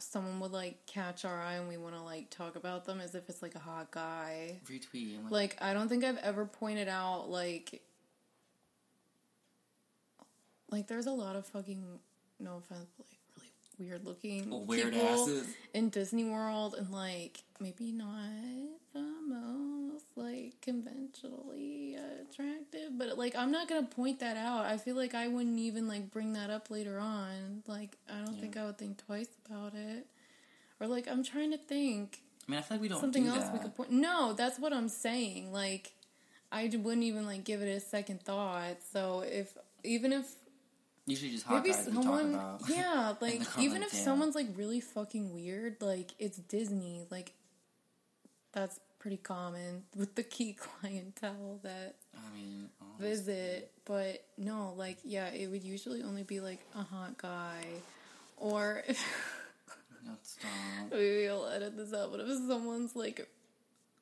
someone 0.00 0.38
would 0.40 0.52
like 0.52 0.86
catch 0.86 1.24
our 1.24 1.40
eye 1.40 1.54
and 1.54 1.68
we 1.68 1.76
want 1.76 1.94
to 1.94 2.00
like 2.02 2.30
talk 2.30 2.54
about 2.54 2.84
them 2.84 3.00
is 3.00 3.14
if 3.14 3.28
it's 3.28 3.42
like 3.42 3.54
a 3.54 3.60
hot 3.60 3.90
guy. 3.90 4.60
Retweet. 4.66 5.22
Like, 5.24 5.32
Like 5.32 5.56
I 5.60 5.74
don't 5.74 5.88
think 5.88 6.04
I've 6.04 6.18
ever 6.18 6.46
pointed 6.46 6.88
out 6.88 7.28
like 7.28 7.82
like 10.70 10.86
there's 10.86 11.06
a 11.06 11.12
lot 11.12 11.36
of 11.36 11.46
fucking 11.46 11.84
no 12.40 12.56
offense 12.56 12.88
but, 12.96 13.06
like 13.38 13.52
really 13.78 13.90
weird 13.90 14.04
looking 14.04 14.66
weird 14.66 14.92
people 14.92 15.08
asses. 15.08 15.48
in 15.74 15.88
Disney 15.88 16.24
World 16.24 16.74
and 16.78 16.90
like 16.90 17.42
maybe 17.60 17.92
not 17.92 18.18
the 18.92 19.00
most 19.26 20.04
like 20.16 20.54
conventionally 20.60 21.96
attractive 21.96 22.96
but 22.96 23.18
like 23.18 23.34
I'm 23.36 23.50
not 23.50 23.68
gonna 23.68 23.86
point 23.86 24.20
that 24.20 24.36
out 24.36 24.64
I 24.66 24.76
feel 24.76 24.96
like 24.96 25.14
I 25.14 25.28
wouldn't 25.28 25.58
even 25.58 25.88
like 25.88 26.10
bring 26.10 26.32
that 26.34 26.50
up 26.50 26.70
later 26.70 26.98
on 26.98 27.62
like 27.66 27.96
I 28.12 28.18
don't 28.24 28.34
Yeah. 28.34 28.40
think 28.40 28.56
I 28.56 28.64
would 28.66 28.78
think 28.78 29.04
twice 29.04 29.28
about 29.46 29.74
it 29.74 30.06
or 30.80 30.86
like 30.86 31.08
I'm 31.08 31.22
trying 31.24 31.50
to 31.52 31.58
think 31.58 32.20
I 32.46 32.50
mean, 32.50 32.58
I 32.58 32.62
feel 32.62 32.76
like 32.76 32.82
we 32.82 32.88
don't 32.88 33.00
something 33.00 33.24
do 33.24 33.28
else 33.30 33.44
that. 33.44 33.52
we 33.52 33.58
could 33.58 33.74
point. 33.76 33.90
No, 33.90 34.32
that's 34.32 34.58
what 34.58 34.72
I'm 34.72 34.88
saying. 34.88 35.52
Like, 35.52 35.92
I 36.50 36.62
wouldn't 36.74 37.02
even 37.02 37.26
like 37.26 37.44
give 37.44 37.60
it 37.60 37.66
a 37.68 37.78
second 37.78 38.22
thought. 38.22 38.78
So 38.90 39.20
if 39.20 39.54
even 39.84 40.14
if 40.14 40.34
Usually 41.08 41.30
just 41.30 41.46
hot 41.46 41.62
maybe 41.62 41.74
guys 41.74 41.86
we 41.86 41.92
talk 41.94 42.02
someone, 42.04 42.34
about. 42.34 42.60
yeah, 42.68 43.14
like 43.20 43.40
even 43.58 43.80
like, 43.80 43.86
if 43.86 43.92
"Damn." 43.92 44.04
someone's 44.04 44.34
like 44.34 44.48
really 44.56 44.80
fucking 44.80 45.32
weird, 45.32 45.76
like 45.80 46.12
it's 46.18 46.36
Disney, 46.36 47.06
like 47.10 47.32
that's 48.52 48.78
pretty 48.98 49.16
common 49.16 49.84
with 49.96 50.14
the 50.16 50.22
key 50.22 50.52
clientele 50.80 51.60
that 51.62 51.96
I 52.14 52.34
mean, 52.36 52.68
honestly. 52.80 53.08
visit. 53.08 53.72
But 53.86 54.22
no, 54.36 54.74
like 54.76 54.98
yeah, 55.02 55.28
it 55.28 55.50
would 55.50 55.64
usually 55.64 56.02
only 56.02 56.24
be 56.24 56.40
like 56.40 56.60
a 56.74 56.82
hot 56.82 57.16
guy, 57.16 57.64
or 58.36 58.82
maybe 60.90 61.28
I'll 61.28 61.46
edit 61.46 61.76
this 61.76 61.94
out. 61.94 62.10
But 62.10 62.20
if 62.20 62.28
someone's 62.46 62.94
like, 62.94 63.26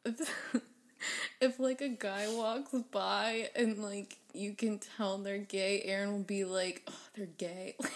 if, 0.04 0.60
if 1.40 1.58
like 1.58 1.80
a 1.80 1.88
guy 1.88 2.26
walks 2.34 2.72
by 2.90 3.50
and 3.54 3.78
like 3.78 4.18
you 4.32 4.54
can 4.54 4.78
tell 4.78 5.18
they're 5.18 5.38
gay, 5.38 5.82
Aaron 5.84 6.12
will 6.12 6.18
be 6.20 6.44
like, 6.44 6.82
oh, 6.88 7.00
they're 7.14 7.26
gay. 7.26 7.76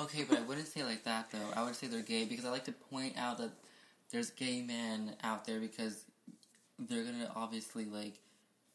Okay, 0.00 0.24
but 0.26 0.38
I 0.38 0.40
wouldn't 0.40 0.66
say 0.66 0.82
like 0.82 1.04
that 1.04 1.30
though. 1.30 1.38
I 1.54 1.62
would 1.62 1.76
say 1.76 1.86
they're 1.86 2.00
gay 2.00 2.24
because 2.24 2.46
I 2.46 2.50
like 2.50 2.64
to 2.64 2.72
point 2.72 3.18
out 3.18 3.36
that 3.36 3.50
there's 4.10 4.30
gay 4.30 4.62
men 4.62 5.14
out 5.22 5.44
there 5.44 5.60
because 5.60 6.04
they're 6.78 7.04
gonna 7.04 7.30
obviously 7.36 7.84
like. 7.84 8.14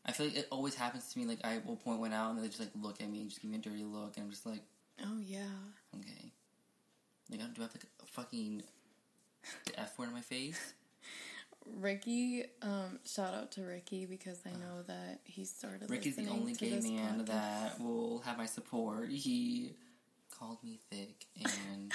I 0.05 0.11
feel 0.11 0.27
like 0.27 0.37
it 0.37 0.47
always 0.51 0.75
happens 0.75 1.11
to 1.11 1.19
me. 1.19 1.25
Like 1.25 1.39
I 1.43 1.61
will 1.65 1.77
point 1.77 1.99
one 1.99 2.13
out 2.13 2.35
and 2.35 2.43
they 2.43 2.47
just 2.47 2.59
like 2.59 2.69
look 2.79 3.01
at 3.01 3.09
me 3.09 3.21
and 3.21 3.29
just 3.29 3.41
give 3.41 3.49
me 3.49 3.57
a 3.57 3.59
dirty 3.59 3.83
look, 3.83 4.17
and 4.17 4.25
I'm 4.25 4.29
just 4.29 4.45
like, 4.45 4.61
oh 5.03 5.17
yeah. 5.19 5.39
okay, 5.95 6.31
like 7.31 7.39
do 7.39 7.61
I 7.61 7.63
have 7.63 7.73
like 7.73 7.85
a 8.03 8.05
fucking 8.05 8.61
the 9.65 9.79
f 9.79 9.97
word 9.97 10.09
in 10.09 10.13
my 10.13 10.21
face? 10.21 10.75
Ricky, 11.77 12.43
um, 12.61 12.99
shout 13.05 13.33
out 13.33 13.51
to 13.53 13.63
Ricky 13.63 14.05
because 14.05 14.39
I 14.45 14.51
know 14.51 14.83
that 14.87 15.19
he 15.23 15.45
started. 15.45 15.89
Ricky's 15.89 16.15
the 16.15 16.27
only 16.27 16.53
gay 16.53 16.79
man 16.79 17.21
podcast. 17.21 17.25
that 17.27 17.81
will 17.81 18.19
have 18.19 18.37
my 18.37 18.45
support. 18.45 19.09
He 19.09 19.73
called 20.31 20.63
me 20.63 20.79
thick, 20.91 21.25
and 21.43 21.91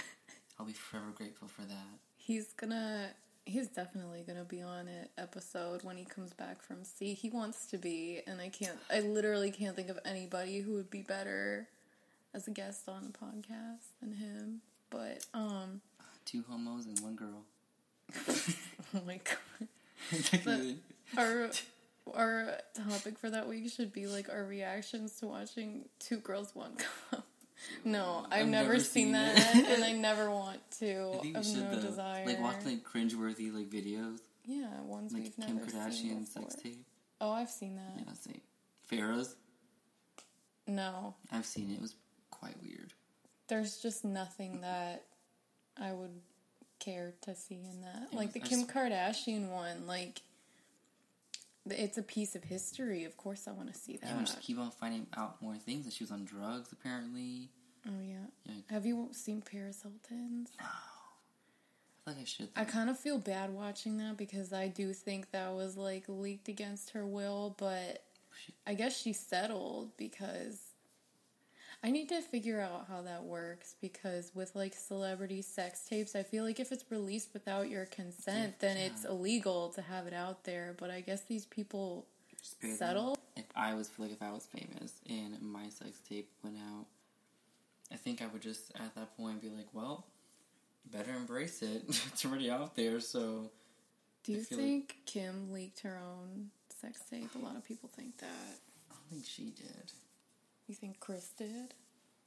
I'll 0.58 0.66
be 0.66 0.72
forever 0.72 1.12
grateful 1.14 1.48
for 1.48 1.62
that. 1.62 1.86
He's 2.16 2.52
gonna. 2.52 3.10
He's 3.46 3.68
definitely 3.68 4.22
gonna 4.26 4.44
be 4.44 4.60
on 4.62 4.86
an 4.86 5.08
episode 5.18 5.82
when 5.82 5.96
he 5.96 6.04
comes 6.04 6.32
back 6.34 6.62
from 6.62 6.84
sea. 6.84 7.14
He 7.14 7.30
wants 7.30 7.66
to 7.66 7.78
be, 7.78 8.20
and 8.26 8.40
I 8.40 8.48
can't. 8.48 8.78
I 8.92 9.00
literally 9.00 9.50
can't 9.50 9.74
think 9.76 9.88
of 9.88 9.98
anybody 10.04 10.60
who 10.60 10.74
would 10.74 10.90
be 10.90 11.02
better 11.02 11.68
as 12.34 12.46
a 12.46 12.50
guest 12.50 12.88
on 12.88 13.04
a 13.12 13.24
podcast 13.24 13.86
than 14.00 14.12
him. 14.12 14.60
But 14.90 15.24
um, 15.34 15.80
Two 16.26 16.44
homos 16.48 16.86
and 16.86 16.98
one 17.00 17.14
girl. 17.16 17.44
oh 18.94 19.00
my 19.06 19.20
god. 19.24 20.76
our 21.16 21.50
our 22.14 22.58
topic 22.88 23.18
for 23.18 23.30
that 23.30 23.48
week 23.48 23.70
should 23.70 23.92
be 23.92 24.06
like 24.06 24.28
our 24.28 24.44
reactions 24.44 25.12
to 25.20 25.26
watching 25.26 25.88
Two 25.98 26.16
Girls 26.18 26.54
One 26.54 26.74
Cup. 26.76 27.24
No, 27.84 28.24
I've, 28.30 28.44
I've 28.44 28.48
never, 28.48 28.68
never 28.70 28.80
seen, 28.80 29.04
seen 29.08 29.12
that, 29.12 29.54
and 29.54 29.84
I 29.84 29.92
never 29.92 30.30
want 30.30 30.60
to. 30.78 31.10
I 31.12 31.16
think 31.18 31.36
we 31.36 31.44
should 31.44 31.56
no 31.62 31.74
though. 31.74 31.80
desire. 31.88 32.24
Like 32.24 32.40
watch 32.40 32.64
like 32.64 32.82
cringeworthy 32.82 33.52
like 33.54 33.68
videos, 33.68 34.20
yeah, 34.46 34.80
ones 34.80 35.12
like 35.12 35.24
we've 35.24 35.36
Kim 35.46 35.56
never 35.56 35.68
seen 35.68 35.80
Kardashian 35.80 36.20
before. 36.24 36.42
sex 36.50 36.54
tape. 36.62 36.82
Oh, 37.20 37.30
I've 37.30 37.50
seen 37.50 37.76
that. 37.76 37.92
Yeah, 37.98 38.12
say 38.14 38.40
Pharaoh's. 38.84 39.36
No, 40.66 41.14
I've 41.30 41.44
seen 41.44 41.70
it. 41.70 41.74
It 41.74 41.82
was 41.82 41.96
quite 42.30 42.54
weird. 42.62 42.94
there's 43.48 43.76
just 43.76 44.06
nothing 44.06 44.62
that 44.62 45.04
I 45.78 45.92
would 45.92 46.18
care 46.80 47.14
to 47.22 47.34
see 47.34 47.60
in 47.70 47.80
that. 47.82 48.08
Yeah, 48.10 48.18
like 48.18 48.32
the 48.32 48.40
Kim 48.40 48.64
Kardashian 48.64 49.48
one, 49.50 49.86
like 49.86 50.22
it's 51.68 51.98
a 51.98 52.02
piece 52.02 52.34
of 52.34 52.42
history. 52.44 53.04
Of 53.04 53.16
course, 53.16 53.46
I 53.46 53.52
want 53.52 53.72
to 53.72 53.78
see 53.78 53.96
that. 53.98 54.08
Yeah, 54.08 54.16
we 54.18 54.24
just 54.24 54.40
keep 54.40 54.58
on 54.58 54.70
finding 54.70 55.06
out 55.16 55.40
more 55.42 55.56
things. 55.56 55.84
That 55.84 55.92
she 55.94 56.02
was 56.04 56.10
on 56.10 56.24
drugs 56.24 56.72
apparently. 56.72 57.50
oh 57.86 57.90
yeah. 58.02 58.54
Have 58.70 58.86
you 58.86 59.08
seen 59.12 59.42
Paris 59.42 59.82
Hilton's? 59.82 60.50
No. 60.58 60.66
I 62.06 62.12
think 62.14 62.22
I 62.22 62.24
should. 62.24 62.48
I 62.56 62.64
kind 62.64 62.88
of 62.90 62.98
feel 62.98 63.18
bad 63.18 63.50
watching 63.50 63.98
that 63.98 64.16
because 64.16 64.52
I 64.52 64.68
do 64.68 64.92
think 64.92 65.30
that 65.32 65.52
was 65.52 65.76
like 65.76 66.04
leaked 66.08 66.48
against 66.48 66.90
her 66.90 67.06
will, 67.06 67.54
but 67.58 68.04
She- 68.44 68.54
I 68.66 68.74
guess 68.74 68.98
she 68.98 69.12
settled 69.12 69.96
because 69.96 70.58
I 71.82 71.90
need 71.90 72.10
to 72.10 72.20
figure 72.20 72.60
out 72.60 72.86
how 72.88 73.00
that 73.02 73.24
works 73.24 73.74
because 73.80 74.32
with 74.34 74.54
like 74.54 74.74
celebrity 74.74 75.40
sex 75.40 75.82
tapes, 75.88 76.14
I 76.14 76.22
feel 76.22 76.44
like 76.44 76.60
if 76.60 76.72
it's 76.72 76.84
released 76.90 77.30
without 77.32 77.70
your 77.70 77.86
consent, 77.86 78.58
then 78.58 78.76
it's 78.76 79.04
illegal 79.06 79.70
to 79.70 79.82
have 79.82 80.06
it 80.06 80.12
out 80.12 80.44
there. 80.44 80.74
But 80.76 80.90
I 80.90 81.00
guess 81.00 81.22
these 81.22 81.46
people 81.46 82.06
settle. 82.76 83.16
If 83.36 83.46
I 83.56 83.74
was 83.74 83.88
like 83.98 84.12
if 84.12 84.20
I 84.20 84.30
was 84.30 84.46
famous 84.46 84.92
and 85.08 85.40
my 85.40 85.68
sex 85.70 86.00
tape 86.06 86.28
went 86.44 86.56
out, 86.58 86.84
I 87.92 87.96
think 87.96 88.20
I 88.20 88.26
would 88.26 88.42
just 88.42 88.72
at 88.74 88.94
that 88.94 89.16
point 89.16 89.40
be 89.40 89.48
like, 89.48 89.68
well, 89.72 90.06
better 90.92 91.12
embrace 91.14 91.62
it. 91.62 91.84
it's 91.88 92.24
already 92.26 92.50
out 92.50 92.76
there, 92.76 93.00
so 93.00 93.50
Do 94.24 94.32
you 94.32 94.42
feel 94.42 94.58
like- 94.58 94.66
think 94.66 94.96
Kim 95.06 95.50
leaked 95.50 95.80
her 95.80 95.98
own 95.98 96.50
sex 96.78 97.00
tape? 97.10 97.30
A 97.34 97.38
lot 97.38 97.56
of 97.56 97.64
people 97.64 97.88
think 97.94 98.18
that. 98.18 98.26
I 98.90 98.94
don't 98.94 99.08
think 99.10 99.24
she 99.26 99.44
did. 99.44 99.92
You 100.70 100.76
think 100.76 101.00
Kris 101.00 101.32
did? 101.36 101.74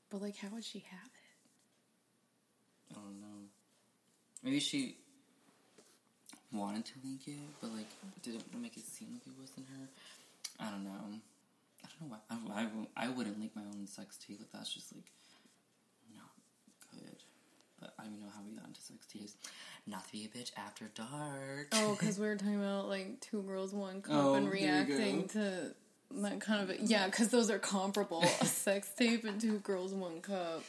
But 0.10 0.22
like, 0.22 0.36
how 0.36 0.50
would 0.50 0.66
she 0.66 0.80
have 0.80 1.00
it? 1.06 2.92
I 2.92 2.96
don't 2.96 3.22
know. 3.22 3.48
Maybe 4.44 4.60
she 4.60 4.98
wanted 6.52 6.84
to 6.88 6.92
link 7.06 7.22
it, 7.26 7.40
but 7.62 7.72
like 7.72 7.88
didn't 8.22 8.44
make 8.62 8.76
it 8.76 8.84
seem 8.86 9.14
like 9.14 9.22
it 9.26 9.32
wasn't 9.40 9.66
her. 9.70 9.88
I 10.60 10.72
don't 10.72 10.84
know. 10.84 10.92
I 10.92 11.88
don't 11.88 12.10
know 12.12 12.18
why. 12.18 12.58
I, 12.58 12.64
I, 12.98 13.06
I 13.06 13.10
wouldn't 13.12 13.40
link 13.40 13.54
my 13.56 13.62
own 13.62 13.88
sex 13.88 14.18
tape. 14.18 14.40
Like 14.42 14.52
that's 14.52 14.74
just 14.74 14.94
like 14.94 15.06
not 16.14 16.28
good. 16.92 17.16
But 17.80 17.94
I 17.98 18.04
don't 18.04 18.16
even 18.16 18.26
know 18.26 18.32
how 18.36 18.42
we 18.46 18.58
got 18.58 18.68
into 18.68 18.82
sex 18.82 19.08
tapes. 19.08 19.38
Not 19.88 20.06
to 20.08 20.12
be 20.12 20.26
a 20.26 20.38
bitch 20.38 20.52
after 20.58 20.92
dark. 20.94 21.70
Oh, 21.72 21.96
because 21.98 22.20
we 22.20 22.28
were 22.28 22.36
talking 22.36 22.60
about 22.62 22.90
like 22.90 23.22
two 23.22 23.42
girls, 23.44 23.74
one 23.74 24.02
cup, 24.02 24.14
Oh, 24.14 24.34
and 24.34 24.52
reacting 24.52 25.30
to 25.30 25.74
that 26.22 26.40
kind 26.42 26.70
of 26.70 26.80
yeah, 26.80 27.06
because 27.08 27.30
those 27.30 27.50
are 27.50 27.60
comparable. 27.60 28.24
a 28.42 28.46
sex 28.46 28.90
tape 28.98 29.24
and 29.26 29.40
two 29.42 29.60
girls, 29.60 29.94
one 29.94 30.22
cup, 30.22 30.64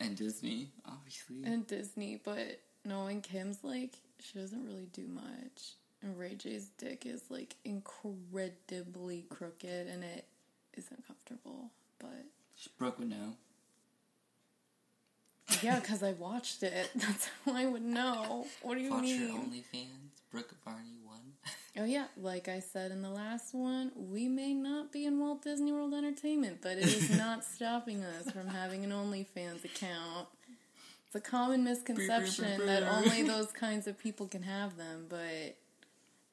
and 0.00 0.16
Disney, 0.16 0.68
obviously. 0.86 1.44
and 1.44 1.66
Disney. 1.66 2.20
But 2.22 2.60
knowing 2.84 3.20
Kim's 3.20 3.58
like 3.62 3.94
she 4.20 4.38
doesn't 4.38 4.64
really 4.64 4.88
do 4.92 5.06
much, 5.08 5.74
and 6.02 6.18
Ray 6.18 6.34
J's 6.34 6.70
dick 6.78 7.06
is 7.06 7.22
like 7.30 7.54
incredibly 7.64 9.24
crooked, 9.28 9.86
and 9.88 10.02
it 10.04 10.26
is 10.74 10.86
uncomfortable. 10.90 11.70
But 11.98 12.24
Brooke 12.78 12.98
would 12.98 13.10
know. 13.10 13.34
yeah, 15.62 15.78
because 15.80 16.02
I 16.02 16.12
watched 16.18 16.62
it. 16.62 16.90
That's 16.94 17.28
how 17.44 17.52
I 17.54 17.66
would 17.66 17.82
know. 17.82 18.46
What 18.62 18.76
do 18.76 18.80
you 18.82 18.90
Watch 18.90 19.04
your 19.04 19.18
mean? 19.28 19.64
OnlyFans. 19.74 20.10
Brooke 20.30 20.54
Barney 20.64 20.98
one. 21.04 21.20
Oh 21.78 21.84
yeah, 21.84 22.04
like 22.20 22.48
I 22.48 22.60
said 22.60 22.90
in 22.90 23.00
the 23.00 23.10
last 23.10 23.54
one, 23.54 23.92
we 23.96 24.28
may 24.28 24.52
not 24.52 24.92
be 24.92 25.06
in 25.06 25.18
Walt 25.18 25.42
Disney 25.42 25.72
World 25.72 25.94
Entertainment, 25.94 26.58
but 26.60 26.72
it 26.72 26.84
is 26.84 27.16
not 27.16 27.44
stopping 27.54 28.04
us 28.04 28.30
from 28.30 28.46
having 28.48 28.84
an 28.84 28.90
OnlyFans 28.90 29.64
account. 29.64 30.28
It's 31.06 31.14
a 31.14 31.20
common 31.20 31.64
misconception 31.64 32.66
that 32.66 32.82
only 32.82 33.22
those 33.22 33.52
kinds 33.52 33.86
of 33.86 33.98
people 33.98 34.26
can 34.26 34.42
have 34.42 34.76
them, 34.76 35.06
but 35.08 35.56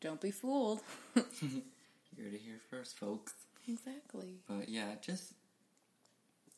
don't 0.02 0.20
be 0.20 0.32
fooled. 0.32 0.82
You're 1.16 2.32
to 2.32 2.38
hear 2.38 2.60
first, 2.70 2.98
folks. 2.98 3.34
exactly. 3.68 4.40
But 4.48 4.68
yeah, 4.68 4.96
just 5.02 5.34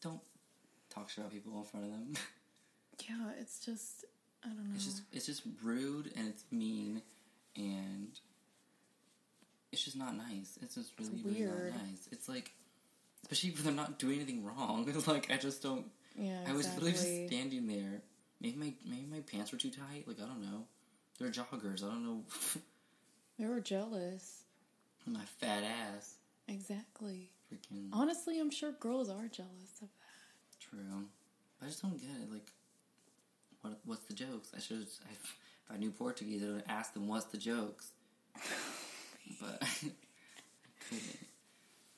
don't 0.02 0.22
talk 0.89 1.10
shit 1.10 1.20
about 1.20 1.32
people 1.32 1.56
in 1.60 1.65
front 1.65 1.86
of 1.86 1.91
them. 1.91 2.13
Yeah, 3.08 3.32
it's 3.39 3.63
just 3.63 4.06
I 4.44 4.48
don't 4.48 4.58
know. 4.58 4.72
It's 4.76 4.86
just 4.86 5.02
it's 5.13 5.26
just 5.28 5.44
rude 5.63 6.12
and 6.15 6.28
it's 6.28 6.46
mean 6.52 7.02
and 7.56 8.20
it's 9.71 9.84
just 9.84 9.97
not 9.97 10.15
nice. 10.15 10.57
It's 10.62 10.75
just 10.75 10.91
really, 10.99 11.23
really 11.23 11.39
weird. 11.45 11.73
not 11.73 11.84
nice. 11.86 12.07
It's 12.12 12.27
like 12.27 12.51
especially 13.23 13.51
when 13.51 13.63
they're 13.63 13.86
not 13.86 13.99
doing 13.99 14.17
anything 14.17 14.43
wrong. 14.43 14.86
It's 14.95 15.07
like 15.07 15.31
I 15.31 15.38
just 15.38 15.62
don't 15.62 15.86
yeah, 16.15 16.39
I 16.47 16.53
was 16.53 16.67
literally 16.73 16.91
just 16.91 17.27
standing 17.27 17.67
there. 17.67 18.01
Maybe 18.41 18.57
my 18.57 18.73
maybe 18.86 19.07
my 19.10 19.19
pants 19.21 19.51
were 19.51 19.57
too 19.57 19.71
tight. 19.71 20.07
Like 20.07 20.17
I 20.19 20.25
don't 20.25 20.41
know. 20.41 20.65
They're 21.19 21.29
joggers. 21.29 21.84
I 21.84 21.88
don't 21.88 22.05
know. 22.05 22.23
They 23.39 23.47
were 23.47 23.60
jealous. 23.60 24.43
my 25.07 25.25
fat 25.39 25.63
ass. 25.63 26.17
Exactly. 26.47 27.31
Freaking 27.51 27.89
Honestly, 27.91 28.39
I'm 28.39 28.51
sure 28.51 28.71
girls 28.73 29.10
are 29.10 29.27
jealous 29.27 29.81
of 29.81 29.88
that. 29.88 30.60
true. 30.60 31.05
I 31.60 31.65
just 31.65 31.81
don't 31.81 31.99
get 31.99 32.10
it. 32.21 32.31
Like, 32.31 32.51
what 33.62 33.79
what's 33.86 34.05
the 34.05 34.13
jokes? 34.13 34.51
I 34.55 34.60
should 34.60 34.77
I, 34.77 35.12
if 35.13 35.36
I 35.71 35.77
knew 35.77 35.89
Portuguese, 35.89 36.43
I 36.43 36.51
would 36.51 36.63
ask 36.67 36.93
them 36.93 37.07
what's 37.07 37.25
the 37.25 37.38
jokes. 37.38 37.93
but 39.39 39.60
couldn't. 40.89 41.17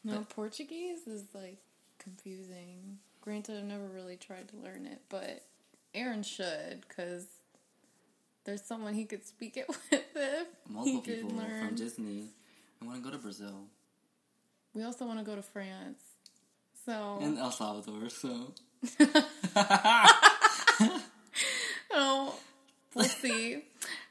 No, 0.04 0.18
But- 0.20 0.30
Portuguese 0.30 1.08
is 1.08 1.24
like 1.34 1.58
confusing. 2.00 3.00
Granted, 3.22 3.58
I've 3.58 3.64
never 3.64 3.86
really 3.88 4.18
tried 4.18 4.50
to 4.50 4.58
learn 4.58 4.86
it, 4.86 5.02
but 5.10 5.44
Aaron 5.96 6.24
should 6.24 6.84
because 6.88 7.26
there's 8.44 8.62
someone 8.62 8.94
he 8.94 9.06
could 9.06 9.26
speak 9.26 9.56
it 9.56 9.68
with 9.70 9.80
if 9.92 10.48
he 10.68 10.74
multiple 10.74 11.02
could 11.02 11.22
people 11.22 11.38
learn. 11.38 11.68
from 11.68 11.76
Disney 11.76 12.26
I 12.82 12.86
want 12.86 12.98
to 13.02 13.10
go 13.10 13.16
to 13.16 13.22
Brazil 13.22 13.62
We 14.74 14.84
also 14.84 15.06
want 15.06 15.20
to 15.20 15.26
go 15.26 15.36
to 15.38 15.42
France. 15.42 16.00
So 16.86 17.20
and 17.22 17.38
El 17.40 17.52
Salvador. 17.52 18.10
So 18.10 18.54
oh, 21.92 22.36
we'll 22.96 23.06
see. 23.06 23.64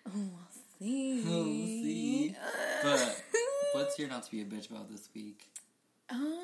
Oh, 0.06 0.10
we'll 0.14 0.30
see. 0.78 1.22
we'll 1.24 1.24
see. 1.24 1.24
Oh, 1.28 1.41
What's 3.92 4.00
your 4.00 4.08
not 4.08 4.22
to 4.22 4.30
be 4.30 4.40
a 4.40 4.46
bitch 4.46 4.70
about 4.70 4.90
this 4.90 5.10
week? 5.14 5.50
um, 6.08 6.38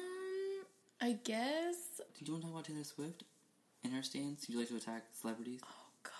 I 1.00 1.12
guess. 1.24 2.02
Did 2.18 2.28
you 2.28 2.34
want 2.34 2.42
to 2.42 2.48
talk 2.50 2.56
about 2.56 2.64
Taylor 2.66 2.84
Swift 2.84 3.24
and 3.82 3.94
her 3.94 4.02
stance? 4.02 4.42
Did 4.44 4.52
you 4.52 4.58
like 4.58 4.68
to 4.68 4.76
attack 4.76 5.04
celebrities? 5.18 5.60
Oh 5.64 5.86
God. 6.02 6.12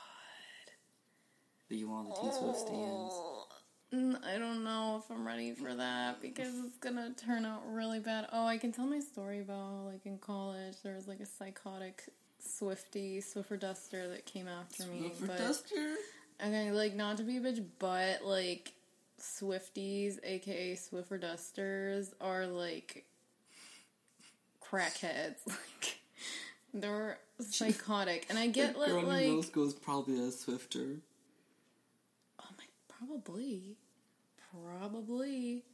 That 1.69 1.77
you 1.77 1.91
want 1.91 2.09
the 2.09 2.15
Taylor 2.15 2.33
Swift 2.33 2.61
stands? 2.61 3.15
Mm, 3.93 4.25
I 4.25 4.39
don't 4.39 4.65
know 4.65 5.03
if 5.05 5.15
I'm 5.15 5.27
ready 5.27 5.53
for 5.53 5.75
that 5.75 6.23
because 6.23 6.59
it's 6.65 6.79
gonna 6.79 7.13
turn 7.13 7.45
out 7.45 7.61
really 7.67 8.01
bad. 8.01 8.29
Oh, 8.33 8.47
I 8.47 8.57
can 8.57 8.73
tell 8.73 8.87
my 8.87 9.01
story 9.01 9.41
about 9.41 9.85
like 9.85 10.07
in 10.07 10.17
college 10.17 10.77
there 10.83 10.95
was 10.95 11.07
like 11.07 11.21
a 11.21 11.27
psychotic 11.27 12.05
Swifty 12.39 13.21
Swiffer 13.21 13.61
Duster 13.61 14.09
that 14.09 14.25
came 14.25 14.49
after 14.49 14.85
me. 14.85 15.13
But 15.21 15.37
Duster? 15.37 15.95
okay, 16.43 16.73
like 16.73 16.95
not 16.95 17.19
to 17.19 17.23
be 17.23 17.37
a 17.37 17.41
bitch, 17.43 17.63
but 17.79 18.25
like 18.25 18.73
Swifties, 19.21 20.19
aka 20.23 20.75
Swiffer 20.75 21.21
Dusters, 21.21 22.15
are 22.21 22.47
like 22.47 23.05
crackheads. 24.63 25.37
Like 25.47 25.99
they're 26.75 27.19
psychotic, 27.41 28.27
and 28.29 28.39
I 28.39 28.47
get 28.49 28.75
The 28.75 28.81
like 28.81 28.89
girl 28.91 28.99
in 29.01 29.07
like 29.09 29.27
middle 29.27 29.43
school 29.43 29.67
is 29.67 29.75
probably 29.75 30.19
a 30.21 30.31
Swifter. 30.31 30.97
Oh 32.41 32.45
my, 32.59 32.65
probably, 32.89 33.77
probably, 34.53 35.65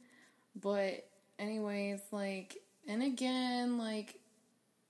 but 0.59 1.07
anyways, 1.37 1.99
like, 2.11 2.57
and 2.87 3.03
again, 3.03 3.77
like, 3.77 4.19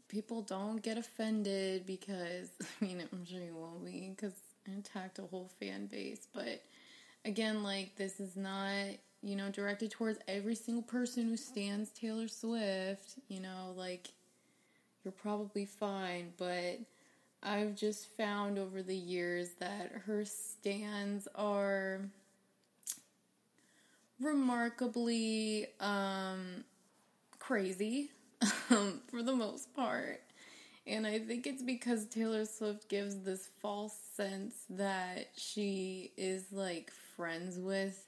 people 0.08 0.42
don't 0.42 0.82
get 0.82 0.98
offended 0.98 1.86
because 1.86 2.50
I 2.62 2.86
mean, 2.86 3.04
I'm 3.12 3.26
sure 3.26 3.42
you 3.42 3.56
won't 3.56 3.84
be 3.86 4.14
because 4.16 4.34
I 4.68 4.78
attacked 4.80 5.20
a 5.20 5.24
whole 5.24 5.50
fan 5.60 5.88
base, 5.88 6.28
but 6.34 6.62
again, 7.26 7.64
like, 7.64 7.96
this 7.96 8.20
is 8.20 8.36
not 8.36 8.74
you 9.22 9.36
know 9.36 9.50
directed 9.50 9.90
towards 9.92 10.20
every 10.28 10.56
single 10.56 10.84
person 10.84 11.30
who 11.30 11.38
stands 11.38 11.90
Taylor 11.90 12.28
Swift. 12.28 13.16
You 13.28 13.42
know, 13.42 13.74
like, 13.76 14.10
you're 15.04 15.12
probably 15.12 15.66
fine, 15.66 16.34
but. 16.38 16.80
I've 17.48 17.76
just 17.76 18.08
found 18.18 18.58
over 18.58 18.82
the 18.82 18.96
years 18.96 19.52
that 19.60 19.92
her 20.08 20.26
stands 20.26 21.28
are 21.36 22.02
remarkably 24.20 25.68
um, 25.80 26.64
crazy 27.40 28.10
um, 28.70 29.02
for 29.08 29.22
the 29.22 29.36
most 29.36 29.74
part. 29.76 30.22
And 30.88 31.08
I 31.08 31.20
think 31.20 31.48
it's 31.48 31.64
because 31.64 32.06
Taylor 32.06 32.46
Swift 32.46 32.90
gives 32.90 33.22
this 33.22 33.50
false 33.60 33.98
sense 34.16 34.54
that 34.70 35.30
she 35.36 36.12
is 36.16 36.46
like 36.52 36.92
friends 37.16 37.60
with 37.60 38.08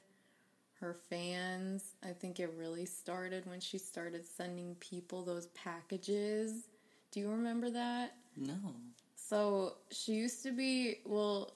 her 0.80 0.96
fans. 1.10 1.96
I 2.04 2.12
think 2.12 2.40
it 2.40 2.54
really 2.58 2.86
started 2.86 3.46
when 3.46 3.60
she 3.60 3.78
started 3.78 4.26
sending 4.26 4.76
people 4.76 5.24
those 5.24 5.48
packages. 5.48 6.68
Do 7.12 7.20
you 7.20 7.30
remember 7.30 7.70
that? 7.72 8.16
No. 8.36 8.76
So 9.16 9.74
she 9.92 10.14
used 10.14 10.44
to 10.44 10.52
be 10.52 11.00
well 11.06 11.54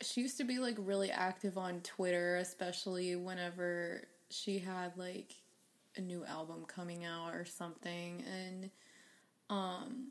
she 0.00 0.20
used 0.20 0.36
to 0.38 0.44
be 0.44 0.58
like 0.58 0.76
really 0.78 1.10
active 1.10 1.56
on 1.56 1.80
Twitter, 1.80 2.36
especially 2.36 3.14
whenever 3.16 4.02
she 4.30 4.58
had 4.58 4.96
like 4.96 5.34
a 5.96 6.00
new 6.00 6.24
album 6.24 6.64
coming 6.66 7.04
out 7.04 7.34
or 7.34 7.44
something 7.44 8.24
and 8.32 8.70
um 9.50 10.06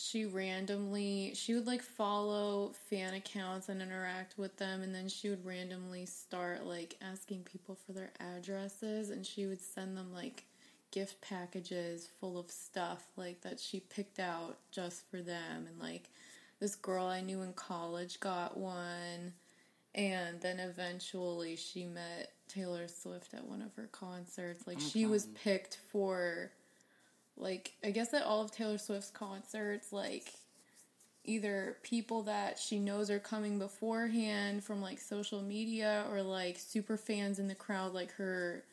she 0.00 0.24
randomly 0.24 1.32
she 1.34 1.54
would 1.54 1.66
like 1.66 1.82
follow 1.82 2.72
fan 2.88 3.14
accounts 3.14 3.68
and 3.68 3.82
interact 3.82 4.38
with 4.38 4.56
them 4.56 4.82
and 4.82 4.94
then 4.94 5.08
she 5.08 5.28
would 5.28 5.44
randomly 5.44 6.06
start 6.06 6.64
like 6.64 6.96
asking 7.02 7.42
people 7.42 7.76
for 7.86 7.92
their 7.92 8.10
addresses 8.18 9.10
and 9.10 9.26
she 9.26 9.46
would 9.46 9.60
send 9.60 9.96
them 9.96 10.12
like 10.12 10.44
gift 10.90 11.20
packages 11.20 12.08
full 12.18 12.38
of 12.38 12.50
stuff 12.50 13.06
like 13.16 13.40
that 13.42 13.60
she 13.60 13.80
picked 13.80 14.18
out 14.18 14.56
just 14.72 15.08
for 15.10 15.20
them 15.20 15.66
and 15.68 15.78
like 15.78 16.08
this 16.60 16.74
girl 16.74 17.06
I 17.06 17.20
knew 17.20 17.42
in 17.42 17.52
college 17.52 18.20
got 18.20 18.56
one 18.56 19.34
and 19.94 20.40
then 20.40 20.60
eventually 20.60 21.56
she 21.56 21.84
met 21.84 22.32
Taylor 22.48 22.88
Swift 22.88 23.34
at 23.34 23.44
one 23.44 23.62
of 23.62 23.74
her 23.74 23.88
concerts. 23.92 24.66
Like 24.66 24.78
Oh 24.78 24.82
my 24.82 24.88
she 24.88 25.06
was 25.06 25.26
picked 25.26 25.78
for 25.90 26.52
like 27.40 27.72
I 27.84 27.90
guess 27.90 28.14
at 28.14 28.22
all 28.22 28.42
of 28.42 28.50
Taylor 28.50 28.78
Swift's 28.78 29.10
concerts 29.10 29.92
like 29.92 30.34
either 31.24 31.76
people 31.82 32.22
that 32.22 32.58
she 32.58 32.78
knows 32.78 33.10
are 33.10 33.18
coming 33.18 33.58
beforehand 33.58 34.64
from 34.64 34.80
like 34.80 34.98
social 34.98 35.42
media 35.42 36.04
or 36.10 36.22
like 36.22 36.58
super 36.58 36.96
fans 36.96 37.38
in 37.38 37.48
the 37.48 37.54
crowd 37.54 37.92
like 37.92 38.12
her 38.12 38.64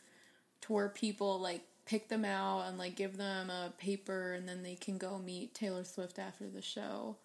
tour 0.61 0.91
people 0.93 1.39
like 1.39 1.61
pick 1.85 2.09
them 2.09 2.25
out 2.25 2.67
and 2.67 2.77
like 2.77 2.95
give 2.95 3.17
them 3.17 3.49
a 3.49 3.71
paper 3.77 4.33
and 4.33 4.47
then 4.47 4.63
they 4.63 4.75
can 4.75 4.97
go 4.97 5.17
meet 5.17 5.53
Taylor 5.53 5.83
Swift 5.83 6.19
after 6.19 6.47
the 6.47 6.61
show. 6.61 7.15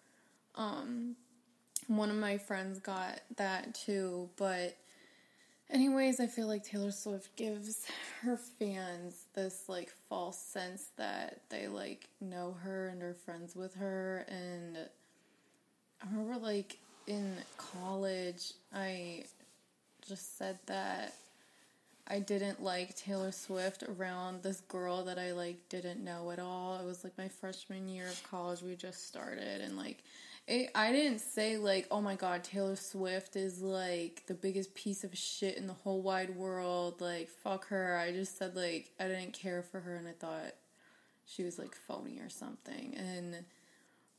Um 0.55 1.15
one 1.87 2.09
of 2.09 2.15
my 2.15 2.37
friends 2.37 2.79
got 2.79 3.19
that 3.35 3.75
too, 3.75 4.29
but 4.37 4.77
anyways, 5.69 6.19
I 6.19 6.27
feel 6.27 6.47
like 6.47 6.63
Taylor 6.63 6.91
Swift 6.91 7.35
gives 7.35 7.87
her 8.21 8.37
fans 8.37 9.25
this 9.33 9.63
like 9.67 9.91
false 10.09 10.39
sense 10.39 10.91
that 10.97 11.41
they 11.49 11.67
like 11.67 12.09
know 12.21 12.55
her 12.63 12.89
and 12.89 13.01
are 13.03 13.13
friends 13.13 13.55
with 13.55 13.73
her 13.75 14.25
and 14.27 14.77
I 16.01 16.11
remember 16.11 16.37
like 16.39 16.77
in 17.07 17.35
college 17.57 18.53
I 18.73 19.25
just 20.07 20.37
said 20.37 20.59
that 20.67 21.13
I 22.07 22.19
didn't 22.19 22.61
like 22.61 22.95
Taylor 22.95 23.31
Swift 23.31 23.83
around 23.83 24.43
this 24.43 24.61
girl 24.61 25.05
that 25.05 25.17
I 25.17 25.31
like 25.31 25.57
didn't 25.69 26.03
know 26.03 26.31
at 26.31 26.39
all. 26.39 26.77
It 26.79 26.85
was 26.85 27.03
like 27.03 27.17
my 27.17 27.29
freshman 27.29 27.87
year 27.87 28.07
of 28.07 28.21
college. 28.29 28.61
We 28.61 28.75
just 28.75 29.07
started 29.07 29.61
and 29.61 29.77
like 29.77 30.03
it, 30.47 30.71
I 30.75 30.91
didn't 30.91 31.19
say 31.19 31.57
like, 31.57 31.87
"Oh 31.89 32.01
my 32.01 32.15
god, 32.15 32.43
Taylor 32.43 32.75
Swift 32.75 33.35
is 33.35 33.61
like 33.61 34.23
the 34.27 34.33
biggest 34.33 34.75
piece 34.75 35.03
of 35.03 35.17
shit 35.17 35.57
in 35.57 35.67
the 35.67 35.73
whole 35.73 36.01
wide 36.01 36.35
world." 36.35 37.01
Like, 37.01 37.29
fuck 37.29 37.67
her. 37.67 37.97
I 37.97 38.11
just 38.11 38.37
said 38.37 38.55
like 38.55 38.91
I 38.99 39.07
didn't 39.07 39.33
care 39.33 39.63
for 39.63 39.79
her 39.79 39.95
and 39.95 40.07
I 40.07 40.11
thought 40.11 40.53
she 41.25 41.43
was 41.43 41.57
like 41.57 41.75
phony 41.75 42.19
or 42.19 42.29
something. 42.29 42.95
And 42.97 43.45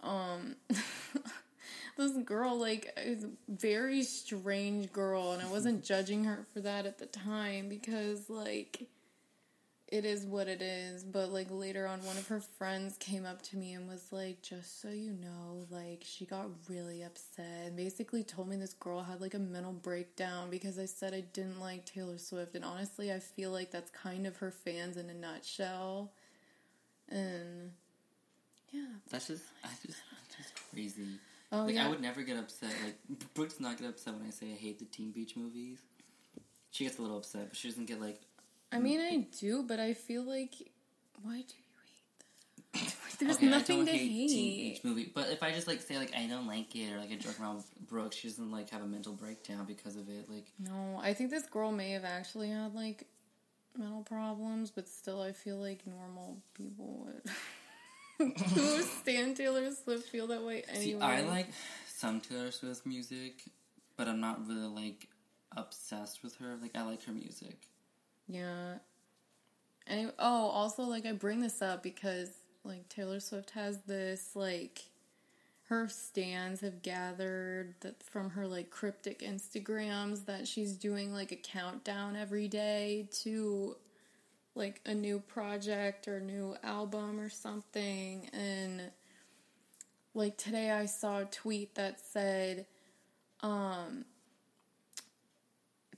um 0.00 0.56
this 1.96 2.16
girl 2.24 2.58
like 2.58 2.92
is 2.96 3.24
a 3.24 3.30
very 3.48 4.02
strange 4.02 4.92
girl 4.92 5.32
and 5.32 5.42
I 5.42 5.50
wasn't 5.50 5.84
judging 5.84 6.24
her 6.24 6.46
for 6.52 6.60
that 6.60 6.86
at 6.86 6.98
the 6.98 7.06
time 7.06 7.68
because 7.68 8.28
like 8.28 8.88
it 9.94 10.04
is 10.04 10.26
what 10.26 10.48
it 10.48 10.60
is 10.60 11.04
but 11.04 11.30
like 11.30 11.46
later 11.50 11.86
on 11.86 12.04
one 12.04 12.16
of 12.16 12.26
her 12.26 12.40
friends 12.40 12.96
came 12.98 13.24
up 13.24 13.40
to 13.42 13.56
me 13.56 13.74
and 13.74 13.88
was 13.88 14.10
like 14.10 14.42
just 14.42 14.82
so 14.82 14.88
you 14.88 15.12
know 15.12 15.64
like 15.70 16.02
she 16.04 16.24
got 16.24 16.48
really 16.68 17.04
upset 17.04 17.66
and 17.66 17.76
basically 17.76 18.24
told 18.24 18.48
me 18.48 18.56
this 18.56 18.74
girl 18.74 19.04
had 19.04 19.20
like 19.20 19.34
a 19.34 19.38
mental 19.38 19.72
breakdown 19.72 20.50
because 20.50 20.80
I 20.80 20.86
said 20.86 21.14
I 21.14 21.20
didn't 21.20 21.60
like 21.60 21.84
Taylor 21.84 22.18
Swift 22.18 22.56
and 22.56 22.64
honestly 22.64 23.12
I 23.12 23.20
feel 23.20 23.52
like 23.52 23.70
that's 23.70 23.90
kind 23.92 24.26
of 24.26 24.36
her 24.38 24.50
fans 24.50 24.96
in 24.96 25.08
a 25.08 25.14
nutshell 25.14 26.10
and 27.08 27.70
yeah 28.72 28.80
That's 29.10 29.28
just, 29.28 29.44
I 29.62 29.68
just, 29.86 30.00
that's 30.10 30.36
just 30.50 30.70
crazy. 30.72 31.20
oh 31.52 31.66
like, 31.66 31.76
yeah 31.76 31.86
I 31.86 31.88
would 31.88 32.02
never 32.02 32.22
get 32.24 32.36
upset. 32.36 32.72
Like, 32.84 32.96
Brooke 33.34 33.50
does 33.50 33.60
not 33.60 33.78
get 33.78 33.88
upset 33.90 34.14
when 34.14 34.26
I 34.26 34.30
say 34.30 34.46
I 34.50 34.56
hate 34.56 34.80
the 34.80 34.86
Teen 34.86 35.12
Beach 35.12 35.36
movies. 35.36 35.78
She 36.72 36.82
gets 36.82 36.98
a 36.98 37.02
little 37.02 37.18
upset, 37.18 37.50
but 37.50 37.56
she 37.56 37.68
doesn't 37.68 37.84
get 37.84 38.00
like, 38.00 38.20
I 38.74 38.78
mean, 38.78 39.00
I 39.00 39.26
do, 39.40 39.62
but 39.62 39.78
I 39.78 39.94
feel 39.94 40.22
like 40.22 40.54
why 41.22 41.36
do 41.36 41.38
you 41.38 41.64
hate? 42.74 42.94
Like, 43.04 43.18
There's 43.18 43.36
okay, 43.36 43.48
nothing 43.48 43.86
to 43.86 43.92
hate, 43.92 44.84
movie. 44.84 45.10
But 45.14 45.28
if 45.30 45.42
I 45.42 45.52
just 45.52 45.66
like 45.66 45.80
say 45.80 45.96
like 45.96 46.14
I 46.16 46.26
don't 46.26 46.46
like 46.46 46.74
it 46.74 46.92
or 46.92 46.98
like 46.98 47.12
I 47.12 47.16
joke 47.16 47.40
around 47.40 47.56
with 47.56 47.88
Brooke, 47.88 48.12
she 48.12 48.28
doesn't 48.28 48.50
like 48.50 48.70
have 48.70 48.82
a 48.82 48.86
mental 48.86 49.12
breakdown 49.12 49.64
because 49.64 49.96
of 49.96 50.08
it. 50.08 50.28
Like, 50.28 50.46
No, 50.58 51.00
I 51.02 51.14
think 51.14 51.30
this 51.30 51.46
girl 51.46 51.72
may 51.72 51.90
have 51.92 52.04
actually 52.04 52.50
had 52.50 52.74
like 52.74 53.06
mental 53.76 54.02
problems, 54.02 54.70
but 54.70 54.88
still, 54.88 55.22
I 55.22 55.32
feel 55.32 55.56
like 55.56 55.86
normal 55.86 56.38
people 56.54 57.06
would 57.06 57.32
who 58.54 58.82
stand 58.82 59.36
Taylor 59.36 59.70
Swift 59.72 60.08
feel 60.08 60.26
that 60.28 60.42
way 60.42 60.64
anyway. 60.68 60.84
see, 60.84 61.00
I 61.00 61.20
like 61.22 61.48
some 61.86 62.20
Taylor 62.20 62.50
Swift 62.50 62.86
music, 62.86 63.44
but 63.96 64.08
I'm 64.08 64.20
not 64.20 64.46
really 64.46 64.66
like 64.66 65.08
obsessed 65.56 66.22
with 66.22 66.36
her. 66.36 66.56
Like, 66.60 66.72
I 66.74 66.82
like 66.82 67.04
her 67.04 67.12
music. 67.12 67.68
Yeah. 68.26 68.74
And 69.86 70.12
oh, 70.18 70.48
also 70.48 70.82
like 70.84 71.06
I 71.06 71.12
bring 71.12 71.40
this 71.40 71.60
up 71.60 71.82
because 71.82 72.30
like 72.64 72.88
Taylor 72.88 73.20
Swift 73.20 73.50
has 73.50 73.78
this 73.82 74.34
like 74.34 74.84
her 75.68 75.88
stands 75.88 76.60
have 76.60 76.82
gathered 76.82 77.74
that 77.80 78.02
from 78.02 78.30
her 78.30 78.46
like 78.46 78.70
cryptic 78.70 79.20
Instagrams 79.20 80.26
that 80.26 80.46
she's 80.46 80.76
doing 80.76 81.12
like 81.12 81.32
a 81.32 81.36
countdown 81.36 82.16
every 82.16 82.48
day 82.48 83.08
to 83.22 83.76
like 84.54 84.80
a 84.86 84.94
new 84.94 85.18
project 85.18 86.06
or 86.06 86.20
new 86.20 86.54
album 86.62 87.18
or 87.18 87.28
something 87.28 88.28
and 88.32 88.82
like 90.14 90.36
today 90.36 90.70
I 90.70 90.86
saw 90.86 91.20
a 91.20 91.24
tweet 91.24 91.74
that 91.74 91.98
said 92.00 92.66
um 93.40 94.04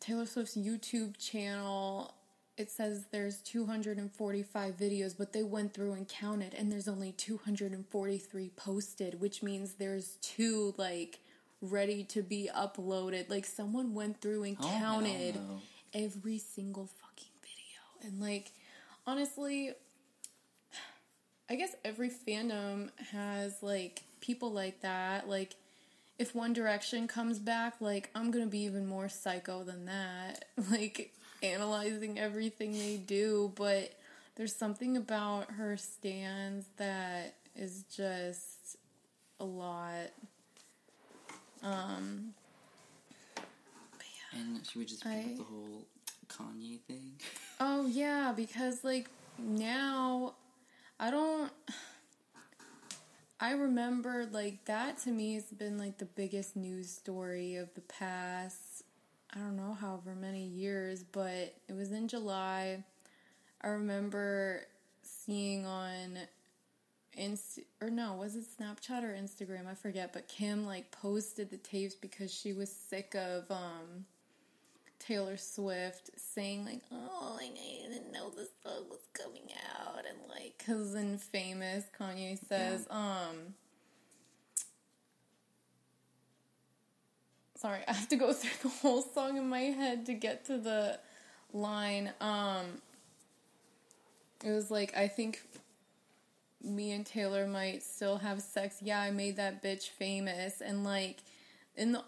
Taylor 0.01 0.27
Swift's 0.27 0.57
YouTube 0.57 1.17
channel 1.19 2.15
it 2.57 2.71
says 2.71 3.07
there's 3.11 3.39
245 3.43 4.77
videos, 4.77 5.15
but 5.17 5.33
they 5.33 5.43
went 5.43 5.75
through 5.75 5.93
and 5.93 6.09
counted, 6.09 6.55
and 6.55 6.73
there's 6.73 6.89
only 6.89 7.13
243 7.13 8.51
posted, 8.57 9.21
which 9.21 9.43
means 9.43 9.75
there's 9.75 10.17
two 10.23 10.75
like 10.77 11.19
ready 11.61 12.03
to 12.05 12.23
be 12.23 12.49
uploaded. 12.57 13.29
Like 13.29 13.45
someone 13.47 13.95
went 13.95 14.21
through 14.21 14.45
and 14.45 14.57
Oh, 14.61 14.77
counted 14.79 15.39
every 15.93 16.39
single 16.39 16.87
fucking 16.87 17.33
video, 17.43 18.09
and 18.09 18.21
like 18.21 18.53
honestly, 19.07 19.73
I 21.51 21.55
guess 21.55 21.75
every 21.85 22.11
fandom 22.11 22.91
has 23.13 23.63
like 23.63 24.03
people 24.21 24.51
like 24.51 24.81
that. 24.81 25.29
Like 25.29 25.57
if 26.19 26.35
One 26.35 26.53
Direction 26.55 27.07
comes 27.07 27.39
back, 27.39 27.75
like 27.81 28.11
I'm 28.15 28.31
gonna 28.31 28.47
be 28.47 28.61
even 28.61 28.87
more 28.87 29.09
psycho 29.11 29.63
than 29.63 29.85
that. 29.87 30.47
Like 30.71 31.13
analyzing 31.43 32.19
everything 32.19 32.73
they 32.73 32.97
do, 32.97 33.53
but 33.57 33.93
there's 34.37 34.55
something 34.55 34.97
about 34.97 35.51
her 35.53 35.77
stands 35.77 36.67
that 36.77 37.35
is 37.55 37.85
just 37.95 38.77
a 39.41 39.45
lot. 39.45 40.11
Um 41.63 42.35
And 44.33 44.67
should 44.67 44.77
we 44.81 44.85
just 44.85 45.03
bring 45.03 45.17
I- 45.17 45.31
up 45.33 45.37
the 45.39 45.43
whole 45.45 45.87
Kanye 46.29 46.81
thing? 46.81 47.13
Oh 47.61 47.87
yeah, 47.87 48.35
because 48.37 48.85
like 48.85 49.09
now 49.39 50.35
I 51.01 51.11
don't 51.11 51.51
I 53.41 53.53
remember 53.53 54.27
like 54.31 54.65
that 54.67 54.99
to 55.05 55.11
me 55.11 55.35
has 55.35 55.45
been 55.45 55.79
like 55.79 55.97
the 55.97 56.05
biggest 56.05 56.55
news 56.55 56.91
story 56.91 57.57
of 57.57 57.73
the 57.75 57.81
past 57.83 58.61
I 59.37 59.41
don't 59.41 59.57
know 59.57 59.77
however 59.79 60.15
many 60.15 60.45
years, 60.45 61.03
but 61.03 61.55
it 61.69 61.77
was 61.77 61.93
in 61.93 62.09
July. 62.09 62.83
I 63.61 63.69
remember 63.69 64.63
seeing 65.03 65.67
on 65.67 66.19
Inst 67.15 67.61
or 67.83 67.91
no, 67.91 68.15
was 68.15 68.35
it 68.37 68.45
Snapchat 68.59 69.03
or 69.03 69.15
Instagram? 69.15 69.67
I 69.67 69.75
forget, 69.75 70.13
but 70.13 70.29
Kim 70.29 70.65
like 70.65 70.91
posted 70.91 71.51
the 71.51 71.59
tapes 71.59 71.95
because 71.95 72.33
she 72.33 72.53
was 72.55 72.71
sick 72.71 73.15
of 73.15 73.51
um 73.51 74.07
Taylor 74.99 75.37
Swift 75.37 76.11
saying 76.17 76.65
like, 76.65 76.81
"Oh, 76.91 77.37
like, 77.39 77.51
I 77.51 77.89
didn't 77.93 78.13
know 78.13 78.31
this 78.31 78.49
song 78.65 78.85
was 78.89 79.07
coming 79.13 79.51
out," 79.79 80.05
and 80.09 80.19
like, 80.29 80.63
cause 80.67 80.95
in 80.95 81.19
Famous, 81.19 81.85
Kanye 81.99 82.39
says, 82.49 82.87
um. 82.91 83.55
Sorry, 87.67 87.81
I 87.89 87.95
have 87.95 88.09
to 88.09 88.17
go 88.17 88.33
through 88.33 88.71
the 88.71 88.77
whole 88.77 89.03
song 89.03 89.37
in 89.37 89.49
my 89.49 89.63
head 89.63 90.07
to 90.07 90.15
get 90.15 90.45
to 90.47 90.57
the 90.57 91.01
line. 91.53 92.13
Um, 92.21 92.81
it 94.45 94.53
was 94.53 94.71
like, 94.71 94.97
I 94.97 95.09
think 95.09 95.43
me 96.63 96.93
and 96.93 97.05
Taylor 97.05 97.49
might 97.49 97.83
still 97.83 98.19
have 98.19 98.41
sex. 98.41 98.77
Yeah, 98.81 99.01
I 99.01 99.11
made 99.11 99.35
that 99.37 99.65
bitch 99.65 99.89
famous, 99.89 100.61
and 100.61 100.85
like 100.85 101.19
in 101.77 101.91
the 101.91 102.05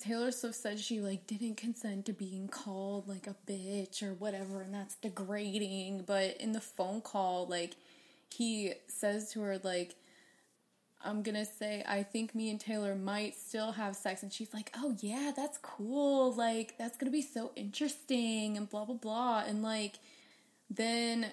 Taylor 0.00 0.32
Swift 0.32 0.56
said 0.56 0.80
she 0.80 1.00
like 1.00 1.24
didn't 1.28 1.56
consent 1.56 2.06
to 2.06 2.12
being 2.12 2.48
called 2.48 3.06
like 3.06 3.28
a 3.28 3.36
bitch 3.48 4.02
or 4.02 4.14
whatever, 4.14 4.60
and 4.62 4.74
that's 4.74 4.96
degrading. 4.96 6.02
But 6.04 6.36
in 6.38 6.50
the 6.50 6.60
phone 6.60 7.00
call, 7.00 7.46
like 7.46 7.76
he 8.34 8.72
says 8.88 9.30
to 9.32 9.40
her 9.42 9.60
like. 9.62 9.94
I'm 11.04 11.22
gonna 11.22 11.44
say 11.44 11.84
I 11.86 12.02
think 12.02 12.34
me 12.34 12.50
and 12.50 12.58
Taylor 12.58 12.94
might 12.94 13.36
still 13.36 13.72
have 13.72 13.94
sex 13.94 14.22
and 14.22 14.32
she's 14.32 14.52
like, 14.52 14.70
Oh 14.76 14.96
yeah, 15.00 15.32
that's 15.36 15.58
cool, 15.58 16.32
like 16.34 16.76
that's 16.78 16.96
gonna 16.96 17.10
be 17.12 17.22
so 17.22 17.52
interesting 17.56 18.56
and 18.56 18.68
blah 18.68 18.84
blah 18.84 18.96
blah 18.96 19.44
and 19.46 19.62
like 19.62 19.94
then 20.70 21.26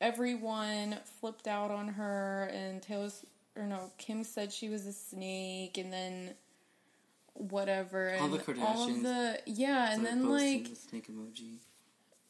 everyone 0.00 0.96
flipped 1.20 1.46
out 1.48 1.70
on 1.70 1.88
her 1.88 2.50
and 2.54 2.80
Taylor's 2.82 3.24
or 3.56 3.64
no, 3.64 3.90
Kim 3.98 4.22
said 4.24 4.52
she 4.52 4.68
was 4.68 4.86
a 4.86 4.92
snake 4.92 5.76
and 5.76 5.92
then 5.92 6.30
whatever 7.34 8.08
and 8.08 8.20
All 8.22 8.28
the 8.28 8.60
all 8.60 8.88
of 8.88 9.02
the 9.02 9.40
yeah 9.46 9.92
and 9.92 10.04
then 10.04 10.28
like 10.28 10.68
the 10.68 10.76
snake 10.76 11.08
emoji. 11.10 11.56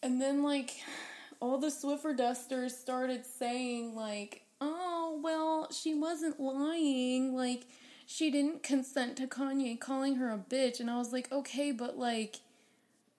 and 0.02 0.20
then 0.20 0.42
like 0.42 0.70
all 1.40 1.58
the 1.58 1.68
Swiffer 1.68 2.16
dusters 2.16 2.76
started 2.76 3.24
saying 3.26 3.94
like, 3.94 4.42
"Oh, 4.60 5.20
well, 5.22 5.68
she 5.72 5.94
wasn't 5.94 6.40
lying. 6.40 7.34
Like 7.34 7.66
she 8.06 8.30
didn't 8.30 8.62
consent 8.62 9.16
to 9.16 9.26
Kanye 9.26 9.78
calling 9.78 10.16
her 10.16 10.30
a 10.30 10.38
bitch." 10.38 10.80
And 10.80 10.90
I 10.90 10.98
was 10.98 11.12
like, 11.12 11.30
"Okay, 11.32 11.72
but 11.72 11.98
like 11.98 12.40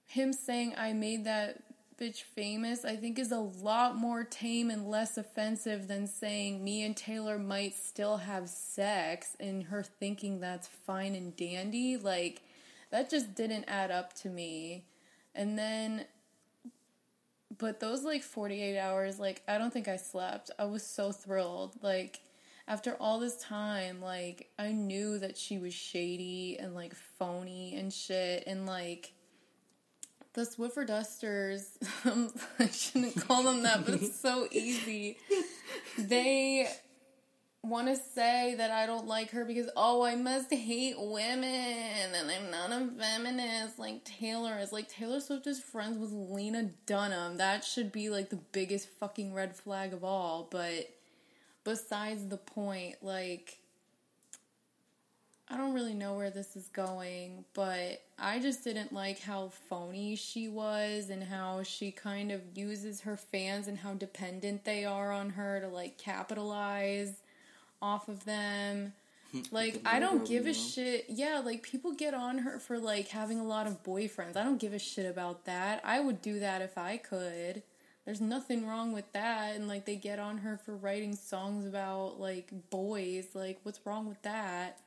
him 0.05 0.33
saying 0.33 0.75
I 0.77 0.93
made 0.93 1.23
that 1.25 1.63
bitch 2.01 2.23
famous, 2.23 2.83
I 2.83 2.95
think 2.95 3.19
is 3.19 3.31
a 3.31 3.37
lot 3.37 3.95
more 3.95 4.23
tame 4.23 4.71
and 4.71 4.89
less 4.89 5.17
offensive 5.17 5.87
than 5.87 6.07
saying 6.07 6.63
me 6.63 6.83
and 6.83 6.97
Taylor 6.97 7.37
might 7.37 7.75
still 7.75 8.17
have 8.17 8.49
sex 8.49 9.37
and 9.39 9.65
her 9.65 9.83
thinking 9.83 10.39
that's 10.39 10.67
fine 10.67 11.13
and 11.13 11.35
dandy. 11.35 11.97
Like 11.97 12.41
that 12.89 13.09
just 13.09 13.35
didn't 13.35 13.65
add 13.65 13.91
up 13.91 14.13
to 14.13 14.29
me. 14.29 14.85
And 15.35 15.59
then 15.59 16.05
but 17.57 17.79
those 17.79 18.03
like 18.03 18.23
48 18.23 18.79
hours 18.79 19.19
like 19.19 19.41
i 19.47 19.57
don't 19.57 19.71
think 19.71 19.87
i 19.87 19.97
slept. 19.97 20.51
I 20.57 20.65
was 20.65 20.85
so 20.85 21.11
thrilled. 21.11 21.75
Like 21.81 22.21
after 22.67 22.95
all 22.99 23.19
this 23.19 23.37
time 23.37 24.01
like 24.01 24.49
i 24.57 24.71
knew 24.71 25.17
that 25.19 25.37
she 25.37 25.57
was 25.57 25.73
shady 25.73 26.57
and 26.59 26.73
like 26.73 26.95
phony 26.95 27.75
and 27.77 27.91
shit. 27.91 28.43
And 28.47 28.65
like 28.65 29.13
the 30.33 30.43
swiffer 30.43 30.87
dusters 30.87 31.77
i 32.59 32.67
shouldn't 32.67 33.27
call 33.27 33.43
them 33.43 33.63
that 33.63 33.85
but 33.85 33.95
it's 33.95 34.19
so 34.19 34.47
easy. 34.51 35.17
They 35.97 36.69
want 37.63 37.87
to 37.87 37.95
say 37.95 38.55
that 38.57 38.71
I 38.71 38.87
don't 38.87 39.07
like 39.07 39.31
her 39.31 39.45
because 39.45 39.69
oh 39.75 40.03
I 40.03 40.15
must 40.15 40.51
hate 40.51 40.95
women 40.97 41.43
and 41.45 42.31
I'm 42.31 42.49
not 42.49 42.71
a 42.71 42.87
feminist 42.97 43.77
like 43.77 44.03
Taylor 44.03 44.57
is. 44.57 44.71
Like 44.71 44.89
Taylor 44.89 45.19
Swift 45.19 45.45
is 45.45 45.59
friends 45.59 45.97
with 45.97 46.11
Lena 46.11 46.71
Dunham. 46.85 47.37
That 47.37 47.63
should 47.63 47.91
be 47.91 48.09
like 48.09 48.29
the 48.29 48.39
biggest 48.51 48.89
fucking 48.99 49.33
red 49.33 49.55
flag 49.55 49.93
of 49.93 50.03
all 50.03 50.47
but 50.49 50.89
besides 51.63 52.27
the 52.27 52.37
point 52.37 52.95
like 53.03 53.59
I 55.51 55.57
don't 55.57 55.73
really 55.73 55.93
know 55.93 56.13
where 56.13 56.29
this 56.29 56.55
is 56.55 56.69
going, 56.69 57.43
but 57.53 58.01
I 58.17 58.39
just 58.39 58.63
didn't 58.63 58.93
like 58.93 59.19
how 59.19 59.49
phony 59.67 60.15
she 60.15 60.47
was 60.47 61.09
and 61.09 61.21
how 61.21 61.63
she 61.63 61.91
kind 61.91 62.31
of 62.31 62.39
uses 62.55 63.01
her 63.01 63.17
fans 63.17 63.67
and 63.67 63.77
how 63.77 63.93
dependent 63.95 64.63
they 64.63 64.85
are 64.85 65.11
on 65.11 65.31
her 65.31 65.59
to 65.59 65.67
like 65.67 65.97
capitalize 65.97 67.15
off 67.81 68.07
of 68.07 68.25
them. 68.25 68.93
Like 69.49 69.79
I 69.85 69.99
don't 69.99 70.27
give 70.27 70.45
a 70.45 70.53
shit. 70.53 71.05
Yeah, 71.07 71.39
like 71.39 71.63
people 71.63 71.93
get 71.93 72.13
on 72.13 72.39
her 72.39 72.59
for 72.59 72.77
like 72.77 73.07
having 73.07 73.39
a 73.39 73.45
lot 73.45 73.65
of 73.65 73.81
boyfriends. 73.81 74.35
I 74.35 74.43
don't 74.43 74.59
give 74.59 74.73
a 74.73 74.79
shit 74.79 75.05
about 75.05 75.45
that. 75.45 75.79
I 75.85 76.01
would 76.01 76.21
do 76.21 76.41
that 76.41 76.61
if 76.61 76.77
I 76.77 76.97
could. 76.97 77.63
There's 78.03 78.19
nothing 78.19 78.67
wrong 78.67 78.91
with 78.91 79.09
that 79.13 79.55
and 79.55 79.69
like 79.69 79.85
they 79.85 79.95
get 79.95 80.19
on 80.19 80.39
her 80.39 80.57
for 80.57 80.75
writing 80.75 81.15
songs 81.15 81.65
about 81.65 82.19
like 82.19 82.51
boys. 82.69 83.27
Like 83.33 83.59
what's 83.63 83.79
wrong 83.85 84.05
with 84.05 84.21
that? 84.23 84.79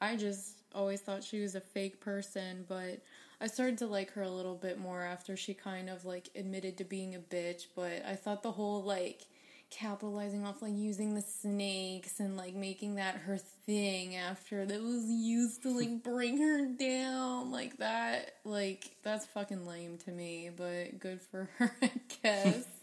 I 0.00 0.14
just 0.14 0.58
always 0.72 1.00
thought 1.00 1.24
she 1.24 1.40
was 1.40 1.56
a 1.56 1.60
fake 1.60 2.00
person, 2.00 2.64
but 2.68 3.00
I 3.40 3.46
started 3.46 3.78
to 3.78 3.86
like 3.86 4.12
her 4.12 4.22
a 4.22 4.30
little 4.30 4.54
bit 4.54 4.78
more 4.78 5.02
after 5.02 5.36
she 5.36 5.54
kind 5.54 5.88
of 5.88 6.04
like 6.04 6.28
admitted 6.34 6.76
to 6.78 6.84
being 6.84 7.14
a 7.14 7.18
bitch, 7.18 7.66
but 7.74 8.04
I 8.06 8.14
thought 8.14 8.42
the 8.42 8.52
whole 8.52 8.82
like 8.82 9.22
capitalizing 9.70 10.44
off 10.44 10.62
like 10.62 10.74
using 10.74 11.14
the 11.14 11.22
snakes 11.22 12.18
and 12.20 12.36
like 12.36 12.54
making 12.54 12.96
that 12.96 13.14
her 13.14 13.38
thing 13.38 14.16
after 14.16 14.66
that 14.66 14.82
was 14.82 15.04
used 15.06 15.62
to 15.62 15.70
like 15.70 16.02
bring 16.02 16.38
her 16.38 16.66
down. 16.66 17.50
Like 17.50 17.78
that 17.78 18.34
like 18.44 18.90
that's 19.02 19.26
fucking 19.26 19.66
lame 19.66 19.98
to 20.04 20.10
me 20.10 20.50
but 20.54 20.98
good 20.98 21.20
for 21.20 21.48
her 21.58 21.72
i 21.82 21.90
guess. 22.22 22.64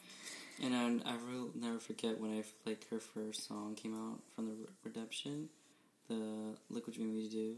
And 0.59 0.75
I, 0.75 1.11
I 1.11 1.15
will 1.17 1.51
never 1.53 1.77
forget 1.77 2.19
when 2.19 2.31
I 2.31 2.43
like 2.67 2.89
her 2.89 2.99
first 2.99 3.47
song 3.47 3.75
came 3.75 3.93
out 3.93 4.19
from 4.35 4.47
the 4.47 4.55
Redemption, 4.83 5.49
the 6.09 6.55
"Look 6.71 6.88
What 6.88 6.97
You 6.97 7.05
Made 7.05 7.13
Me 7.13 7.29
Do," 7.29 7.55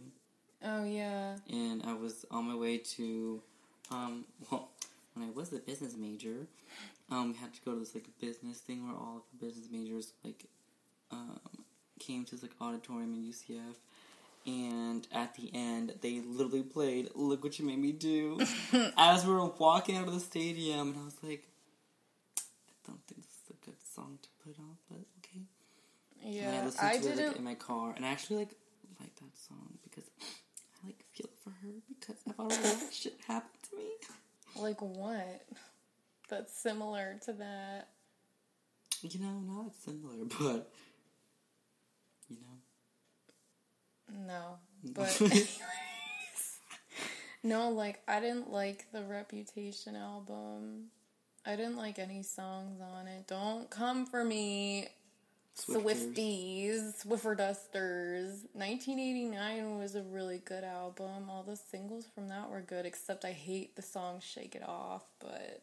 oh 0.65 0.83
yeah. 0.83 1.37
And 1.49 1.81
I 1.85 1.93
was 1.93 2.25
on 2.29 2.49
my 2.49 2.55
way 2.55 2.77
to, 2.77 3.41
um, 3.89 4.25
well, 4.51 4.71
when 5.13 5.29
I 5.29 5.31
was 5.31 5.53
a 5.53 5.59
business 5.59 5.95
major, 5.95 6.47
um, 7.11 7.31
we 7.33 7.37
had 7.37 7.53
to 7.53 7.61
go 7.65 7.73
to 7.73 7.79
this 7.79 7.95
like 7.95 8.07
business 8.19 8.59
thing 8.59 8.85
where 8.87 8.95
all 8.95 9.17
of 9.17 9.23
the 9.39 9.45
business 9.45 9.67
majors 9.71 10.13
like, 10.23 10.45
um, 11.11 11.39
came 11.99 12.25
to 12.25 12.31
this 12.35 12.41
like 12.43 12.51
auditorium 12.61 13.13
in 13.13 13.23
UCF, 13.23 13.75
and 14.45 15.07
at 15.11 15.35
the 15.35 15.51
end 15.53 15.93
they 16.01 16.21
literally 16.21 16.63
played 16.63 17.09
"Look 17.15 17.43
What 17.43 17.57
You 17.59 17.65
Made 17.65 17.79
Me 17.79 17.91
Do" 17.91 18.39
as 18.97 19.25
we 19.25 19.33
were 19.33 19.45
walking 19.45 19.97
out 19.97 20.07
of 20.07 20.13
the 20.13 20.19
stadium, 20.19 20.89
and 20.89 20.97
I 21.01 21.05
was 21.05 21.17
like, 21.23 21.43
I 22.37 22.73
don't 22.87 23.01
think 23.07 23.21
this 23.21 23.31
is 23.45 23.49
a 23.61 23.65
good 23.65 23.77
song 23.95 24.19
to 24.21 24.29
put 24.45 24.57
on, 24.59 24.77
but 24.89 24.99
okay. 25.19 25.41
and 26.41 26.49
I 26.51 26.59
Yeah, 26.59 26.65
listened 26.65 26.89
I 26.91 26.97
to 26.97 27.03
it 27.03 27.07
like, 27.09 27.15
didn't. 27.17 27.37
in 27.37 27.43
my 27.43 27.55
car, 27.55 27.93
and 27.95 28.05
I 28.05 28.09
actually 28.09 28.37
like 28.37 28.55
like 28.99 29.15
that 29.15 29.37
song 29.37 29.77
because 29.83 30.03
I 30.83 30.87
like 30.87 31.03
feel 31.13 31.29
for 31.43 31.49
her 31.51 31.73
because 31.99 32.17
I've 32.27 32.39
already 32.39 32.61
that 32.61 32.93
shit 32.93 33.15
happen 33.27 33.49
to 33.69 33.77
me. 33.77 33.89
Like 34.55 34.81
what? 34.81 35.41
That's 36.29 36.53
similar 36.53 37.19
to 37.25 37.33
that. 37.33 37.89
You 39.01 39.19
know, 39.19 39.39
not 39.39 39.75
similar, 39.75 40.25
but 40.39 40.71
you 42.29 42.37
know. 42.37 42.57
No, 44.27 44.57
but 44.93 45.21
no, 47.43 47.69
like 47.69 48.01
I 48.07 48.19
didn't 48.19 48.51
like 48.51 48.87
the 48.91 49.03
Reputation 49.03 49.95
album. 49.95 50.85
I 51.45 51.55
didn't 51.55 51.77
like 51.77 51.99
any 51.99 52.21
songs 52.23 52.81
on 52.81 53.07
it. 53.07 53.27
Don't 53.27 53.69
come 53.69 54.05
for 54.05 54.23
me. 54.23 54.89
Swifties, 55.67 57.03
Swiffer 57.03 57.35
Dusters. 57.35 58.45
1989 58.53 59.77
was 59.77 59.95
a 59.95 60.03
really 60.03 60.39
good 60.39 60.63
album. 60.63 61.29
All 61.29 61.43
the 61.43 61.57
singles 61.57 62.05
from 62.13 62.29
that 62.29 62.49
were 62.49 62.61
good, 62.61 62.85
except 62.85 63.25
I 63.25 63.31
hate 63.31 63.75
the 63.75 63.81
song 63.81 64.21
"Shake 64.21 64.55
It 64.55 64.63
Off." 64.67 65.03
But 65.19 65.61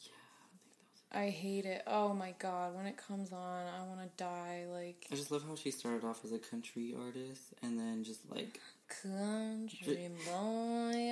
Yeah, 0.00 0.12
I 0.42 0.48
think 0.50 0.62
that 0.78 0.86
was. 0.92 1.02
I 1.16 1.30
hate 1.30 1.64
it. 1.64 1.82
Oh 1.86 2.12
my 2.12 2.34
god, 2.38 2.76
when 2.76 2.84
it 2.86 2.96
comes 2.98 3.32
on, 3.32 3.66
I 3.66 3.86
want 3.88 4.00
to 4.00 4.08
die. 4.22 4.66
Like 4.70 5.06
I 5.10 5.14
just 5.16 5.30
love 5.30 5.44
how 5.48 5.54
she 5.56 5.70
started 5.70 6.04
off 6.04 6.20
as 6.24 6.32
a 6.32 6.38
country 6.38 6.94
artist 6.98 7.54
and 7.62 7.78
then 7.78 8.04
just 8.04 8.20
like 8.30 8.60
Country 9.02 10.08
boy, 10.26 10.32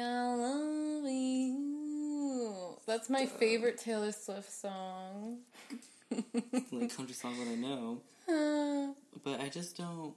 I 0.01 0.35
love 0.37 1.05
you. 1.11 2.77
That's 2.87 3.09
my 3.11 3.27
favorite 3.27 3.79
Taylor 3.79 4.13
Swift 4.13 4.53
song. 4.53 5.39
like 6.71 6.95
country 6.97 7.15
song 7.15 7.37
that 7.39 7.49
I 7.51 7.55
know. 7.57 8.95
But 9.25 9.41
I 9.41 9.49
just 9.49 9.77
don't 9.77 10.15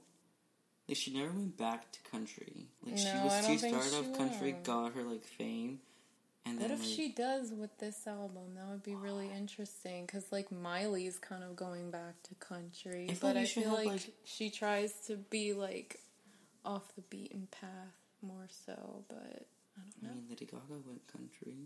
like 0.86 0.98
she 0.98 1.12
never 1.14 1.30
went 1.32 1.56
back 1.56 1.90
to 1.92 1.98
country. 2.10 2.66
Like 2.84 2.98
she 2.98 3.04
No, 3.06 3.24
was 3.24 3.40
she 3.40 3.48
don't 3.48 3.58
think 3.58 3.82
started 3.82 4.10
off 4.12 4.18
country, 4.18 4.54
got 4.62 4.92
her 4.92 5.02
like 5.02 5.24
fame, 5.24 5.80
and 6.46 6.60
what 6.60 6.70
if 6.70 6.80
like, 6.80 6.88
she 6.88 7.08
does 7.10 7.52
with 7.52 7.76
this 7.78 8.06
album? 8.06 8.54
That 8.56 8.68
would 8.68 8.82
be 8.82 8.94
really 8.94 9.30
interesting 9.36 10.06
because, 10.06 10.30
like, 10.32 10.50
Miley's 10.50 11.18
kind 11.18 11.44
of 11.44 11.56
going 11.56 11.90
back 11.90 12.22
to 12.24 12.34
country, 12.36 13.08
I 13.10 13.16
but 13.20 13.36
I 13.36 13.44
feel 13.44 13.70
like, 13.72 13.86
like- 13.86 14.12
she 14.24 14.50
tries 14.50 14.92
to 15.06 15.16
be 15.16 15.52
like 15.52 16.00
off 16.64 16.94
the 16.94 17.02
beaten 17.02 17.48
path 17.50 17.68
more 18.22 18.48
so. 18.66 19.04
But 19.08 19.46
I 19.76 19.80
don't 19.80 20.02
know. 20.02 20.10
I 20.10 20.14
mean 20.14 20.24
Lady 20.28 20.44
Gaga 20.46 20.80
went 20.86 21.06
country. 21.12 21.56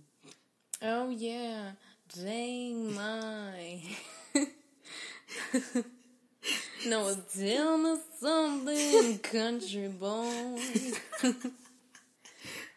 Oh 0.83 1.11
yeah, 1.11 1.73
dang 2.23 2.95
my. 2.95 3.81
no, 6.87 7.15
tell 7.39 7.79
me 7.79 7.97
something, 8.21 9.19
country 9.19 9.89
boy. 9.89 10.59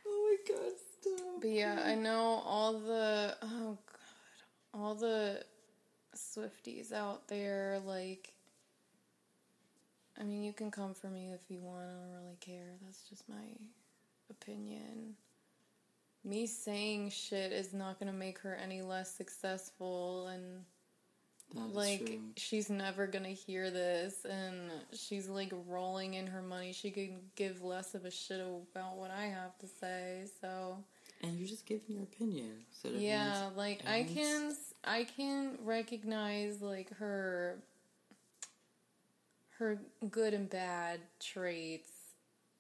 Oh 0.07 0.37
my 0.47 0.55
god, 0.55 0.73
stop. 1.01 1.34
But 1.45 1.53
yeah, 1.53 1.79
I 1.85 1.93
know 1.93 2.41
all 2.43 2.73
the 2.73 3.37
oh 3.43 3.77
god, 3.85 4.73
all 4.73 4.95
the 4.95 5.43
Swifties 6.15 6.91
out 6.91 7.27
there. 7.27 7.77
Like, 7.85 8.33
I 10.19 10.23
mean, 10.23 10.43
you 10.43 10.53
can 10.53 10.71
come 10.71 10.95
for 10.95 11.05
me 11.05 11.29
if 11.35 11.41
you 11.49 11.59
want. 11.61 11.83
I 11.83 11.91
don't 11.91 12.23
really 12.23 12.37
care. 12.39 12.73
That's 12.83 13.03
just 13.07 13.29
my 13.29 13.43
opinion. 14.31 15.13
Me 16.23 16.47
saying 16.47 17.11
shit 17.11 17.51
is 17.51 17.75
not 17.75 17.99
gonna 17.99 18.11
make 18.11 18.39
her 18.39 18.55
any 18.55 18.81
less 18.81 19.11
successful, 19.11 20.25
and 20.25 20.63
like 21.75 22.07
true. 22.07 22.19
she's 22.37 22.71
never 22.71 23.05
gonna 23.05 23.29
hear 23.29 23.69
this, 23.69 24.25
and 24.27 24.71
she's 24.93 25.29
like 25.29 25.53
rolling 25.67 26.15
in 26.15 26.25
her 26.25 26.41
money. 26.41 26.73
She 26.73 26.89
could 26.89 27.11
give 27.35 27.63
less 27.63 27.93
of 27.93 28.03
a 28.03 28.09
shit 28.09 28.39
about 28.41 28.97
what 28.97 29.11
I 29.11 29.25
have 29.25 29.55
to 29.59 29.67
say. 29.67 30.23
So. 30.41 30.77
And 31.21 31.37
you're 31.37 31.47
just 31.47 31.65
giving 31.65 31.95
your 31.95 32.03
opinion. 32.03 32.51
So 32.81 32.89
Yeah, 32.93 33.49
like 33.55 33.81
I 33.87 34.03
can 34.03 34.53
I 34.83 35.05
can 35.05 35.57
recognize 35.63 36.61
like 36.61 36.93
her 36.97 37.57
her 39.57 39.79
good 40.09 40.33
and 40.33 40.49
bad 40.49 40.99
traits, 41.19 41.89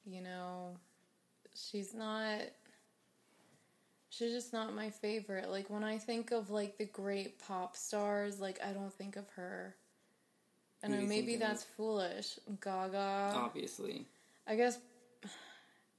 you 0.05 0.21
know. 0.21 0.77
She's 1.53 1.93
not 1.93 2.41
she's 4.09 4.31
just 4.31 4.53
not 4.53 4.73
my 4.73 4.89
favorite. 4.89 5.49
Like 5.49 5.69
when 5.69 5.83
I 5.83 5.97
think 5.97 6.31
of 6.31 6.49
like 6.49 6.77
the 6.77 6.85
great 6.85 7.39
pop 7.39 7.75
stars, 7.75 8.39
like 8.39 8.59
I 8.63 8.71
don't 8.71 8.93
think 8.93 9.15
of 9.15 9.29
her. 9.31 9.75
And 10.83 11.07
maybe 11.09 11.35
of? 11.35 11.39
that's 11.39 11.63
foolish. 11.63 12.37
Gaga. 12.61 13.33
obviously. 13.35 14.05
I 14.47 14.55
guess 14.55 14.77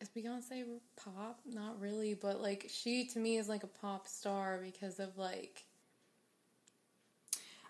is 0.01 0.09
Beyonce 0.11 0.65
pop? 0.97 1.41
Not 1.47 1.81
really, 1.81 2.15
but 2.15 2.41
like 2.41 2.67
she 2.69 3.07
to 3.09 3.19
me 3.19 3.37
is 3.37 3.49
like 3.49 3.63
a 3.65 3.69
pop 3.69 4.07
star 4.09 4.61
because 4.63 4.99
of 5.01 5.17
like 5.19 5.65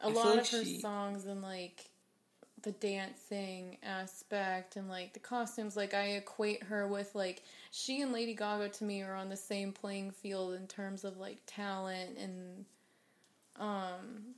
a 0.00 0.08
I 0.08 0.12
lot 0.12 0.36
like 0.36 0.40
of 0.40 0.50
her 0.50 0.64
she- 0.64 0.78
songs 0.80 1.24
and 1.26 1.42
like 1.42 1.90
the 2.62 2.72
dancing 2.72 3.78
aspect 3.82 4.76
and 4.76 4.88
like 4.88 5.12
the 5.12 5.20
costumes. 5.20 5.76
Like 5.76 5.94
I 5.94 6.16
equate 6.16 6.62
her 6.64 6.86
with 6.88 7.14
like 7.14 7.42
she 7.70 8.00
and 8.02 8.12
Lady 8.12 8.34
Gaga 8.34 8.70
to 8.70 8.84
me 8.84 9.02
are 9.02 9.14
on 9.14 9.28
the 9.28 9.36
same 9.36 9.72
playing 9.72 10.10
field 10.10 10.54
in 10.54 10.66
terms 10.66 11.04
of 11.04 11.18
like 11.18 11.38
talent 11.46 12.18
and 12.18 12.64
um 13.58 14.34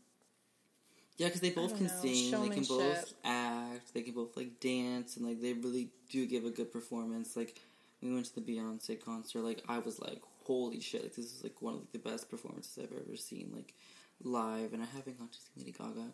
Yeah, 1.16 1.26
because 1.26 1.40
they 1.40 1.50
both 1.50 1.76
can 1.76 1.86
know, 1.86 1.92
sing, 1.92 2.30
they 2.42 2.48
can 2.48 2.64
both 2.64 3.12
act, 3.24 3.92
they 3.94 4.02
can 4.02 4.14
both 4.14 4.36
like 4.36 4.60
dance, 4.60 5.16
and 5.16 5.26
like 5.26 5.40
they 5.40 5.52
really 5.52 5.88
do 6.10 6.26
give 6.26 6.44
a 6.44 6.50
good 6.50 6.72
performance. 6.72 7.36
Like 7.36 7.56
we 8.02 8.12
went 8.12 8.26
to 8.26 8.40
the 8.40 8.40
Beyonce 8.40 9.02
concert, 9.02 9.42
like 9.42 9.62
I 9.68 9.78
was 9.78 9.98
like, 10.00 10.22
holy 10.44 10.80
shit! 10.80 11.02
Like 11.02 11.14
this 11.14 11.26
is 11.26 11.42
like 11.42 11.60
one 11.60 11.74
of 11.74 11.80
like, 11.80 11.92
the 11.92 11.98
best 11.98 12.30
performances 12.30 12.78
I've 12.78 12.96
ever 12.96 13.16
seen, 13.16 13.50
like 13.54 13.74
live. 14.22 14.72
And 14.72 14.82
I 14.82 14.86
haven't 14.86 15.18
gone 15.18 15.28
to 15.28 15.38
see 15.38 15.50
Lady 15.56 15.72
Gaga. 15.72 16.12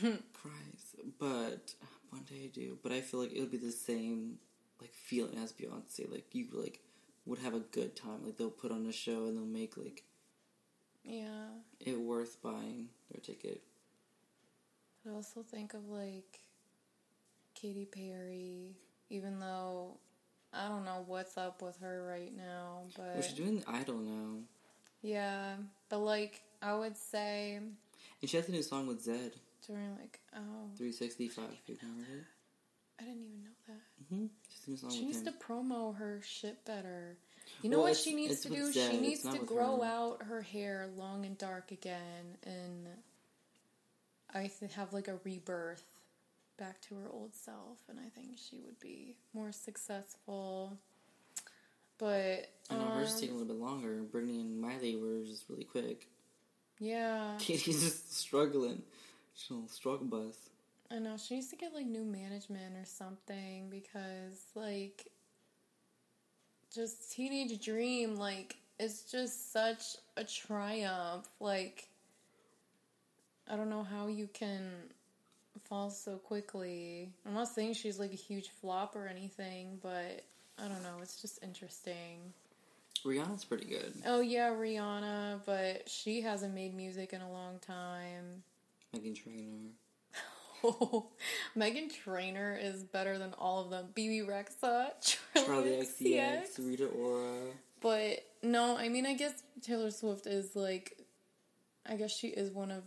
Christ, 0.32 0.96
but 1.18 1.74
one 2.10 2.22
day 2.22 2.44
I 2.44 2.50
do. 2.52 2.78
But 2.82 2.92
I 2.92 3.00
feel 3.00 3.20
like 3.20 3.32
it 3.32 3.40
would 3.40 3.50
be 3.50 3.58
the 3.58 3.72
same 3.72 4.38
like 4.80 4.92
feeling 4.92 5.38
as 5.38 5.52
Beyonce. 5.52 6.10
Like 6.10 6.26
you 6.32 6.46
like 6.52 6.80
would 7.26 7.38
have 7.38 7.54
a 7.54 7.60
good 7.60 7.96
time. 7.96 8.24
Like 8.24 8.36
they'll 8.36 8.50
put 8.50 8.72
on 8.72 8.86
a 8.86 8.92
show 8.92 9.26
and 9.26 9.36
they'll 9.36 9.44
make 9.44 9.76
like 9.76 10.04
yeah. 11.04 11.48
it 11.80 11.98
worth 11.98 12.42
buying 12.42 12.88
their 13.10 13.20
ticket. 13.20 13.62
I 15.06 15.14
also 15.14 15.42
think 15.42 15.74
of 15.74 15.88
like 15.88 16.40
Katy 17.54 17.86
Perry, 17.86 18.76
even 19.10 19.38
though 19.38 19.98
I 20.54 20.68
don't 20.68 20.84
know 20.84 21.02
what's 21.06 21.36
up 21.36 21.62
with 21.62 21.78
her 21.80 22.04
right 22.08 22.34
now, 22.36 22.82
but 22.96 23.12
Well, 23.14 23.22
she's 23.22 23.32
doing 23.32 23.60
the 23.60 23.70
Idol 23.70 23.96
now. 23.98 24.38
yeah, 25.02 25.54
but 25.88 25.98
like 25.98 26.42
I 26.62 26.74
would 26.74 26.96
say 26.96 27.56
And 28.20 28.30
she 28.30 28.36
has 28.36 28.48
a 28.48 28.52
new 28.52 28.62
song 28.62 28.86
with 28.86 29.04
Zedd, 29.04 29.32
during 29.66 29.96
like 29.96 30.20
oh 30.36 30.70
365. 30.76 31.44
If 31.62 31.68
you 31.68 31.76
remember 31.82 32.04
it. 32.18 32.24
I 33.00 33.02
didn't 33.04 33.22
even 33.24 33.42
know 33.42 33.50
that. 33.68 34.14
Mm-hmm. 34.14 34.26
She 34.48 34.60
a 34.66 34.70
new 34.70 34.76
song 34.76 34.90
She 34.90 34.98
with 35.00 35.06
needs 35.06 35.18
him. 35.26 35.32
to 35.32 35.32
promo 35.44 35.96
her 35.96 36.20
shit 36.24 36.64
better. 36.64 37.16
You 37.62 37.70
know 37.70 37.78
Well, 37.78 37.88
what 37.88 37.96
she 37.96 38.14
needs 38.14 38.40
to 38.42 38.48
do? 38.50 38.72
Zedd, 38.72 38.90
She 38.92 39.00
needs 39.00 39.22
to 39.22 39.38
grow 39.38 39.78
her. 39.80 39.84
out 39.84 40.22
her 40.22 40.42
hair 40.42 40.88
long 40.96 41.26
and 41.26 41.36
dark 41.36 41.72
again, 41.72 42.36
and 42.44 42.86
I 44.32 44.50
th- 44.58 44.72
have 44.74 44.92
like 44.92 45.08
a 45.08 45.18
rebirth 45.24 45.82
back 46.56 46.80
to 46.82 46.94
her 46.94 47.08
old 47.10 47.34
self, 47.34 47.78
and 47.88 47.98
I 47.98 48.08
think 48.08 48.38
she 48.38 48.60
would 48.64 48.78
be 48.80 49.16
more 49.32 49.52
successful. 49.52 50.78
But 51.98 52.50
I 52.70 52.74
know 52.74 52.90
hers 52.94 53.14
um, 53.14 53.20
taking 53.20 53.36
a 53.36 53.38
little 53.38 53.54
bit 53.54 53.62
longer. 53.62 54.02
Britney 54.12 54.40
and 54.40 54.60
Miley 54.60 54.96
were 54.96 55.24
just 55.24 55.48
really 55.48 55.64
quick. 55.64 56.08
yeah, 56.78 57.36
Katy's 57.38 57.82
just 57.82 58.14
struggling. 58.16 58.82
She's 59.34 59.50
on 59.50 59.68
struggle 59.68 60.06
bus. 60.06 60.50
I 60.90 60.98
know 60.98 61.16
she 61.16 61.34
needs 61.34 61.48
to 61.48 61.56
get 61.56 61.74
like 61.74 61.86
new 61.86 62.04
management 62.04 62.76
or 62.76 62.84
something 62.84 63.68
because 63.70 64.44
like 64.54 65.06
just 66.72 67.12
teenage 67.12 67.64
dream 67.64 68.16
like 68.16 68.56
it's 68.78 69.10
just 69.10 69.52
such 69.52 69.96
a 70.16 70.24
triumph 70.24 71.28
like 71.40 71.88
I 73.48 73.56
don't 73.56 73.70
know 73.70 73.82
how 73.82 74.08
you 74.08 74.28
can 74.32 74.70
fall 75.60 75.90
so 75.90 76.16
quickly. 76.16 77.12
I'm 77.26 77.34
not 77.34 77.48
saying 77.48 77.74
she's 77.74 77.98
like 77.98 78.12
a 78.12 78.16
huge 78.16 78.50
flop 78.60 78.96
or 78.96 79.06
anything, 79.06 79.78
but 79.82 80.24
I 80.58 80.68
don't 80.68 80.82
know, 80.82 80.98
it's 81.02 81.20
just 81.20 81.42
interesting. 81.42 82.32
Rihanna's 83.04 83.44
pretty 83.44 83.66
good. 83.66 83.92
Oh 84.06 84.20
yeah, 84.20 84.50
Rihanna, 84.50 85.40
but 85.44 85.88
she 85.88 86.22
hasn't 86.22 86.54
made 86.54 86.74
music 86.74 87.12
in 87.12 87.20
a 87.20 87.30
long 87.30 87.58
time. 87.58 88.42
Meghan 88.94 89.14
Trainor. 89.20 89.70
Oh, 90.66 91.08
Meghan 91.54 91.92
Trainor 91.92 92.58
is 92.58 92.84
better 92.84 93.18
than 93.18 93.34
all 93.34 93.60
of 93.62 93.68
them. 93.68 93.88
Bebe 93.94 94.26
Rexha, 94.26 94.92
Charli, 95.02 95.44
Charli 95.44 95.82
XCX. 95.82 96.58
XCX, 96.58 96.66
Rita 96.66 96.86
Ora. 96.86 97.42
But 97.82 98.24
no, 98.42 98.74
I 98.74 98.88
mean, 98.88 99.04
I 99.04 99.12
guess 99.12 99.42
Taylor 99.60 99.90
Swift 99.90 100.26
is 100.26 100.56
like, 100.56 100.96
I 101.84 101.96
guess 101.96 102.16
she 102.16 102.28
is 102.28 102.50
one 102.50 102.70
of, 102.70 102.82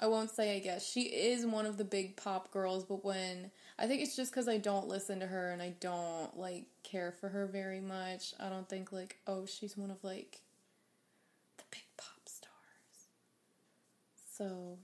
I 0.00 0.06
won't 0.06 0.30
say 0.30 0.56
I 0.56 0.60
guess, 0.60 0.90
she 0.90 1.02
is 1.02 1.44
one 1.44 1.66
of 1.66 1.76
the 1.76 1.84
big 1.84 2.16
pop 2.16 2.50
girls, 2.50 2.84
but 2.84 3.04
when, 3.04 3.50
I 3.78 3.86
think 3.86 4.00
it's 4.00 4.16
just 4.16 4.32
because 4.32 4.48
I 4.48 4.56
don't 4.56 4.88
listen 4.88 5.20
to 5.20 5.26
her 5.26 5.52
and 5.52 5.60
I 5.60 5.74
don't 5.78 6.36
like 6.38 6.64
care 6.82 7.12
for 7.12 7.28
her 7.28 7.46
very 7.46 7.80
much. 7.80 8.32
I 8.40 8.48
don't 8.48 8.66
think 8.68 8.92
like, 8.92 9.18
oh, 9.26 9.44
she's 9.44 9.76
one 9.76 9.90
of 9.90 10.02
like 10.02 10.40
the 11.58 11.64
big 11.70 11.84
pop 11.98 12.26
stars. 12.26 13.08
So 14.36 14.78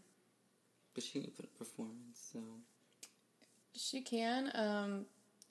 But 0.94 1.02
she 1.02 1.22
can 1.22 1.30
put 1.30 1.46
a 1.46 1.58
performance, 1.58 2.30
so. 2.32 2.40
She 3.74 4.02
can. 4.02 4.50
Um, 4.54 5.06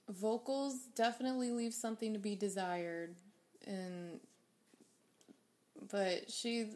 vocals 0.09 0.76
definitely 0.95 1.51
leave 1.51 1.74
something 1.74 2.13
to 2.13 2.20
be 2.20 2.36
desired, 2.36 3.16
and 3.66 4.20
but 5.91 6.32
she, 6.32 6.72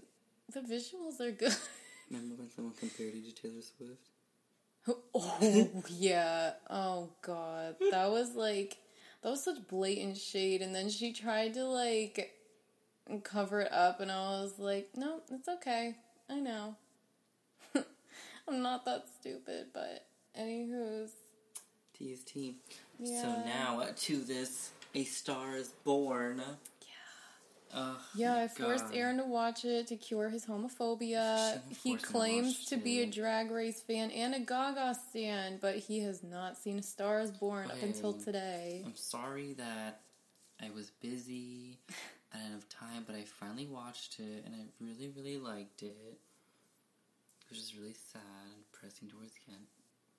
the 0.52 0.62
visuals 0.62 1.20
are 1.20 1.32
good. 1.32 1.56
Remember 2.10 2.36
when 2.36 2.50
someone 2.52 2.74
compared 2.80 3.14
you 3.14 3.32
to 3.32 3.42
Taylor 3.42 3.62
Swift? 3.62 4.10
oh 5.14 5.84
yeah. 5.90 6.54
Oh 6.70 7.10
god, 7.22 7.76
that 7.92 8.10
was 8.10 8.34
like 8.36 8.78
that 9.22 9.30
was 9.30 9.44
such 9.44 9.68
blatant 9.68 10.18
shade, 10.18 10.62
and 10.62 10.74
then 10.74 10.90
she 10.90 11.14
tried 11.14 11.54
to 11.56 11.66
like 11.66 12.36
cover 13.24 13.62
it 13.62 13.72
up, 13.72 14.00
and 14.00 14.12
I 14.12 14.42
was 14.42 14.58
like, 14.58 14.90
no, 14.96 15.22
it's 15.32 15.48
okay. 15.48 15.96
I 16.30 16.40
know. 16.40 16.76
I'm 18.48 18.62
not 18.62 18.86
that 18.86 19.06
stupid, 19.20 19.68
but 19.74 20.06
anywho's. 20.40 21.12
Tease 21.98 22.24
team. 22.24 22.56
So 23.04 23.06
Yeah. 23.28 23.44
now 23.46 23.80
uh, 23.82 23.92
to 23.96 24.18
this 24.24 24.72
A 24.96 25.04
Star 25.04 25.56
is 25.56 25.70
Born. 25.84 26.42
Yeah. 27.74 27.94
Yeah, 28.16 28.36
I 28.38 28.48
forced 28.48 28.86
Aaron 28.94 29.18
to 29.18 29.24
watch 29.24 29.66
it 29.66 29.88
to 29.88 29.96
cure 29.96 30.30
his 30.30 30.46
homophobia. 30.46 31.62
He 31.84 31.92
him 31.92 31.98
to 31.98 32.06
claims 32.06 32.66
to 32.66 32.78
be 32.78 33.02
a 33.02 33.06
drag 33.06 33.52
race 33.52 33.82
fan 33.82 34.12
and 34.12 34.34
a 34.34 34.40
Gaga 34.40 34.96
stan, 35.10 35.60
but 35.62 35.76
he 35.76 36.00
has 36.02 36.24
not 36.24 36.58
seen 36.58 36.82
Stars 36.82 37.00
Star 37.10 37.22
is 37.22 37.32
Born 37.32 37.72
up 37.72 37.82
until 37.82 38.16
oh, 38.20 38.24
today. 38.24 38.84
I'm 38.86 38.96
sorry 38.96 39.54
that 39.54 40.02
I 40.62 40.70
was 40.72 40.92
busy. 41.02 41.80
I 42.34 42.38
didn't 42.38 42.54
have 42.54 42.70
time, 42.70 43.04
but 43.06 43.16
I 43.16 43.24
finally 43.24 43.68
watched 43.68 44.20
it 44.20 44.46
and 44.46 44.54
I 44.54 44.66
really, 44.84 45.12
really 45.16 45.38
liked 45.38 45.84
it. 45.84 46.20
It 47.50 47.50
was 47.50 47.60
just 47.60 47.76
really 47.76 47.96
sad 48.12 48.22
and 48.46 48.64
depressing 48.72 49.10
towards 49.10 49.34
the 49.34 49.54
end. 49.54 49.66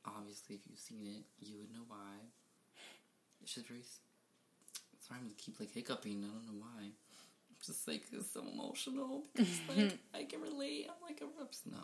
Obviously, 0.05 0.57
if 0.57 0.63
you've 0.69 0.79
seen 0.79 1.07
it, 1.07 1.23
you 1.39 1.59
would 1.59 1.73
know 1.73 1.85
why. 1.87 2.19
It's 3.43 3.55
just 3.55 3.67
very. 3.69 3.83
Sorry, 5.01 5.19
I'm 5.19 5.27
gonna 5.27 5.35
keep 5.37 5.61
like 5.61 5.73
hiccuping. 5.73 6.25
I 6.25 6.29
don't 6.29 6.47
know 6.47 6.61
why. 6.61 6.91
Just 7.65 7.87
like 7.87 8.03
it's 8.13 8.33
so 8.33 8.43
emotional 8.53 9.25
because 9.35 9.61
like 9.69 9.99
I 10.15 10.25
can 10.25 10.41
relate. 10.41 10.89
I'm 10.89 11.03
like 11.07 11.21
a 11.21 11.71
no, 11.71 11.79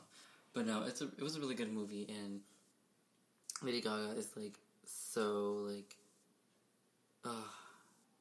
but 0.54 0.66
no, 0.66 0.84
it's 0.84 1.02
a 1.02 1.04
it 1.04 1.22
was 1.22 1.36
a 1.36 1.40
really 1.40 1.54
good 1.54 1.72
movie 1.72 2.06
and 2.08 2.40
Lady 3.62 3.80
Gaga 3.80 4.14
is 4.16 4.28
like 4.36 4.58
so 4.84 5.66
like, 5.68 5.96
uh, 7.24 7.30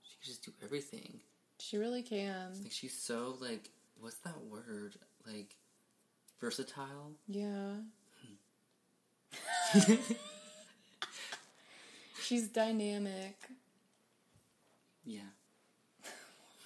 she 0.03 0.17
can 0.17 0.25
just 0.25 0.45
do 0.45 0.51
everything. 0.63 1.19
She 1.59 1.77
really 1.77 2.01
can. 2.01 2.51
Like 2.63 2.71
she's 2.71 2.97
so 2.97 3.37
like 3.39 3.69
what's 3.99 4.17
that 4.17 4.43
word 4.45 4.95
like 5.25 5.55
versatile. 6.39 7.13
Yeah. 7.27 7.75
She's 12.21 12.47
dynamic. 12.47 13.37
Yeah. 15.05 15.19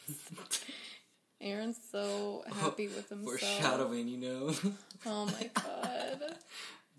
Aaron's 1.42 1.80
so 1.92 2.44
happy 2.62 2.88
with 2.88 3.08
himself. 3.10 3.40
Foreshadowing, 3.40 4.08
you 4.08 4.18
know. 4.18 4.54
Oh 5.06 5.26
my 5.28 5.50
god. 5.54 6.36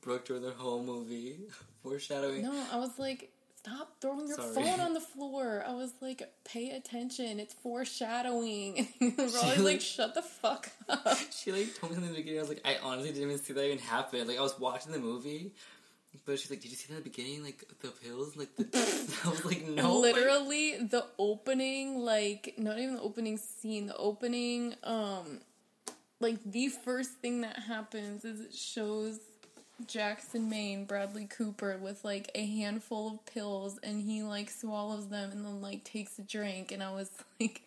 Brooke 0.01 0.25
during 0.25 0.41
the 0.43 0.53
whole 0.53 0.83
movie. 0.83 1.37
Foreshadowing. 1.83 2.43
No, 2.43 2.65
I 2.73 2.79
was 2.79 2.99
like, 2.99 3.31
stop 3.57 3.93
throwing 4.01 4.27
your 4.27 4.39
Sorry. 4.39 4.55
phone 4.55 4.81
on 4.81 4.95
the 4.95 5.01
floor. 5.01 5.63
I 5.69 5.75
was 5.75 5.91
like, 6.01 6.23
pay 6.47 6.71
attention. 6.71 7.39
It's 7.39 7.53
foreshadowing. 7.53 8.89
And 9.03 9.15
She, 9.31 9.37
like, 9.47 9.59
like- 9.59 9.81
shut 9.83 10.15
the 10.15 10.23
fuck 10.23 10.71
up. 10.89 11.19
She 11.31 11.53
like 11.53 11.75
told 11.79 11.93
me 11.93 11.99
in 11.99 12.09
the 12.09 12.15
beginning. 12.15 12.39
I 12.39 12.43
was 12.43 12.49
like, 12.49 12.63
I 12.65 12.79
honestly 12.83 13.11
didn't 13.13 13.25
even 13.31 13.39
see 13.39 13.53
that 13.53 13.67
even 13.67 13.79
happen. 13.79 14.27
Like 14.27 14.39
I 14.39 14.43
was 14.43 14.59
watching 14.59 14.93
the 14.93 14.99
movie, 14.99 15.53
but 16.27 16.39
she's 16.39 16.51
like, 16.51 16.61
"Did 16.61 16.71
you 16.71 16.77
see 16.77 16.93
that 16.95 17.05
beginning? 17.05 17.43
Like 17.43 17.65
the 17.81 17.89
pills? 17.89 18.37
Like 18.37 18.55
the." 18.57 18.67
I 19.25 19.29
was 19.29 19.45
like, 19.45 19.67
"No." 19.67 19.99
Literally, 20.01 20.77
the 20.79 21.07
opening, 21.19 21.99
like, 21.99 22.55
not 22.59 22.79
even 22.79 22.97
the 22.97 23.03
opening 23.03 23.39
scene, 23.39 23.87
the 23.87 23.97
opening, 23.97 24.75
um, 24.83 25.41
like, 26.21 26.39
the 26.45 26.69
first 26.69 27.13
thing 27.23 27.43
that 27.43 27.59
happens 27.61 28.25
is 28.25 28.41
it 28.41 28.55
shows 28.55 29.19
Jackson 29.87 30.49
Maine, 30.49 30.85
Bradley 30.85 31.27
Cooper, 31.27 31.79
with 31.81 32.05
like 32.05 32.31
a 32.35 32.45
handful 32.45 33.09
of 33.15 33.27
pills, 33.27 33.79
and 33.83 34.01
he 34.01 34.23
like 34.23 34.51
swallows 34.51 35.09
them 35.09 35.31
and 35.31 35.45
then 35.45 35.61
like 35.61 35.85
takes 35.85 36.19
a 36.19 36.23
drink. 36.23 36.73
And 36.73 36.83
I 36.83 36.93
was 36.93 37.11
like, 37.41 37.63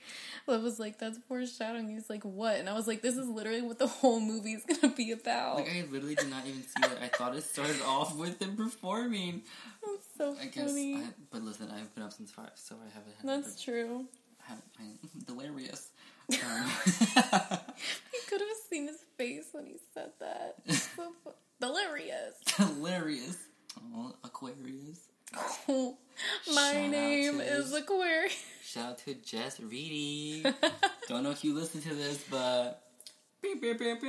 I 0.48 0.58
was 0.58 0.80
like, 0.80 1.00
that's 1.00 1.18
foreshadowing. 1.28 1.90
He's 1.90 2.10
like, 2.10 2.24
what? 2.24 2.56
And 2.58 2.70
I 2.70 2.74
was 2.74 2.88
like, 2.88 3.02
this 3.02 3.18
is 3.18 3.28
literally 3.28 3.62
what 3.62 3.80
the 3.80 3.88
whole 3.88 4.20
movie 4.20 4.54
is 4.54 4.64
gonna 4.66 4.94
be 4.94 5.12
about. 5.12 5.56
Like 5.58 5.70
I 5.70 5.86
literally 5.92 6.16
did 6.16 6.30
not 6.30 6.46
even 6.46 6.62
see 6.64 6.84
it. 6.84 6.98
I 7.02 7.08
thought 7.08 7.36
it 7.36 7.44
started 7.44 7.82
off 7.86 8.16
with 8.16 8.40
them 8.40 8.56
performing. 8.56 9.42
that's 9.86 10.08
so 10.18 10.36
I 10.42 10.46
guess. 10.48 10.68
funny. 10.72 10.96
I, 10.98 11.08
but 11.32 11.42
listen, 11.44 11.70
I've 11.72 11.94
been 11.96 12.04
up 12.04 12.14
since 12.14 12.32
five, 12.32 12.52
so 12.56 12.76
I 12.76 12.90
haven't. 12.94 13.14
Had 13.22 13.44
That's 13.44 13.62
true. 13.62 14.06
I 14.46 14.50
haven't. 14.50 14.66
I, 14.80 14.84
delirious. 15.26 15.90
Um, 16.32 16.70
You 18.14 18.20
could 18.30 18.40
have 18.40 18.58
seen 18.70 18.88
his 18.88 19.00
face 19.18 19.48
when 19.52 19.66
he 19.66 19.76
said 19.94 20.12
that. 20.22 20.56
So 20.74 21.12
delirious. 21.68 22.36
hilarious. 22.58 23.38
Oh, 23.96 24.14
Aquarius. 24.24 25.08
Oh, 25.68 25.98
my 26.54 26.74
Shout 26.74 26.90
name 26.90 27.38
to 27.40 27.44
is 27.44 27.74
Aquarius. 27.74 28.44
Shout 28.64 28.90
out 28.92 28.98
to 29.00 29.14
Jess 29.16 29.60
Reedy. 29.60 30.44
Don't 31.08 31.24
know 31.24 31.32
if 31.32 31.44
you 31.44 31.54
listen 31.54 31.82
to 31.82 31.94
this, 31.96 32.24
but. 32.30 32.82
Beep, 33.42 33.62
beep, 33.62 33.80
beep, 33.80 34.02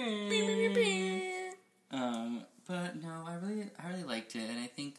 beep. 0.75 1.27
Um, 1.91 2.43
but 2.67 3.03
no, 3.03 3.25
I 3.27 3.35
really, 3.43 3.65
I 3.83 3.89
really 3.91 4.05
liked 4.05 4.37
it, 4.37 4.49
and 4.49 4.59
I 4.59 4.67
think 4.67 4.97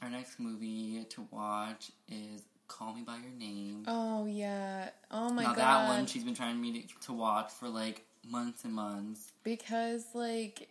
our 0.00 0.08
next 0.08 0.38
movie 0.38 1.04
to 1.10 1.26
watch 1.32 1.90
is 2.08 2.42
"Call 2.68 2.94
Me 2.94 3.02
by 3.02 3.16
Your 3.16 3.32
Name." 3.36 3.84
Oh 3.88 4.26
yeah. 4.26 4.90
Oh 5.10 5.30
my 5.30 5.42
now 5.42 5.48
god. 5.54 5.58
that 5.58 5.88
one 5.88 6.06
she's 6.06 6.22
been 6.24 6.34
trying 6.34 6.60
me 6.60 6.82
to, 6.82 7.06
to 7.06 7.12
watch 7.12 7.50
for 7.50 7.68
like 7.68 8.04
months 8.24 8.64
and 8.64 8.74
months. 8.74 9.32
because 9.42 10.04
like 10.14 10.68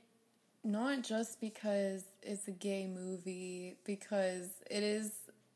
not 0.68 1.01
just 1.01 1.39
because 1.39 2.03
it's 2.22 2.47
a 2.47 2.51
gay 2.51 2.88
movie, 2.88 3.78
because 3.86 4.49
it 4.70 4.84
is 4.84 5.11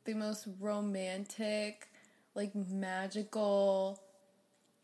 the 0.06 0.14
most 0.14 0.48
romantic, 0.60 1.90
like 2.34 2.56
magical, 2.56 4.02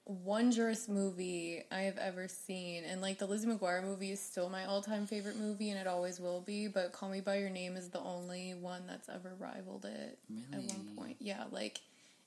wondrous 0.05 0.89
movie 0.89 1.63
I 1.71 1.82
have 1.82 1.97
ever 1.97 2.28
seen. 2.28 2.84
And 2.84 3.01
like 3.01 3.19
the 3.19 3.25
Lizzie 3.25 3.47
McGuire 3.47 3.84
movie 3.84 4.11
is 4.11 4.19
still 4.19 4.49
my 4.49 4.65
all 4.65 4.82
time 4.82 5.07
favorite 5.07 5.38
movie 5.38 5.69
and 5.69 5.80
it 5.80 5.88
always 5.88 6.19
will 6.19 6.41
be, 6.41 6.67
but 6.67 6.91
Call 6.91 7.09
Me 7.09 7.21
by 7.21 7.38
Your 7.38 7.49
Name 7.49 7.78
is 7.78 7.89
the 7.89 7.99
only 7.99 8.53
one 8.53 8.84
that's 8.86 9.07
ever 9.07 9.34
rivaled 9.39 9.86
it 9.86 10.19
at 10.51 10.59
one 10.59 10.88
point. 10.97 11.15
Yeah, 11.19 11.45
like 11.51 11.80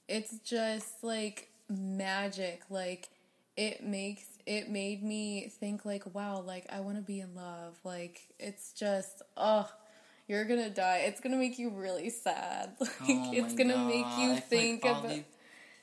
it's 0.08 0.38
just 0.38 1.04
like 1.04 1.48
magic. 1.68 2.62
Like 2.70 3.10
it 3.56 3.84
makes 3.84 4.29
it 4.46 4.68
made 4.68 5.02
me 5.02 5.50
think 5.60 5.84
like, 5.84 6.14
wow, 6.14 6.40
like 6.40 6.66
I 6.72 6.80
want 6.80 6.96
to 6.96 7.02
be 7.02 7.20
in 7.20 7.34
love. 7.34 7.78
Like 7.84 8.20
it's 8.38 8.72
just 8.72 9.22
oh 9.36 9.70
you're 10.28 10.44
gonna 10.44 10.70
die. 10.70 11.04
It's 11.06 11.20
gonna 11.20 11.36
make 11.36 11.58
you 11.58 11.70
really 11.70 12.10
sad. 12.10 12.76
Like 12.80 12.90
Oh 13.02 13.30
it's 13.32 13.54
gonna 13.54 13.78
make 13.78 14.06
you 14.18 14.36
think 14.36 14.84
like 14.84 14.94
all 14.94 15.00
about 15.00 15.14
these, 15.14 15.24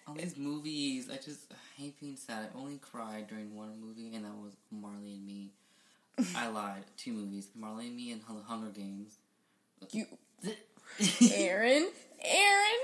all 0.07 0.13
these 0.15 0.37
movies. 0.37 1.09
I 1.11 1.17
just 1.17 1.51
hate 1.75 1.99
being 1.99 2.15
sad. 2.15 2.49
I 2.53 2.57
only 2.57 2.77
cried 2.77 3.27
during 3.27 3.55
one 3.55 3.79
movie, 3.79 4.15
and 4.15 4.25
that 4.25 4.35
was 4.35 4.53
Marley 4.71 5.13
and 5.13 5.25
Me. 5.25 5.51
I 6.35 6.47
lied. 6.47 6.83
Two 6.95 7.13
movies: 7.13 7.49
Marley 7.55 7.87
and 7.87 7.95
Me 7.95 8.11
and 8.11 8.21
Hunger 8.47 8.69
Games. 8.69 9.17
you 9.91 10.05
Aaron 11.33 11.89
Aaron 12.23 12.81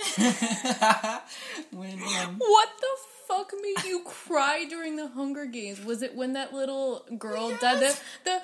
when 1.72 2.00
um, 2.02 2.36
What 2.38 2.68
the 2.80 2.86
fuck 3.28 3.52
made 3.62 3.84
you 3.84 4.02
cry 4.04 4.64
during 4.68 4.96
the 4.96 5.08
Hunger 5.08 5.44
Games? 5.46 5.84
Was 5.84 6.02
it 6.02 6.14
when 6.14 6.32
that 6.34 6.52
little 6.54 7.04
girl 7.18 7.50
died? 7.60 7.80
The, 7.80 7.98
the 8.24 8.40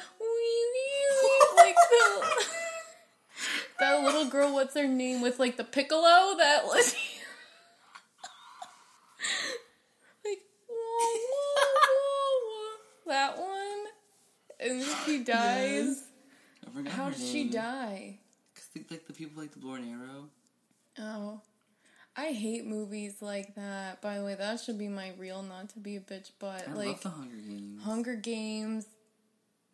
like 1.57 1.76
the 1.90 2.26
that 3.80 4.02
little 4.02 4.26
girl. 4.26 4.52
What's 4.52 4.74
her 4.74 4.86
name? 4.86 5.20
With 5.22 5.38
like 5.38 5.57
the 5.57 5.64
piccolo 5.64 6.36
that 6.38 6.64
was 6.64 6.94
like 10.24 10.40
whoa, 10.68 11.18
whoa, 11.32 11.64
whoa, 12.02 12.34
whoa. 12.48 12.76
that 13.09 13.38
one, 13.38 13.86
and 14.61 14.82
then 14.82 14.96
she 15.04 15.18
dies. 15.24 16.02
forgot 16.72 16.92
How 16.92 17.11
did 17.11 17.20
she 17.20 17.44
die? 17.48 18.18
'Cause 18.54 18.68
the, 18.72 18.84
like 18.90 19.07
the 19.07 19.12
people 19.12 19.42
like 19.42 19.52
the 19.52 19.59
bow 19.59 19.74
and 19.74 19.90
arrow. 19.90 20.30
Oh. 20.99 21.40
I 22.18 22.28
hate 22.32 22.64
movies 22.66 23.16
like 23.20 23.55
that. 23.57 24.01
By 24.01 24.18
the 24.18 24.24
way, 24.24 24.34
that 24.34 24.61
should 24.61 24.78
be 24.78 24.88
my 24.88 25.12
real 25.18 25.42
not 25.42 25.68
to 25.70 25.78
be 25.78 25.97
a 25.97 26.01
bitch, 26.01 26.30
but 26.38 26.66
I 26.66 26.72
like 26.72 26.86
love 26.88 27.03
the 27.03 27.09
Hunger 27.11 27.36
Games. 27.36 27.82
Hunger 27.82 28.14
Games, 28.14 28.86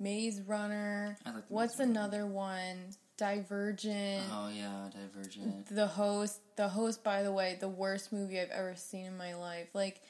Maze 0.00 0.40
Runner. 0.40 1.16
I 1.24 1.30
like 1.30 1.46
the 1.46 1.54
What's 1.54 1.78
Maze 1.78 1.86
Runner. 1.86 2.00
another 2.00 2.26
one? 2.26 2.76
Divergent. 3.16 4.24
Oh 4.32 4.48
yeah, 4.52 4.88
Divergent. 4.92 5.66
The 5.68 5.86
host, 5.86 6.40
the 6.56 6.68
host, 6.68 7.04
by 7.04 7.22
the 7.22 7.30
way, 7.32 7.56
the 7.60 7.68
worst 7.68 8.12
movie 8.12 8.40
I've 8.40 8.50
ever 8.50 8.74
seen 8.74 9.06
in 9.06 9.16
my 9.16 9.34
life. 9.36 9.68
Like, 9.72 10.00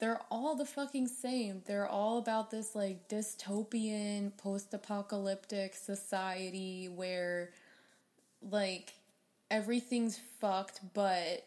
they're 0.00 0.20
all 0.30 0.56
the 0.56 0.66
fucking 0.66 1.06
same. 1.06 1.62
They're 1.66 1.86
all 1.86 2.18
about 2.18 2.50
this, 2.50 2.74
like, 2.74 3.08
dystopian, 3.08 4.36
post 4.36 4.74
apocalyptic 4.74 5.74
society 5.76 6.88
where, 6.88 7.50
like, 8.42 8.94
everything's 9.50 10.20
fucked, 10.40 10.80
but 10.94 11.46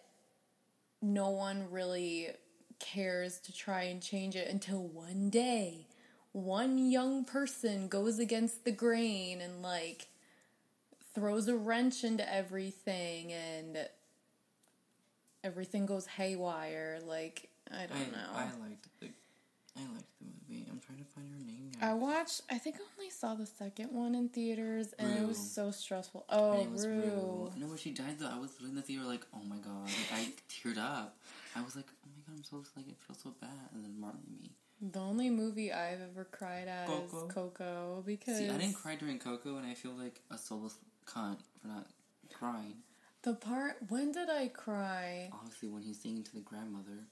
no 1.02 1.30
one 1.30 1.72
really 1.72 2.30
cares 2.80 3.40
to 3.40 3.54
try 3.54 3.84
and 3.84 4.02
change 4.02 4.36
it 4.36 4.48
until 4.48 4.82
one 4.84 5.30
day 5.30 5.88
one 6.32 6.78
young 6.78 7.26
person 7.26 7.88
goes 7.88 8.20
against 8.20 8.64
the 8.66 8.72
grain 8.72 9.42
and, 9.42 9.62
like, 9.62 10.08
throws 11.14 11.48
a 11.48 11.56
wrench 11.56 12.04
into 12.04 12.34
everything 12.34 13.34
and 13.34 13.90
everything 15.44 15.86
goes 15.86 16.06
haywire. 16.06 17.00
Like, 17.06 17.50
I 17.72 17.88
don't 17.88 17.98
I, 17.98 18.12
know. 18.12 18.30
I 18.36 18.44
liked 18.68 18.88
the 19.00 19.08
I 19.78 19.82
liked 19.94 20.20
the 20.20 20.26
movie. 20.26 20.68
I'm 20.70 20.80
trying 20.80 21.00
to 21.00 21.06
find 21.06 21.28
her 21.32 21.46
name. 21.46 21.59
I 21.82 21.94
watched, 21.94 22.42
I 22.50 22.58
think 22.58 22.78
I 22.78 22.80
only 22.98 23.10
saw 23.10 23.36
the 23.36 23.46
second 23.46 23.92
one 23.92 24.16
in 24.16 24.30
theaters 24.30 24.94
and 25.00 25.18
it 25.18 25.28
was 25.28 25.38
so 25.38 25.72
stressful. 25.72 26.26
Oh, 26.30 26.58
name 26.58 26.74
was 26.74 26.86
Rue. 26.86 26.94
Rue. 26.94 27.52
No, 27.58 27.68
when 27.68 27.78
she 27.78 27.92
died 27.92 28.20
though, 28.20 28.30
I 28.34 28.38
was 28.38 28.52
in 28.64 28.76
the 28.76 28.82
theater 28.82 29.06
like, 29.06 29.26
oh 29.34 29.44
my 29.48 29.58
god, 29.58 29.86
like 29.86 30.12
I 30.14 30.28
teared 30.50 30.78
up. 30.78 31.18
I 31.56 31.62
was 31.62 31.76
like, 31.76 31.86
oh 32.06 32.10
my 32.16 32.22
god, 32.28 32.38
I'm 32.38 32.44
so 32.44 32.58
like 32.76 32.86
I 32.88 32.96
feel 33.08 33.16
so 33.16 33.34
bad. 33.42 33.50
And 33.74 33.84
then 33.84 34.00
Marley 34.00 34.20
and 34.28 34.42
me. 34.42 34.52
The 34.82 35.00
only 35.00 35.30
movie 35.30 35.74
I've 35.74 36.00
ever 36.02 36.24
cried 36.26 36.68
at 36.70 36.88
Coco? 36.88 37.28
is 37.28 37.34
Coco 37.34 38.04
because 38.06 38.38
See, 38.38 38.50
I 38.50 38.58
didn't 38.58 38.76
cry 38.76 38.96
during 38.96 39.20
Coco, 39.20 39.58
and 39.58 39.66
I 39.68 39.74
feel 39.74 39.92
like 39.92 40.22
a 40.32 40.38
soulless 40.38 40.76
cunt 41.06 41.40
for 41.62 41.68
not 41.68 41.88
crying. 42.34 42.76
the 43.24 43.34
part, 43.34 43.76
when 43.90 44.14
did 44.14 44.30
I 44.30 44.48
cry? 44.48 45.30
Obviously, 45.34 45.68
when 45.70 45.82
he's 45.82 46.00
singing 46.00 46.24
to 46.24 46.34
the 46.34 46.40
grandmother. 46.42 47.08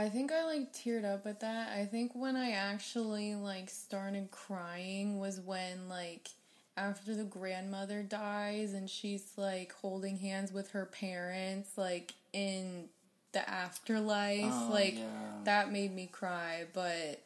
I 0.00 0.08
think 0.08 0.32
I 0.32 0.46
like 0.46 0.72
teared 0.72 1.04
up 1.04 1.26
at 1.26 1.40
that. 1.40 1.76
I 1.76 1.84
think 1.84 2.12
when 2.14 2.34
I 2.34 2.52
actually 2.52 3.34
like 3.34 3.68
started 3.68 4.30
crying 4.30 5.18
was 5.18 5.40
when 5.40 5.90
like 5.90 6.30
after 6.74 7.14
the 7.14 7.24
grandmother 7.24 8.02
dies 8.02 8.72
and 8.72 8.88
she's 8.88 9.32
like 9.36 9.74
holding 9.74 10.16
hands 10.16 10.54
with 10.54 10.70
her 10.70 10.86
parents 10.86 11.76
like 11.76 12.14
in 12.32 12.88
the 13.32 13.46
afterlife. 13.46 14.46
Oh, 14.46 14.70
like 14.72 14.94
yeah. 14.94 15.04
that 15.44 15.70
made 15.70 15.94
me 15.94 16.08
cry, 16.10 16.64
but 16.72 17.20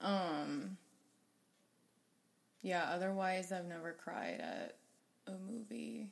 um 0.00 0.76
yeah, 2.62 2.84
otherwise 2.84 3.50
I've 3.50 3.66
never 3.66 3.96
cried 4.00 4.40
at 4.40 4.76
a 5.26 5.32
movie 5.52 6.06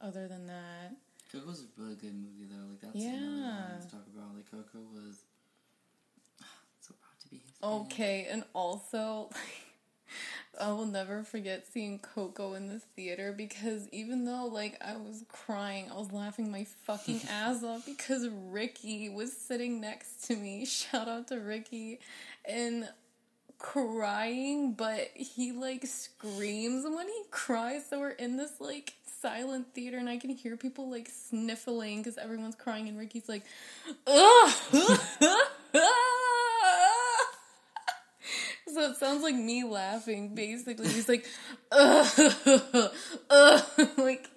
other 0.00 0.28
than 0.28 0.46
that. 0.46 0.94
Coco's 1.34 1.64
a 1.64 1.82
really 1.82 1.96
good 1.96 2.14
movie 2.14 2.46
though. 2.48 2.68
Like 2.70 2.80
that's 2.80 3.04
Yeah. 3.04 3.10
another 3.10 3.72
one 3.72 3.80
to 3.80 3.90
talk 3.90 4.06
about. 4.14 4.34
Like 4.36 4.50
Coco 4.50 4.78
was 4.94 5.18
so 6.80 6.94
proud 7.00 7.18
to 7.22 7.28
be 7.28 7.36
his. 7.38 7.54
Okay, 7.62 8.26
and 8.30 8.44
also, 8.52 9.30
I 10.60 10.68
will 10.70 10.86
never 10.86 11.24
forget 11.24 11.66
seeing 11.66 11.98
Coco 11.98 12.54
in 12.54 12.68
the 12.68 12.78
theater 12.78 13.32
because 13.32 13.88
even 13.88 14.24
though, 14.24 14.46
like, 14.46 14.80
I 14.84 14.96
was 14.96 15.24
crying, 15.28 15.90
I 15.90 15.98
was 15.98 16.12
laughing 16.12 16.50
my 16.52 16.64
fucking 16.84 17.22
ass 17.30 17.64
off 17.64 17.84
because 17.86 18.28
Ricky 18.50 19.08
was 19.08 19.36
sitting 19.36 19.80
next 19.80 20.26
to 20.28 20.36
me. 20.36 20.64
Shout 20.66 21.08
out 21.08 21.28
to 21.28 21.36
Ricky. 21.36 21.98
And 22.44 22.88
crying, 23.58 24.74
but 24.74 25.10
he, 25.14 25.52
like, 25.52 25.86
screams 25.86 26.84
when 26.84 27.08
he 27.08 27.22
cries. 27.30 27.86
So 27.88 27.98
we're 27.98 28.10
in 28.10 28.36
this, 28.36 28.60
like, 28.60 28.94
silent 29.24 29.72
theater 29.74 29.96
and 29.96 30.08
I 30.08 30.18
can 30.18 30.30
hear 30.30 30.56
people, 30.56 30.90
like, 30.90 31.08
sniffling 31.08 31.98
because 32.02 32.18
everyone's 32.18 32.56
crying 32.56 32.88
and 32.88 32.98
Ricky's 32.98 33.28
like, 33.28 33.44
ugh! 34.06 34.52
So 38.74 38.90
it 38.90 38.96
sounds 38.96 39.22
like 39.22 39.36
me 39.36 39.62
laughing, 39.62 40.34
basically. 40.34 40.88
He's 40.88 41.08
like, 41.08 41.24
ugh, 41.70 42.08
ugh, 43.30 43.64
like, 43.98 44.28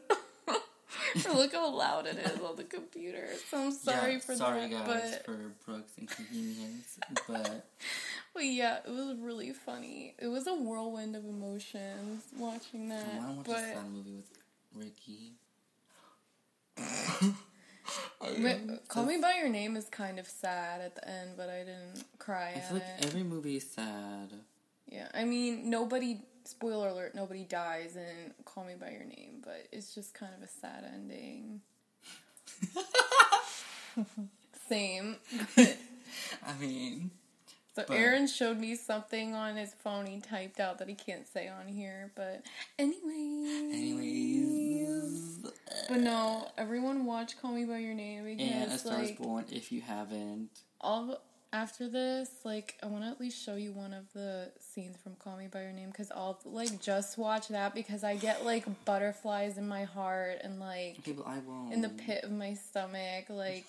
look 1.34 1.54
how 1.54 1.72
loud 1.72 2.06
it 2.06 2.18
is 2.18 2.40
on 2.42 2.56
the 2.56 2.64
computer. 2.64 3.28
So 3.50 3.58
I'm 3.58 3.72
sorry 3.72 4.14
Yeah, 4.14 4.20
for 4.20 4.36
sorry 4.36 4.68
that. 4.68 4.86
Sorry 4.86 5.00
guys 5.00 5.12
but, 5.12 5.26
for 5.26 5.38
Brooks' 5.66 5.94
inconvenience, 5.98 7.00
but 7.28 7.66
but 8.36 8.46
yeah, 8.46 8.78
it 8.86 8.92
was 8.92 9.18
really 9.20 9.54
funny. 9.54 10.14
It 10.20 10.28
was 10.28 10.46
a 10.46 10.54
whirlwind 10.54 11.16
of 11.16 11.26
emotions 11.26 12.24
watching 12.38 12.90
that. 12.90 13.06
I 13.12 13.18
want 13.18 13.32
to 13.32 13.38
watch 13.38 13.46
but 13.46 13.58
a 13.58 13.74
sad 13.74 13.92
movie 13.92 14.18
with 14.18 14.30
Ricky. 14.74 15.34
but 18.20 18.88
Call 18.88 19.06
Me 19.06 19.18
By 19.22 19.36
Your 19.40 19.50
Name 19.50 19.76
is 19.76 19.90
kind 19.90 20.20
of 20.20 20.28
sad 20.28 20.82
at 20.82 20.96
the 20.96 21.08
end, 21.10 21.32
but 21.38 21.50
I 21.50 21.60
didn't 21.60 22.04
cry 22.20 22.52
I 22.56 22.60
at 22.60 22.68
feel 22.68 22.78
like 22.78 22.88
it. 23.00 23.06
every 23.06 23.24
movie 23.24 23.58
is 23.58 23.70
sad. 23.70 24.32
Yeah, 24.88 25.10
I 25.14 25.26
mean, 25.26 25.70
nobody, 25.70 26.22
spoiler 26.46 26.90
alert, 26.90 27.16
nobody 27.16 27.44
dies 27.44 27.96
in 27.96 28.34
Call 28.46 28.66
Me 28.66 28.76
By 28.80 28.92
Your 28.92 29.04
Name, 29.06 29.42
but 29.44 29.68
it's 29.72 29.94
just 29.94 30.14
kind 30.14 30.34
of 30.36 30.44
a 30.44 30.48
sad 30.48 30.86
ending. 30.94 31.62
Same. 34.70 35.16
I 36.46 36.54
mean, 36.60 37.12
So 37.78 37.84
But- 37.88 37.98
Aaron 37.98 38.26
showed 38.26 38.58
me 38.58 38.74
something 38.76 39.36
on 39.36 39.56
his 39.56 39.72
phone 39.76 40.08
he 40.08 40.20
typed 40.20 40.60
out 40.60 40.80
that 40.80 40.90
he 40.90 40.96
can't 40.96 41.28
say 41.28 41.48
on 41.48 41.68
here, 41.68 42.12
but 42.16 42.42
anyway. 42.80 43.70
anyways, 43.72 45.46
But 45.88 46.00
no, 46.00 46.48
everyone 46.58 47.06
watch 47.06 47.40
Call 47.40 47.52
Me 47.52 47.66
By 47.66 47.78
Your 47.78 47.94
Name 47.94 48.26
and 48.26 48.72
A 48.72 48.78
Star 48.80 49.04
is 49.04 49.12
Born. 49.12 49.46
If 49.52 49.72
you 49.72 49.82
haven't, 49.82 50.50
all 50.82 51.22
after 51.54 51.88
this, 51.88 52.32
like, 52.44 52.80
I 52.82 52.88
want 52.88 53.04
to 53.04 53.12
at 53.12 53.22
least 53.22 53.46
show 53.46 53.56
you 53.56 53.74
one 53.74 53.94
of 53.94 54.12
the 54.12 54.52
scenes 54.60 54.98
from 54.98 55.14
Call 55.16 55.38
Me 55.38 55.46
by 55.46 55.62
Your 55.62 55.72
Name 55.72 55.90
because 55.90 56.10
I'll 56.10 56.40
like 56.46 56.82
just 56.82 57.20
watch 57.20 57.50
that 57.50 57.76
because 57.76 58.04
I 58.04 58.16
get 58.16 58.44
like 58.44 58.66
butterflies 58.86 59.60
in 59.60 59.68
my 59.68 59.84
heart 59.84 60.40
and 60.44 60.60
like 60.60 60.98
okay, 61.08 61.16
I 61.28 61.38
won't. 61.46 61.74
in 61.74 61.82
the 61.82 61.90
pit 61.90 62.24
of 62.24 62.32
my 62.32 62.56
stomach. 62.56 63.26
Like, 63.30 63.68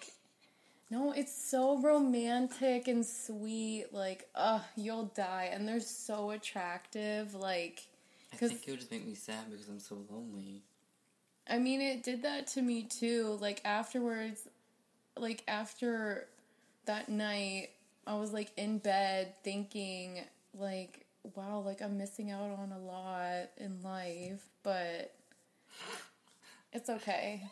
no, 0.90 1.12
it's 1.12 1.34
so 1.34 1.80
romantic 1.80 2.88
and 2.88 3.04
sweet. 3.04 3.86
Like, 3.92 4.28
ugh, 4.34 4.62
you'll 4.76 5.12
die, 5.14 5.50
and 5.52 5.68
they're 5.68 5.80
so 5.80 6.30
attractive. 6.30 7.34
Like, 7.34 7.86
I 8.32 8.36
think 8.36 8.66
it 8.66 8.70
would 8.70 8.80
just 8.80 8.90
make 8.90 9.06
me 9.06 9.14
sad 9.14 9.50
because 9.50 9.68
I'm 9.68 9.80
so 9.80 9.98
lonely. 10.10 10.62
I 11.48 11.58
mean, 11.58 11.80
it 11.80 12.02
did 12.02 12.22
that 12.22 12.46
to 12.48 12.62
me 12.62 12.82
too. 12.82 13.38
Like 13.40 13.60
afterwards, 13.64 14.46
like 15.16 15.42
after 15.48 16.26
that 16.84 17.08
night, 17.08 17.70
I 18.06 18.14
was 18.16 18.32
like 18.32 18.50
in 18.56 18.78
bed 18.78 19.34
thinking, 19.42 20.20
like, 20.54 21.06
wow, 21.34 21.60
like 21.60 21.80
I'm 21.80 21.96
missing 21.96 22.30
out 22.30 22.50
on 22.58 22.72
a 22.72 22.78
lot 22.78 23.50
in 23.56 23.80
life, 23.82 24.46
but 24.62 25.14
it's 26.72 26.90
okay. 26.90 27.42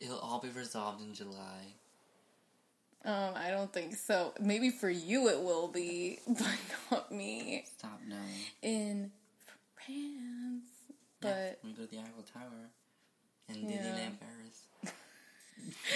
It'll 0.00 0.18
all 0.18 0.40
be 0.40 0.50
resolved 0.50 1.02
in 1.02 1.14
July. 1.14 1.74
Um, 3.06 3.34
I 3.36 3.50
don't 3.50 3.72
think 3.72 3.94
so. 3.94 4.34
Maybe 4.40 4.70
for 4.70 4.90
you 4.90 5.28
it 5.28 5.40
will 5.40 5.68
be, 5.68 6.18
but 6.26 6.46
not 6.90 7.12
me. 7.12 7.64
Stop 7.78 8.00
now. 8.08 8.16
In 8.62 9.12
France, 9.74 10.64
but 11.20 11.60
we 11.64 11.72
go 11.72 11.84
to 11.84 11.90
the 11.90 11.98
Eiffel 11.98 12.24
Tower 12.34 12.70
in 13.48 13.70
Yeah. 13.70 13.76
Disneyland 13.76 14.16
Paris. 14.20 14.94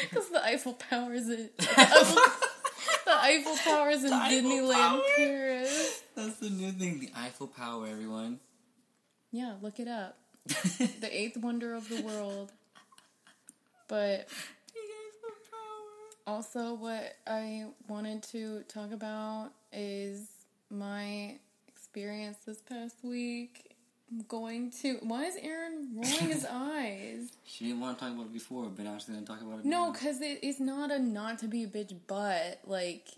because 0.09 0.29
the 0.31 0.45
Eiffel 0.45 0.75
Tower 0.75 1.13
is 1.15 1.29
in 1.29 1.51
the 1.59 1.69
Eiffel, 1.69 2.15
the 3.07 3.13
Eiffel 3.21 3.57
Tower 3.57 3.91
is 3.91 4.05
in 4.05 4.11
Disneyland? 4.13 5.01
Paris. 5.17 6.03
That's 6.15 6.37
the 6.37 6.51
new 6.51 6.71
thing, 6.73 7.01
the 7.01 7.11
Eiffel 7.17 7.49
Power, 7.49 7.87
everyone. 7.89 8.39
Yeah, 9.33 9.55
look 9.61 9.81
it 9.81 9.89
up. 9.89 10.17
The 11.01 11.09
eighth 11.11 11.37
wonder 11.37 11.75
of 11.75 11.89
the 11.89 12.03
world. 12.03 12.53
But 13.89 13.99
The 13.99 13.99
Eiffel 13.99 14.29
Tower. 14.29 14.29
Also, 16.27 16.75
what 16.75 17.17
I 17.27 17.67
wanted 17.89 18.23
to 18.25 18.63
talk 18.69 18.93
about 18.93 19.51
is 19.73 20.29
my 20.71 21.39
experience 21.69 22.39
this 22.47 22.61
past 22.61 22.97
week. 23.03 23.75
I'm 24.11 24.25
going 24.29 24.73
to. 24.83 24.99
Why 25.03 25.25
is 25.25 25.37
Aaron 25.37 25.91
rolling 25.95 26.31
his 26.33 26.47
eyes? 26.51 27.31
She 27.45 27.67
didn't 27.67 27.81
want 27.81 27.99
to 27.99 28.05
talk 28.05 28.13
about 28.13 28.27
it 28.27 28.33
before, 28.33 28.65
but 28.65 28.85
now 28.85 28.99
she's 28.99 29.07
gonna 29.07 29.23
talk 29.23 29.41
about 29.41 29.61
it. 29.61 29.65
No, 29.65 29.93
because 29.93 30.21
it, 30.21 30.41
it's 30.43 30.61
not 30.61 30.91
a 30.91 30.99
not 30.99 31.39
to 31.41 31.47
be 31.49 31.65
a 31.65 31.69
bitch, 31.69 31.95
but 32.07 32.61
like 32.67 33.09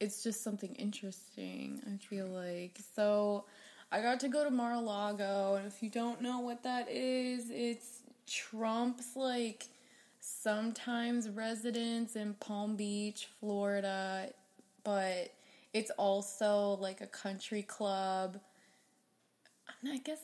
it's 0.00 0.22
just 0.22 0.42
something 0.42 0.74
interesting. 0.74 1.80
I 1.86 1.96
feel 1.98 2.26
like 2.26 2.78
so. 2.94 3.44
I 3.92 4.02
got 4.02 4.18
to 4.20 4.28
go 4.28 4.42
to 4.42 4.50
Mar-a-Lago, 4.50 5.54
and 5.54 5.66
if 5.66 5.80
you 5.80 5.88
don't 5.88 6.20
know 6.20 6.40
what 6.40 6.64
that 6.64 6.90
is, 6.90 7.50
it's 7.50 8.00
Trump's 8.26 9.14
like 9.14 9.68
sometimes 10.46 11.28
residence 11.28 12.14
in 12.14 12.32
Palm 12.34 12.76
Beach, 12.76 13.26
Florida, 13.40 14.28
but 14.84 15.32
it's 15.72 15.90
also 15.98 16.78
like 16.80 17.00
a 17.00 17.06
country 17.08 17.62
club. 17.62 18.38
I 19.84 19.98
guess 19.98 20.20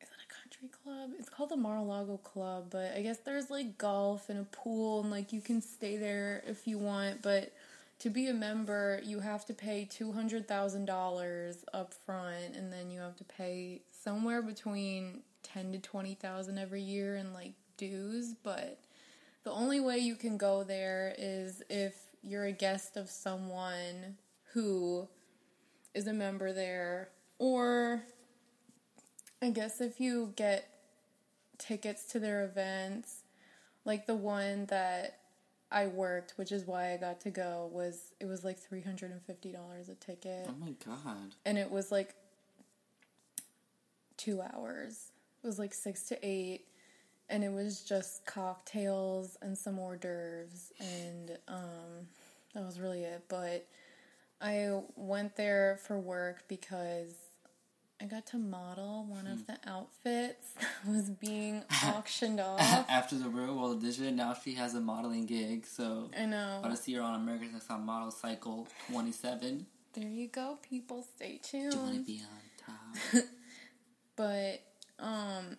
is 0.00 0.08
it 0.08 0.22
a 0.24 0.32
country 0.32 0.68
club? 0.68 1.10
It's 1.18 1.28
called 1.28 1.48
the 1.48 1.56
Mar-a-Lago 1.56 2.18
Club, 2.18 2.66
but 2.70 2.92
I 2.94 3.02
guess 3.02 3.18
there's 3.18 3.50
like 3.50 3.76
golf 3.76 4.30
and 4.30 4.38
a 4.38 4.44
pool 4.44 5.00
and 5.00 5.10
like 5.10 5.32
you 5.32 5.40
can 5.40 5.60
stay 5.60 5.96
there 5.96 6.44
if 6.46 6.68
you 6.68 6.78
want, 6.78 7.22
but 7.22 7.52
to 7.98 8.08
be 8.08 8.28
a 8.28 8.34
member, 8.34 9.00
you 9.02 9.18
have 9.18 9.44
to 9.46 9.52
pay 9.52 9.88
$200,000 9.90 11.56
up 11.74 11.92
front 11.92 12.54
and 12.54 12.72
then 12.72 12.92
you 12.92 13.00
have 13.00 13.16
to 13.16 13.24
pay 13.24 13.80
somewhere 13.90 14.42
between 14.42 15.22
10 15.42 15.72
to 15.72 15.78
20,000 15.80 16.56
every 16.56 16.82
year 16.82 17.16
in 17.16 17.34
like 17.34 17.54
dues, 17.76 18.32
but 18.44 18.78
the 19.46 19.52
only 19.52 19.78
way 19.78 19.96
you 19.96 20.16
can 20.16 20.36
go 20.36 20.64
there 20.64 21.14
is 21.16 21.62
if 21.70 21.94
you're 22.20 22.46
a 22.46 22.52
guest 22.52 22.96
of 22.96 23.08
someone 23.08 24.16
who 24.52 25.06
is 25.94 26.08
a 26.08 26.12
member 26.12 26.52
there 26.52 27.10
or 27.38 28.02
I 29.40 29.50
guess 29.50 29.80
if 29.80 30.00
you 30.00 30.32
get 30.34 30.68
tickets 31.58 32.06
to 32.06 32.18
their 32.18 32.44
events, 32.44 33.22
like 33.84 34.08
the 34.08 34.16
one 34.16 34.66
that 34.66 35.20
I 35.70 35.86
worked, 35.86 36.32
which 36.34 36.50
is 36.50 36.66
why 36.66 36.92
I 36.92 36.96
got 36.96 37.20
to 37.20 37.30
go, 37.30 37.70
was 37.72 38.14
it 38.18 38.26
was 38.26 38.42
like 38.42 38.58
three 38.58 38.80
hundred 38.80 39.12
and 39.12 39.22
fifty 39.22 39.52
dollars 39.52 39.88
a 39.88 39.94
ticket. 39.94 40.48
Oh 40.48 40.56
my 40.58 40.74
god! 40.84 41.36
And 41.44 41.56
it 41.56 41.70
was 41.70 41.92
like 41.92 42.16
two 44.16 44.42
hours. 44.42 45.12
It 45.44 45.46
was 45.46 45.60
like 45.60 45.72
six 45.72 46.02
to 46.08 46.18
eight, 46.26 46.64
and 47.28 47.42
it 47.42 47.52
was 47.52 47.80
just 47.80 48.24
cocktails 48.26 49.36
and 49.42 49.56
some 49.56 49.78
hors 49.78 49.96
d'oeuvres, 49.96 50.72
and 50.80 51.38
um, 51.48 52.08
that 52.54 52.64
was 52.64 52.78
really 52.78 53.02
it. 53.02 53.24
But 53.28 53.66
I 54.40 54.80
went 54.96 55.36
there 55.36 55.78
for 55.82 55.98
work 55.98 56.44
because 56.48 57.14
I 58.00 58.04
got 58.04 58.26
to 58.28 58.38
model 58.38 59.06
one 59.08 59.26
of 59.26 59.46
the 59.46 59.58
outfits 59.66 60.52
that 60.60 60.90
was 60.90 61.10
being 61.10 61.62
auctioned 61.84 62.40
off. 62.40 62.60
After 62.88 63.16
the 63.16 63.28
real 63.28 63.56
world 63.56 63.82
edition, 63.82 64.16
now 64.16 64.34
she 64.34 64.54
has 64.54 64.74
a 64.74 64.80
modeling 64.80 65.26
gig, 65.26 65.66
so 65.66 66.10
I 66.18 66.26
know. 66.26 66.60
I 66.62 66.68
to 66.68 66.76
see 66.76 66.94
her 66.94 67.02
on 67.02 67.14
America's 67.20 67.52
Next 67.52 67.66
Top 67.66 67.80
Model 67.80 68.10
Cycle 68.10 68.68
27. 68.90 69.66
There 69.94 70.08
you 70.08 70.28
go, 70.28 70.58
people. 70.62 71.06
Stay 71.16 71.40
tuned. 71.42 71.72
Do 71.72 71.78
you 71.78 71.82
want 71.82 71.94
to 71.94 72.00
be 72.02 72.22
on 72.22 73.14
top? 73.14 73.24
but, 74.14 74.62
um, 74.98 75.56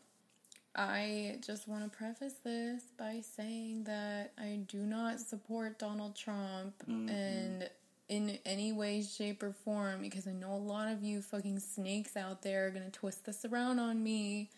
I 0.78 1.40
just 1.46 1.68
want 1.68 1.92
to 1.92 1.98
preface 1.98 2.36
this 2.44 2.84
by 2.98 3.22
saying 3.22 3.86
that 3.86 4.32
I 4.38 4.60
do 4.68 4.80
not 4.86 5.20
support 5.20 5.80
Donald 5.80 6.16
Trump 6.16 6.76
Mhm. 6.88 7.10
and 7.10 7.70
in 8.10 8.40
any 8.46 8.72
way, 8.72 9.02
shape, 9.02 9.42
or 9.44 9.52
form 9.52 10.02
because 10.02 10.28
I 10.28 10.32
know 10.32 10.54
a 10.54 10.56
lot 10.56 10.88
of 10.92 11.04
you 11.04 11.22
fucking 11.22 11.60
snakes 11.60 12.16
out 12.16 12.42
there 12.44 12.68
are 12.68 12.70
gonna 12.70 12.92
twist 12.92 13.26
this 13.26 13.44
around 13.44 13.80
on 13.80 14.02
me 14.04 14.50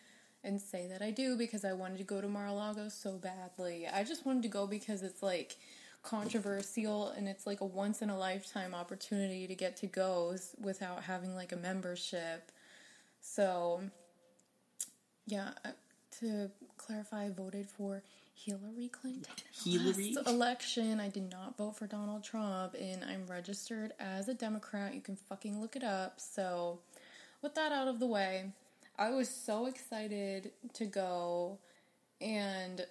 and 0.44 0.62
say 0.62 0.88
that 0.88 1.02
I 1.02 1.12
do 1.12 1.36
because 1.38 1.66
I 1.66 1.74
wanted 1.74 1.98
to 1.98 2.04
go 2.04 2.22
to 2.22 2.28
Mar-a-Lago 2.28 2.90
so 2.90 3.18
badly. 3.18 3.88
I 3.88 4.04
just 4.04 4.26
wanted 4.26 4.44
to 4.44 4.50
go 4.50 4.68
because 4.68 5.02
it's 5.04 5.24
like 5.24 5.58
controversial 6.04 7.10
and 7.10 7.28
it's 7.28 7.46
like 7.48 7.62
a 7.62 7.66
once 7.66 8.02
in 8.02 8.10
a 8.10 8.18
lifetime 8.18 8.74
opportunity 8.76 9.48
to 9.48 9.56
get 9.56 9.76
to 9.78 9.88
go 9.88 10.38
without 10.60 11.04
having 11.04 11.34
like 11.36 11.52
a 11.52 11.58
membership. 11.58 12.52
So, 13.22 13.90
yeah, 15.26 15.54
uh, 15.66 15.72
to 16.20 16.50
clarify, 16.78 17.26
I 17.26 17.30
voted 17.30 17.68
for 17.68 18.02
Hillary 18.36 18.90
Clinton. 18.90 19.26
Hillary? 19.64 20.14
Last 20.16 20.28
election, 20.28 21.00
I 21.00 21.10
did 21.10 21.30
not 21.32 21.58
vote 21.58 21.78
for 21.78 21.88
Donald 21.88 22.24
Trump, 22.24 22.76
and 22.80 23.04
I'm 23.04 23.26
registered 23.28 23.94
as 24.00 24.28
a 24.28 24.34
Democrat. 24.34 24.94
You 24.96 25.02
can 25.02 25.16
fucking 25.16 25.60
look 25.60 25.76
it 25.76 25.84
up. 25.84 26.20
So, 26.20 26.80
with 27.42 27.56
that 27.56 27.72
out 27.72 27.88
of 27.88 28.00
the 28.00 28.08
way, 28.08 28.52
I 28.98 29.12
was 29.12 29.30
so 29.30 29.66
excited 29.66 30.52
to 30.74 30.86
go, 30.86 31.58
and 32.22 32.86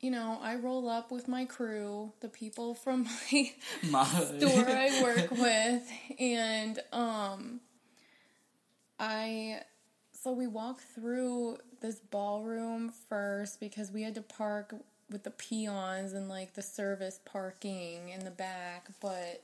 you 0.00 0.10
know, 0.10 0.38
I 0.42 0.56
roll 0.56 0.88
up 0.88 1.10
with 1.10 1.26
my 1.26 1.44
crew, 1.46 2.12
the 2.20 2.28
people 2.28 2.74
from 2.74 3.04
my 3.32 3.52
My- 3.90 4.04
store 4.04 4.66
I 4.68 5.00
work 5.02 5.30
with, 5.30 5.82
and 6.20 6.78
um, 6.92 7.60
I 8.98 9.60
so 10.16 10.32
we 10.32 10.46
walk 10.46 10.80
through 10.80 11.58
this 11.80 12.00
ballroom 12.00 12.92
first 13.08 13.60
because 13.60 13.92
we 13.92 14.02
had 14.02 14.14
to 14.14 14.22
park 14.22 14.74
with 15.10 15.24
the 15.24 15.30
peons 15.30 16.12
and 16.12 16.28
like 16.28 16.54
the 16.54 16.62
service 16.62 17.20
parking 17.24 18.08
in 18.08 18.24
the 18.24 18.30
back, 18.30 18.88
but 19.00 19.42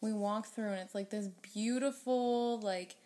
we 0.00 0.12
walk 0.12 0.46
through 0.46 0.68
and 0.68 0.80
it's 0.80 0.94
like 0.94 1.10
this 1.10 1.28
beautiful 1.54 2.60
like 2.60 2.96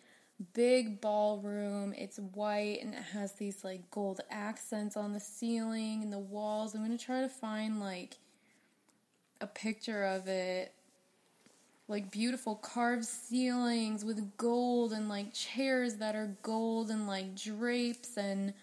big 0.53 1.01
ballroom. 1.01 1.93
It's 1.97 2.17
white 2.17 2.79
and 2.81 2.93
it 2.93 3.03
has 3.13 3.33
these 3.33 3.63
like 3.63 3.89
gold 3.91 4.21
accents 4.29 4.95
on 4.95 5.13
the 5.13 5.19
ceiling 5.19 6.03
and 6.03 6.13
the 6.13 6.19
walls. 6.19 6.75
I'm 6.75 6.85
going 6.85 6.97
to 6.97 7.03
try 7.03 7.21
to 7.21 7.29
find 7.29 7.79
like 7.79 8.17
a 9.39 9.47
picture 9.47 10.03
of 10.03 10.27
it. 10.27 10.73
Like 11.91 12.09
beautiful 12.09 12.55
carved 12.55 13.03
ceilings 13.03 14.05
with 14.05 14.37
gold 14.37 14.93
and 14.93 15.09
like 15.09 15.33
chairs 15.33 15.95
that 15.95 16.15
are 16.15 16.37
gold 16.41 16.89
and 16.89 17.05
like 17.05 17.35
drapes 17.35 18.15
and 18.15 18.53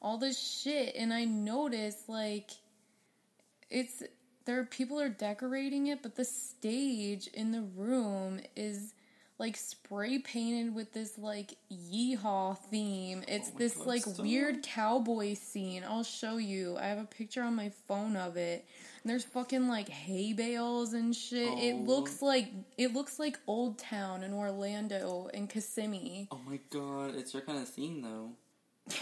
all 0.00 0.16
this 0.16 0.38
shit. 0.38 0.96
And 0.96 1.12
I 1.12 1.26
noticed 1.26 2.08
like 2.08 2.50
it's 3.68 4.02
there 4.46 4.64
people 4.64 4.98
are 4.98 5.10
decorating 5.10 5.88
it, 5.88 6.02
but 6.02 6.16
the 6.16 6.24
stage 6.24 7.26
in 7.34 7.52
the 7.52 7.60
room 7.76 8.40
is 8.56 8.94
like 9.38 9.56
spray 9.56 10.18
painted 10.18 10.74
with 10.74 10.92
this 10.94 11.18
like 11.18 11.56
yeehaw 11.70 12.58
theme. 12.58 13.22
It's 13.28 13.50
Oh 13.54 13.58
this 13.58 13.76
like 13.76 14.04
weird 14.18 14.62
cowboy 14.62 15.34
scene. 15.34 15.84
I'll 15.86 16.04
show 16.04 16.38
you. 16.38 16.76
I 16.78 16.86
have 16.86 16.98
a 16.98 17.04
picture 17.04 17.42
on 17.42 17.54
my 17.54 17.70
phone 17.86 18.16
of 18.16 18.38
it. 18.38 18.64
There's 19.08 19.24
fucking 19.24 19.66
like 19.66 19.88
hay 19.88 20.32
bales 20.34 20.92
and 20.92 21.14
shit. 21.16 21.58
It 21.58 21.74
Oh. 21.74 21.82
looks 21.82 22.22
like 22.22 22.52
it 22.76 22.92
looks 22.94 23.18
like 23.18 23.38
Old 23.48 23.78
Town 23.78 24.22
in 24.22 24.32
Orlando 24.32 25.28
and 25.34 25.48
Kissimmee. 25.50 26.28
Oh 26.30 26.40
my 26.46 26.60
god, 26.70 27.16
it's 27.16 27.32
your 27.34 27.42
kind 27.42 27.58
of 27.58 27.66
scene 27.66 28.02
though. 28.02 28.30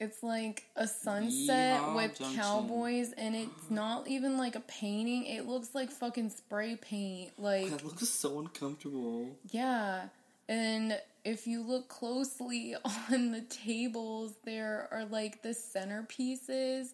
It's 0.00 0.20
like 0.20 0.64
a 0.74 0.88
sunset 0.88 1.80
Yeehaw 1.80 1.94
with 1.94 2.18
Junction. 2.18 2.40
cowboys, 2.40 3.12
and 3.12 3.36
it's 3.44 3.70
not 3.70 4.08
even 4.08 4.36
like 4.36 4.56
a 4.56 4.60
painting. 4.62 5.26
It 5.26 5.46
looks 5.46 5.76
like 5.76 5.90
fucking 5.92 6.30
spray 6.30 6.74
paint. 6.74 7.30
Like, 7.38 7.70
That 7.70 7.84
looks 7.84 8.08
so 8.08 8.40
uncomfortable. 8.40 9.28
yeah. 9.52 10.08
And 10.48 10.98
if 11.24 11.46
you 11.46 11.62
look 11.62 11.88
closely 11.88 12.74
on 13.12 13.30
the 13.30 13.42
tables, 13.42 14.32
there 14.44 14.88
are 14.90 15.04
like 15.04 15.40
the 15.42 15.50
centerpieces. 15.50 16.88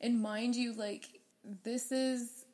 And 0.00 0.22
mind 0.22 0.56
you, 0.56 0.72
like, 0.72 1.20
this 1.62 1.92
is 1.92 2.44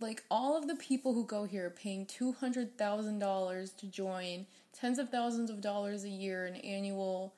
like 0.00 0.24
all 0.30 0.56
of 0.56 0.68
the 0.68 0.74
people 0.76 1.14
who 1.14 1.24
go 1.24 1.44
here 1.44 1.70
paying 1.70 2.06
$200,000 2.06 3.76
to 3.76 3.86
join, 3.86 4.46
tens 4.72 4.98
of 4.98 5.08
thousands 5.08 5.50
of 5.50 5.60
dollars 5.60 6.04
a 6.04 6.08
year 6.08 6.46
in 6.46 6.56
annual 6.56 7.34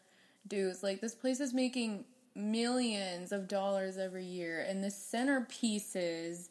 dues. 0.48 0.82
Like, 0.82 1.00
this 1.00 1.14
place 1.14 1.40
is 1.40 1.54
making 1.54 2.04
millions 2.34 3.32
of 3.32 3.48
dollars 3.48 3.98
every 3.98 4.24
year, 4.24 4.64
and 4.68 4.82
the 4.82 4.88
centerpieces 4.88 6.48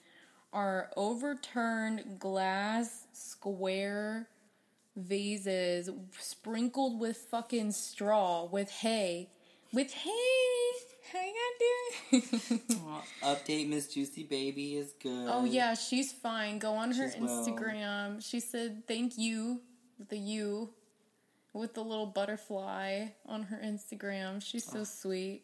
are 0.53 0.89
overturned 0.95 2.19
glass 2.19 3.07
square 3.11 4.29
vases 4.95 5.89
sprinkled 6.17 6.99
with 6.99 7.17
fucking 7.17 7.71
straw 7.71 8.45
with 8.45 8.69
hay. 8.69 9.29
With 9.73 9.91
hay! 9.91 10.74
How 11.15 11.21
you 11.21 12.21
doing? 12.21 12.61
Update 13.23 13.69
Miss 13.69 13.87
Juicy 13.93 14.23
Baby 14.23 14.75
is 14.75 14.93
good. 15.01 15.27
oh 15.29 15.45
yeah, 15.45 15.73
she's 15.73 16.11
fine. 16.11 16.59
Go 16.59 16.73
on 16.73 16.91
her 16.91 17.11
She's 17.11 17.21
well. 17.21 17.45
Instagram. 17.45 18.23
She 18.27 18.39
said 18.39 18.83
thank 18.87 19.17
you 19.17 19.61
the 20.09 20.17
U 20.17 20.69
with 21.53 21.73
the 21.73 21.81
little 21.83 22.05
butterfly 22.05 23.07
on 23.25 23.43
her 23.43 23.59
Instagram. 23.63 24.41
She's 24.43 24.65
so 24.65 24.83
sweet. 24.83 25.43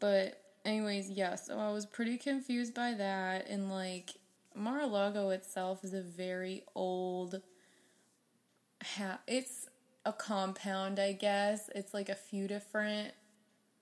But 0.00 0.42
anyways, 0.64 1.10
yeah, 1.10 1.36
so 1.36 1.58
I 1.58 1.70
was 1.72 1.86
pretty 1.86 2.18
confused 2.18 2.74
by 2.74 2.92
that 2.94 3.48
and 3.48 3.70
like 3.70 4.10
Mar-a-Lago 4.54 5.30
itself 5.30 5.84
is 5.84 5.94
a 5.94 6.02
very 6.02 6.64
old 6.74 7.40
ha- 8.82 9.20
it's 9.26 9.68
a 10.04 10.12
compound, 10.12 10.98
I 10.98 11.12
guess. 11.12 11.70
It's 11.74 11.94
like 11.94 12.08
a 12.08 12.14
few 12.14 12.48
different 12.48 13.12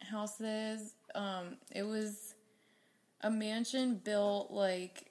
houses. 0.04 0.94
Um 1.14 1.56
it 1.74 1.82
was 1.82 2.34
a 3.22 3.30
mansion 3.30 4.00
built 4.04 4.50
like 4.50 5.10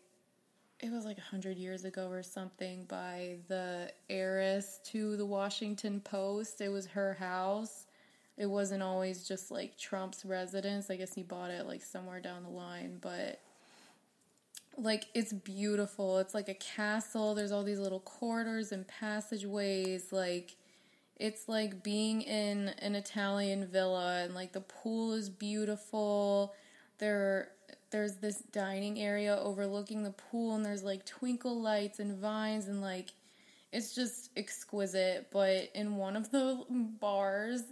it 0.79 0.91
was 0.91 1.05
like 1.05 1.17
a 1.17 1.21
hundred 1.21 1.57
years 1.57 1.85
ago 1.85 2.09
or 2.09 2.21
something 2.21 2.83
by 2.85 3.37
the 3.47 3.89
heiress 4.09 4.79
to 4.91 5.15
the 5.15 5.25
Washington 5.25 6.01
Post. 6.01 6.59
It 6.59 6.69
was 6.69 6.85
her 6.87 7.13
house. 7.13 7.85
It 8.37 8.47
wasn't 8.47 8.83
always 8.83 9.25
just 9.25 9.49
like 9.49 9.77
Trump's 9.77 10.25
residence. 10.25 10.89
I 10.89 10.97
guess 10.97 11.13
he 11.13 11.23
bought 11.23 11.51
it 11.51 11.67
like 11.67 11.81
somewhere 11.81 12.19
down 12.19 12.43
the 12.43 12.49
line, 12.49 12.97
but 12.99 13.39
like 14.77 15.05
it's 15.13 15.31
beautiful. 15.31 16.17
It's 16.19 16.33
like 16.33 16.49
a 16.49 16.55
castle. 16.55 17.33
There's 17.33 17.51
all 17.51 17.63
these 17.63 17.79
little 17.79 17.99
corridors 18.01 18.71
and 18.71 18.87
passageways. 18.87 20.11
Like 20.11 20.55
it's 21.17 21.47
like 21.47 21.83
being 21.83 22.21
in 22.21 22.69
an 22.79 22.95
Italian 22.95 23.67
villa 23.67 24.23
and 24.23 24.33
like 24.33 24.51
the 24.53 24.61
pool 24.61 25.13
is 25.13 25.29
beautiful. 25.29 26.53
There 26.97 27.49
there's 27.91 28.15
this 28.15 28.39
dining 28.51 28.99
area 28.99 29.37
overlooking 29.39 30.03
the 30.03 30.11
pool 30.11 30.55
and 30.55 30.65
there's 30.65 30.83
like 30.83 31.05
twinkle 31.05 31.61
lights 31.61 31.99
and 31.99 32.17
vines 32.17 32.67
and 32.67 32.81
like 32.81 33.11
it's 33.71 33.93
just 33.93 34.31
exquisite. 34.35 35.27
But 35.31 35.69
in 35.75 35.95
one 35.95 36.15
of 36.15 36.31
the 36.31 36.65
bars 36.69 37.63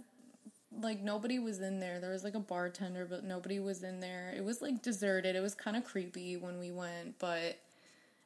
like 0.80 1.02
nobody 1.02 1.38
was 1.38 1.60
in 1.60 1.80
there. 1.80 2.00
There 2.00 2.10
was 2.10 2.24
like 2.24 2.34
a 2.34 2.40
bartender, 2.40 3.04
but 3.04 3.24
nobody 3.24 3.58
was 3.58 3.82
in 3.82 4.00
there. 4.00 4.32
It 4.36 4.44
was 4.44 4.62
like 4.62 4.82
deserted. 4.82 5.36
It 5.36 5.40
was 5.40 5.54
kind 5.54 5.76
of 5.76 5.84
creepy 5.84 6.36
when 6.36 6.58
we 6.58 6.70
went, 6.70 7.18
but 7.18 7.58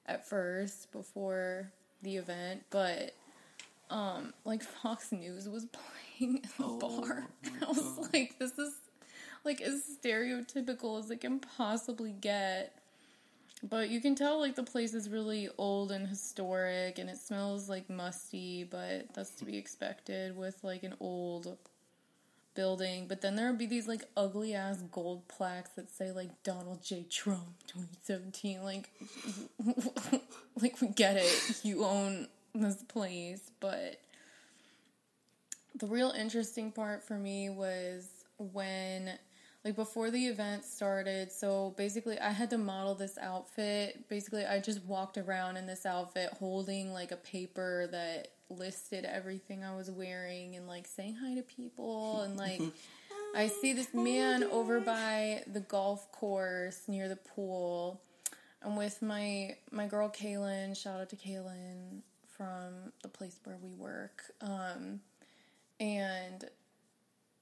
at 0.06 0.28
first 0.28 0.92
before 0.92 1.72
the 2.02 2.16
event, 2.16 2.62
but 2.70 3.14
um 3.90 4.32
like 4.44 4.62
Fox 4.62 5.12
News 5.12 5.48
was 5.48 5.66
playing 6.18 6.36
in 6.36 6.50
the 6.58 6.64
oh, 6.64 6.78
bar. 6.78 7.26
I 7.62 7.66
was 7.66 7.78
God. 7.78 8.12
like 8.12 8.38
this 8.38 8.58
is 8.58 8.74
like 9.44 9.60
as 9.60 9.82
stereotypical 10.02 10.98
as 10.98 11.10
it 11.10 11.20
can 11.20 11.40
possibly 11.40 12.12
get. 12.12 12.78
But 13.62 13.88
you 13.88 14.00
can 14.00 14.14
tell 14.14 14.38
like 14.38 14.54
the 14.54 14.62
place 14.62 14.92
is 14.92 15.08
really 15.08 15.48
old 15.56 15.90
and 15.90 16.06
historic 16.06 16.98
and 16.98 17.08
it 17.08 17.16
smells 17.16 17.68
like 17.68 17.88
musty, 17.88 18.64
but 18.64 19.14
that's 19.14 19.30
to 19.36 19.44
be 19.44 19.56
expected 19.56 20.36
with 20.36 20.62
like 20.62 20.82
an 20.82 20.94
old 21.00 21.56
building, 22.56 23.06
but 23.06 23.20
then 23.20 23.36
there 23.36 23.48
would 23.48 23.58
be 23.58 23.66
these 23.66 23.86
like 23.86 24.04
ugly 24.16 24.54
ass 24.54 24.82
gold 24.90 25.28
plaques 25.28 25.70
that 25.70 25.90
say 25.90 26.10
like 26.10 26.42
Donald 26.42 26.82
J. 26.82 27.04
Trump 27.08 27.54
2017. 27.68 28.62
Like, 28.64 28.90
like 30.60 30.80
we 30.80 30.88
get 30.88 31.16
it, 31.16 31.60
you 31.62 31.84
own 31.84 32.26
this 32.60 32.82
place, 32.82 33.50
but 33.60 34.00
the 35.74 35.86
real 35.86 36.10
interesting 36.10 36.72
part 36.72 37.02
for 37.02 37.18
me 37.18 37.50
was 37.50 38.08
when 38.38 39.12
like 39.64 39.76
before 39.76 40.10
the 40.10 40.26
event 40.26 40.64
started 40.64 41.32
so 41.32 41.74
basically 41.76 42.18
i 42.18 42.30
had 42.30 42.50
to 42.50 42.58
model 42.58 42.94
this 42.94 43.18
outfit 43.18 44.08
basically 44.08 44.44
i 44.44 44.60
just 44.60 44.84
walked 44.84 45.18
around 45.18 45.56
in 45.56 45.66
this 45.66 45.84
outfit 45.84 46.30
holding 46.38 46.92
like 46.92 47.10
a 47.10 47.16
paper 47.16 47.88
that 47.90 48.28
listed 48.48 49.04
everything 49.04 49.64
I 49.64 49.74
was 49.74 49.90
wearing 49.90 50.56
and 50.56 50.66
like 50.66 50.86
saying 50.86 51.16
hi 51.20 51.34
to 51.34 51.42
people 51.42 52.22
and 52.22 52.36
like 52.36 52.60
I 53.34 53.48
see 53.48 53.72
this 53.72 53.92
man 53.92 54.44
over 54.44 54.80
by 54.80 55.42
the 55.46 55.60
golf 55.60 56.10
course 56.12 56.82
near 56.88 57.08
the 57.08 57.16
pool. 57.16 58.00
I'm 58.62 58.76
with 58.76 59.02
my 59.02 59.56
my 59.70 59.86
girl 59.86 60.08
Kaylin. 60.08 60.76
Shout 60.76 61.00
out 61.00 61.10
to 61.10 61.16
Kaylin 61.16 62.02
from 62.36 62.92
the 63.02 63.08
place 63.08 63.38
where 63.44 63.58
we 63.62 63.70
work. 63.74 64.22
Um, 64.40 65.00
and 65.80 66.44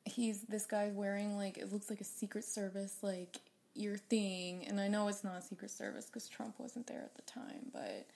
he's 0.05 0.43
this 0.43 0.67
guy's 0.67 0.93
wearing 0.93 1.37
like 1.37 1.59
it 1.59 1.73
looks 1.73 1.91
like 1.91 2.01
a 2.01 2.05
Secret 2.05 2.45
Service 2.45 2.99
like 3.03 3.39
ear 3.75 3.97
thing, 3.97 4.65
and 4.67 4.81
I 4.81 4.89
know 4.89 5.09
it's 5.09 5.25
not 5.25 5.43
Secret 5.43 5.71
Service 5.71 6.07
because 6.07 6.29
Trump 6.29 6.55
wasn't 6.59 6.87
there 6.87 7.03
at 7.03 7.15
the 7.15 7.23
time, 7.23 7.71
but 7.73 8.07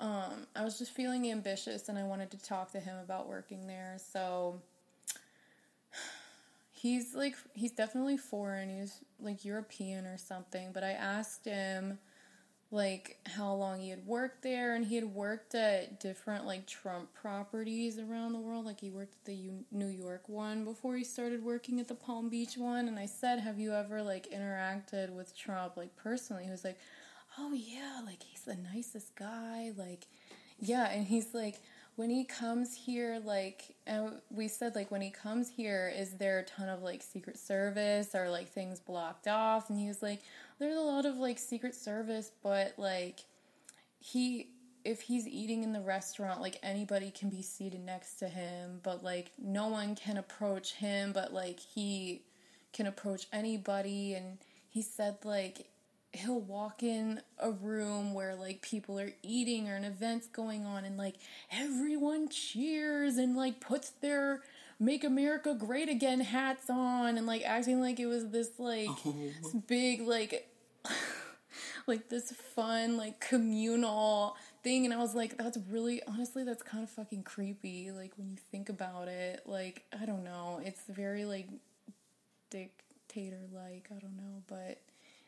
um, 0.00 0.46
I 0.54 0.62
was 0.64 0.78
just 0.78 0.92
feeling 0.92 1.30
ambitious 1.30 1.88
and 1.88 1.98
I 1.98 2.04
wanted 2.04 2.30
to 2.30 2.38
talk 2.38 2.72
to 2.72 2.80
him 2.80 2.96
about 2.98 3.28
working 3.28 3.66
there. 3.66 3.96
So 4.12 4.60
he's 6.70 7.14
like, 7.14 7.34
he's 7.54 7.72
definitely 7.72 8.16
foreign. 8.16 8.68
He's 8.68 9.00
like 9.20 9.44
European 9.44 10.06
or 10.06 10.16
something. 10.16 10.70
But 10.72 10.84
I 10.84 10.92
asked 10.92 11.44
him 11.44 11.98
like 12.70 13.16
how 13.24 13.52
long 13.54 13.80
he 13.80 13.88
had 13.88 14.06
worked 14.06 14.42
there 14.42 14.74
and 14.74 14.84
he 14.84 14.94
had 14.94 15.14
worked 15.14 15.54
at 15.54 15.98
different 16.00 16.44
like 16.44 16.66
Trump 16.66 17.12
properties 17.14 17.98
around 17.98 18.32
the 18.32 18.38
world 18.38 18.66
like 18.66 18.80
he 18.80 18.90
worked 18.90 19.14
at 19.14 19.24
the 19.24 19.34
U- 19.34 19.64
New 19.72 19.88
York 19.88 20.28
one 20.28 20.64
before 20.64 20.94
he 20.94 21.04
started 21.04 21.42
working 21.42 21.80
at 21.80 21.88
the 21.88 21.94
Palm 21.94 22.28
Beach 22.28 22.58
one 22.58 22.86
and 22.86 22.98
I 22.98 23.06
said 23.06 23.40
have 23.40 23.58
you 23.58 23.72
ever 23.72 24.02
like 24.02 24.30
interacted 24.30 25.10
with 25.10 25.34
Trump 25.34 25.78
like 25.78 25.96
personally 25.96 26.44
he 26.44 26.50
was 26.50 26.62
like 26.62 26.78
oh 27.38 27.52
yeah, 27.52 28.00
like 28.04 28.22
he's 28.22 28.42
the 28.42 28.56
nicest 28.56 29.14
guy. 29.14 29.72
Like, 29.76 30.06
yeah. 30.58 30.90
And 30.90 31.06
he's 31.06 31.34
like, 31.34 31.56
when 31.96 32.10
he 32.10 32.24
comes 32.24 32.74
here, 32.74 33.20
like, 33.24 33.74
and 33.86 34.20
we 34.30 34.48
said, 34.48 34.74
like, 34.74 34.90
when 34.90 35.00
he 35.00 35.10
comes 35.10 35.48
here, 35.48 35.92
is 35.94 36.12
there 36.12 36.38
a 36.38 36.44
ton 36.44 36.68
of 36.68 36.82
like 36.82 37.02
Secret 37.02 37.38
Service 37.38 38.14
or 38.14 38.30
like 38.30 38.48
things 38.48 38.80
blocked 38.80 39.26
off? 39.26 39.68
And 39.68 39.78
he 39.78 39.88
was 39.88 40.02
like, 40.02 40.20
there's 40.58 40.76
a 40.76 40.80
lot 40.80 41.06
of 41.06 41.16
like 41.16 41.38
Secret 41.38 41.74
Service, 41.74 42.30
but 42.42 42.74
like, 42.76 43.20
he, 44.00 44.50
if 44.84 45.02
he's 45.02 45.26
eating 45.26 45.62
in 45.62 45.72
the 45.72 45.80
restaurant, 45.80 46.40
like 46.40 46.58
anybody 46.62 47.10
can 47.10 47.30
be 47.30 47.42
seated 47.42 47.80
next 47.80 48.14
to 48.16 48.28
him, 48.28 48.80
but 48.82 49.02
like 49.02 49.32
no 49.38 49.68
one 49.68 49.94
can 49.94 50.16
approach 50.16 50.74
him, 50.74 51.12
but 51.12 51.32
like 51.32 51.60
he 51.60 52.22
can 52.72 52.86
approach 52.86 53.26
anybody. 53.32 54.14
And 54.14 54.38
he 54.68 54.82
said, 54.82 55.18
like, 55.24 55.68
he'll 56.12 56.40
walk 56.40 56.82
in 56.82 57.20
a 57.38 57.50
room 57.50 58.14
where 58.14 58.34
like 58.34 58.62
people 58.62 58.98
are 58.98 59.12
eating 59.22 59.68
or 59.68 59.76
an 59.76 59.84
event's 59.84 60.26
going 60.26 60.64
on 60.64 60.84
and 60.84 60.96
like 60.96 61.16
everyone 61.52 62.28
cheers 62.28 63.16
and 63.16 63.36
like 63.36 63.60
puts 63.60 63.90
their 63.90 64.40
make 64.80 65.02
america 65.02 65.54
great 65.54 65.88
again 65.88 66.20
hats 66.20 66.70
on 66.70 67.18
and 67.18 67.26
like 67.26 67.42
acting 67.42 67.80
like 67.80 67.98
it 67.98 68.06
was 68.06 68.28
this 68.30 68.50
like 68.58 68.88
oh. 68.88 69.14
this 69.42 69.52
big 69.66 70.02
like 70.02 70.48
like 71.88 72.08
this 72.08 72.30
fun 72.54 72.96
like 72.96 73.18
communal 73.18 74.36
thing. 74.62 74.84
And 74.84 74.94
i 74.94 74.98
was 74.98 75.14
like 75.14 75.36
that's 75.36 75.58
really 75.70 76.02
honestly 76.06 76.44
that's 76.44 76.62
kind 76.62 76.84
of 76.84 76.90
fucking 76.90 77.24
creepy 77.24 77.90
like 77.90 78.12
when 78.16 78.30
you 78.30 78.36
think 78.52 78.68
about 78.68 79.08
it. 79.08 79.42
Like 79.46 79.84
i 80.00 80.04
don't 80.04 80.22
know. 80.22 80.60
It's 80.62 80.82
very 80.88 81.24
like 81.24 81.48
dictator 82.50 83.40
like 83.52 83.88
i 83.90 83.98
don't 83.98 84.16
know. 84.16 84.42
But 84.46 84.80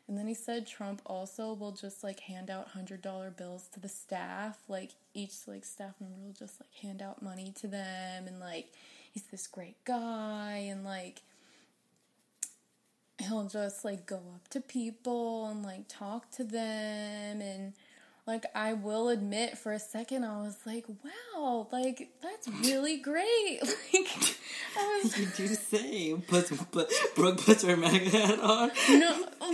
and 0.07 0.17
then 0.17 0.27
he 0.27 0.33
said 0.33 0.67
Trump 0.67 1.01
also 1.05 1.53
will 1.53 1.71
just 1.71 2.03
like 2.03 2.21
hand 2.21 2.49
out 2.49 2.69
hundred 2.69 3.01
dollar 3.01 3.31
bills 3.31 3.67
to 3.73 3.79
the 3.79 3.89
staff. 3.89 4.59
Like 4.67 4.91
each 5.13 5.47
like 5.47 5.65
staff 5.65 5.95
member 5.99 6.19
will 6.23 6.33
just 6.33 6.61
like 6.61 6.73
hand 6.81 7.01
out 7.01 7.21
money 7.21 7.53
to 7.59 7.67
them 7.67 8.27
and 8.27 8.39
like 8.39 8.71
he's 9.13 9.23
this 9.23 9.47
great 9.47 9.83
guy 9.85 10.67
and 10.69 10.83
like 10.83 11.21
he'll 13.19 13.47
just 13.47 13.85
like 13.85 14.05
go 14.05 14.15
up 14.15 14.47
to 14.49 14.59
people 14.59 15.47
and 15.47 15.63
like 15.63 15.87
talk 15.87 16.31
to 16.31 16.43
them 16.43 17.41
and 17.41 17.73
like 18.27 18.45
I 18.55 18.73
will 18.73 19.09
admit 19.09 19.57
for 19.57 19.73
a 19.73 19.79
second 19.79 20.23
I 20.23 20.41
was 20.41 20.57
like, 20.65 20.85
wow, 20.87 21.67
like 21.71 22.09
that's 22.21 22.47
really 22.47 22.97
great. 22.97 23.61
Like 23.93 24.37
I 24.77 25.01
was 25.03 25.17
You 25.17 25.25
do 25.35 25.47
say. 25.47 26.13
Puts 26.27 26.51
but 26.71 26.89
Brooke 27.15 27.41
puts 27.41 27.63
her 27.63 27.75
MAGA 27.75 28.09
hat 28.09 28.39
on. 28.39 28.71
No 28.89 29.27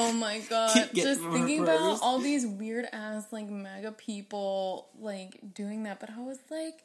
Oh 0.00 0.12
my 0.12 0.38
god. 0.50 0.90
Just 0.94 1.20
thinking 1.20 1.62
about 1.62 2.00
all 2.02 2.18
these 2.18 2.46
weird 2.46 2.86
ass 2.92 3.26
like 3.30 3.48
MAGA 3.48 3.92
people 3.92 4.88
like 4.98 5.38
doing 5.54 5.82
that, 5.84 6.00
but 6.00 6.10
I 6.10 6.20
was 6.20 6.38
like, 6.50 6.82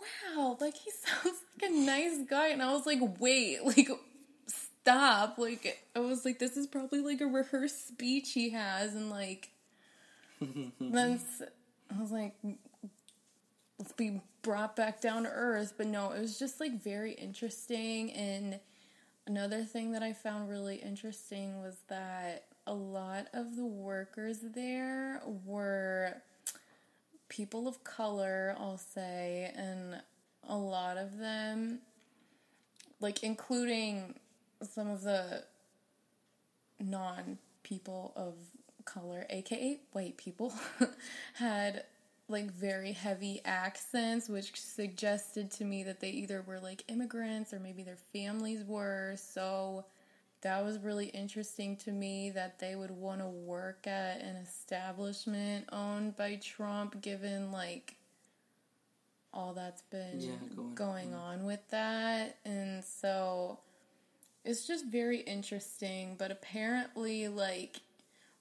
wow, 0.00 0.56
like 0.60 0.76
he 0.76 0.90
sounds 1.04 1.40
like 1.60 1.70
a 1.70 1.74
nice 1.74 2.18
guy 2.28 2.48
and 2.48 2.62
I 2.62 2.72
was 2.72 2.86
like, 2.86 3.00
wait, 3.18 3.64
like 3.64 3.88
stop. 4.46 5.38
Like 5.38 5.82
I 5.96 6.00
was 6.00 6.24
like, 6.24 6.38
this 6.38 6.56
is 6.56 6.66
probably 6.66 7.00
like 7.00 7.20
a 7.20 7.26
rehearsed 7.26 7.88
speech 7.88 8.32
he 8.32 8.50
has, 8.50 8.94
and 8.94 9.10
like 9.10 9.50
then 10.40 11.20
I 11.90 12.00
was 12.00 12.12
like, 12.12 12.34
let's 13.78 13.92
be 13.92 14.20
brought 14.42 14.76
back 14.76 15.00
down 15.00 15.24
to 15.24 15.30
earth. 15.30 15.74
But 15.76 15.86
no, 15.86 16.12
it 16.12 16.20
was 16.20 16.38
just 16.38 16.60
like 16.60 16.82
very 16.82 17.12
interesting. 17.12 18.12
And 18.12 18.60
another 19.26 19.64
thing 19.64 19.92
that 19.92 20.02
I 20.02 20.12
found 20.12 20.48
really 20.48 20.76
interesting 20.76 21.60
was 21.60 21.76
that 21.88 22.44
a 22.66 22.74
lot 22.74 23.26
of 23.32 23.56
the 23.56 23.64
workers 23.64 24.38
there 24.54 25.22
were 25.44 26.16
people 27.28 27.66
of 27.66 27.82
color, 27.84 28.54
I'll 28.58 28.78
say, 28.78 29.52
and 29.56 30.00
a 30.48 30.56
lot 30.56 30.96
of 30.96 31.18
them, 31.18 31.80
like 33.00 33.22
including 33.22 34.14
some 34.62 34.88
of 34.88 35.02
the 35.02 35.44
non 36.80 37.38
people 37.62 38.12
of 38.16 38.34
color, 38.84 39.26
aka 39.30 39.80
white 39.92 40.16
people, 40.16 40.52
had 41.34 41.84
like 42.28 42.50
very 42.50 42.92
heavy 42.92 43.40
accents, 43.44 44.28
which 44.28 44.58
suggested 44.60 45.50
to 45.52 45.64
me 45.64 45.82
that 45.84 46.00
they 46.00 46.10
either 46.10 46.42
were 46.46 46.58
like 46.58 46.82
immigrants 46.88 47.52
or 47.52 47.60
maybe 47.60 47.82
their 47.82 47.98
families 48.12 48.64
were. 48.64 49.14
So 49.16 49.84
that 50.40 50.64
was 50.64 50.78
really 50.78 51.06
interesting 51.06 51.76
to 51.78 51.90
me 51.92 52.30
that 52.30 52.58
they 52.58 52.76
would 52.76 52.90
want 52.90 53.20
to 53.20 53.26
work 53.26 53.86
at 53.86 54.20
an 54.22 54.36
establishment 54.36 55.66
owned 55.72 56.16
by 56.16 56.36
Trump, 56.36 57.00
given 57.02 57.50
like 57.52 57.96
all 59.32 59.52
that's 59.52 59.82
been 59.82 60.20
Yeah, 60.20 60.30
going, 60.54 60.74
going- 60.74 61.14
on 61.14 61.44
with 61.44 61.66
that. 61.70 62.36
And 62.44 62.82
so 62.84 63.58
it's 64.44 64.66
just 64.66 64.86
very 64.86 65.20
interesting. 65.20 66.16
But 66.18 66.30
apparently, 66.30 67.28
like, 67.28 67.80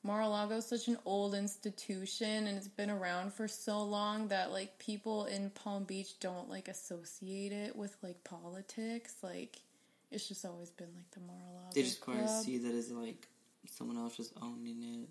Mar-a-Lago 0.04 0.58
is 0.58 0.66
such 0.66 0.90
an 0.90 0.98
old 1.06 1.34
institution 1.34 2.46
and 2.48 2.58
it's 2.58 2.68
been 2.68 2.90
around 2.90 3.34
for 3.34 3.48
so 3.48 3.82
long 3.82 4.28
that 4.28 4.52
like 4.52 4.78
people 4.78 5.26
in 5.26 5.50
Palm 5.52 5.86
Beach 5.86 6.20
don't 6.20 6.50
like 6.50 6.68
associate 6.68 7.54
it 7.54 7.76
with 7.76 7.96
like 8.04 8.22
politics. 8.26 9.16
Like 9.24 9.62
it's 10.12 10.28
just 10.28 10.44
always 10.46 10.70
been 10.72 10.90
like 10.96 11.10
the 11.12 11.22
Mar-a-Lago. 11.22 11.72
They 11.74 11.84
just 11.84 12.02
kind 12.02 12.22
of 12.22 12.30
see 12.30 12.58
that 12.58 12.76
as 12.76 12.92
like 12.92 13.28
someone 13.66 13.98
else 13.98 14.18
just 14.18 14.34
owning 14.42 14.84
it. 14.84 15.10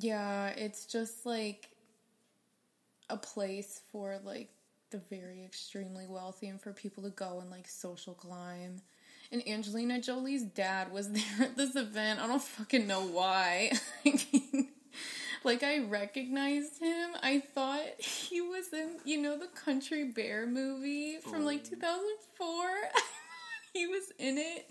Yeah, 0.00 0.48
it's 0.48 0.86
just 0.86 1.24
like 1.24 1.68
a 3.08 3.16
place 3.16 3.80
for 3.92 4.18
like 4.24 4.50
the 4.90 4.98
very 5.08 5.44
extremely 5.44 6.06
wealthy 6.08 6.48
and 6.48 6.60
for 6.60 6.72
people 6.72 7.02
to 7.04 7.10
go 7.10 7.38
and 7.40 7.50
like 7.50 7.68
social 7.68 8.14
climb. 8.14 8.80
And 9.32 9.46
Angelina 9.48 9.98
Jolie's 9.98 10.42
dad 10.42 10.92
was 10.92 11.08
there 11.12 11.22
at 11.40 11.56
this 11.56 11.74
event. 11.74 12.20
I 12.20 12.26
don't 12.26 12.42
fucking 12.42 12.86
know 12.86 13.00
why. 13.02 13.72
like 15.44 15.62
I 15.62 15.80
recognized 15.80 16.78
him. 16.78 17.10
I 17.22 17.40
thought 17.40 17.80
he 17.98 18.40
was 18.42 18.72
in, 18.72 18.98
you 19.04 19.20
know, 19.20 19.38
the 19.38 19.46
Country 19.48 20.04
Bear 20.04 20.46
movie 20.46 21.16
from 21.18 21.44
like 21.44 21.62
Oh. 21.66 21.70
2004. 21.70 22.56
he 23.72 23.86
was 23.86 24.12
in 24.18 24.36
it. 24.38 24.68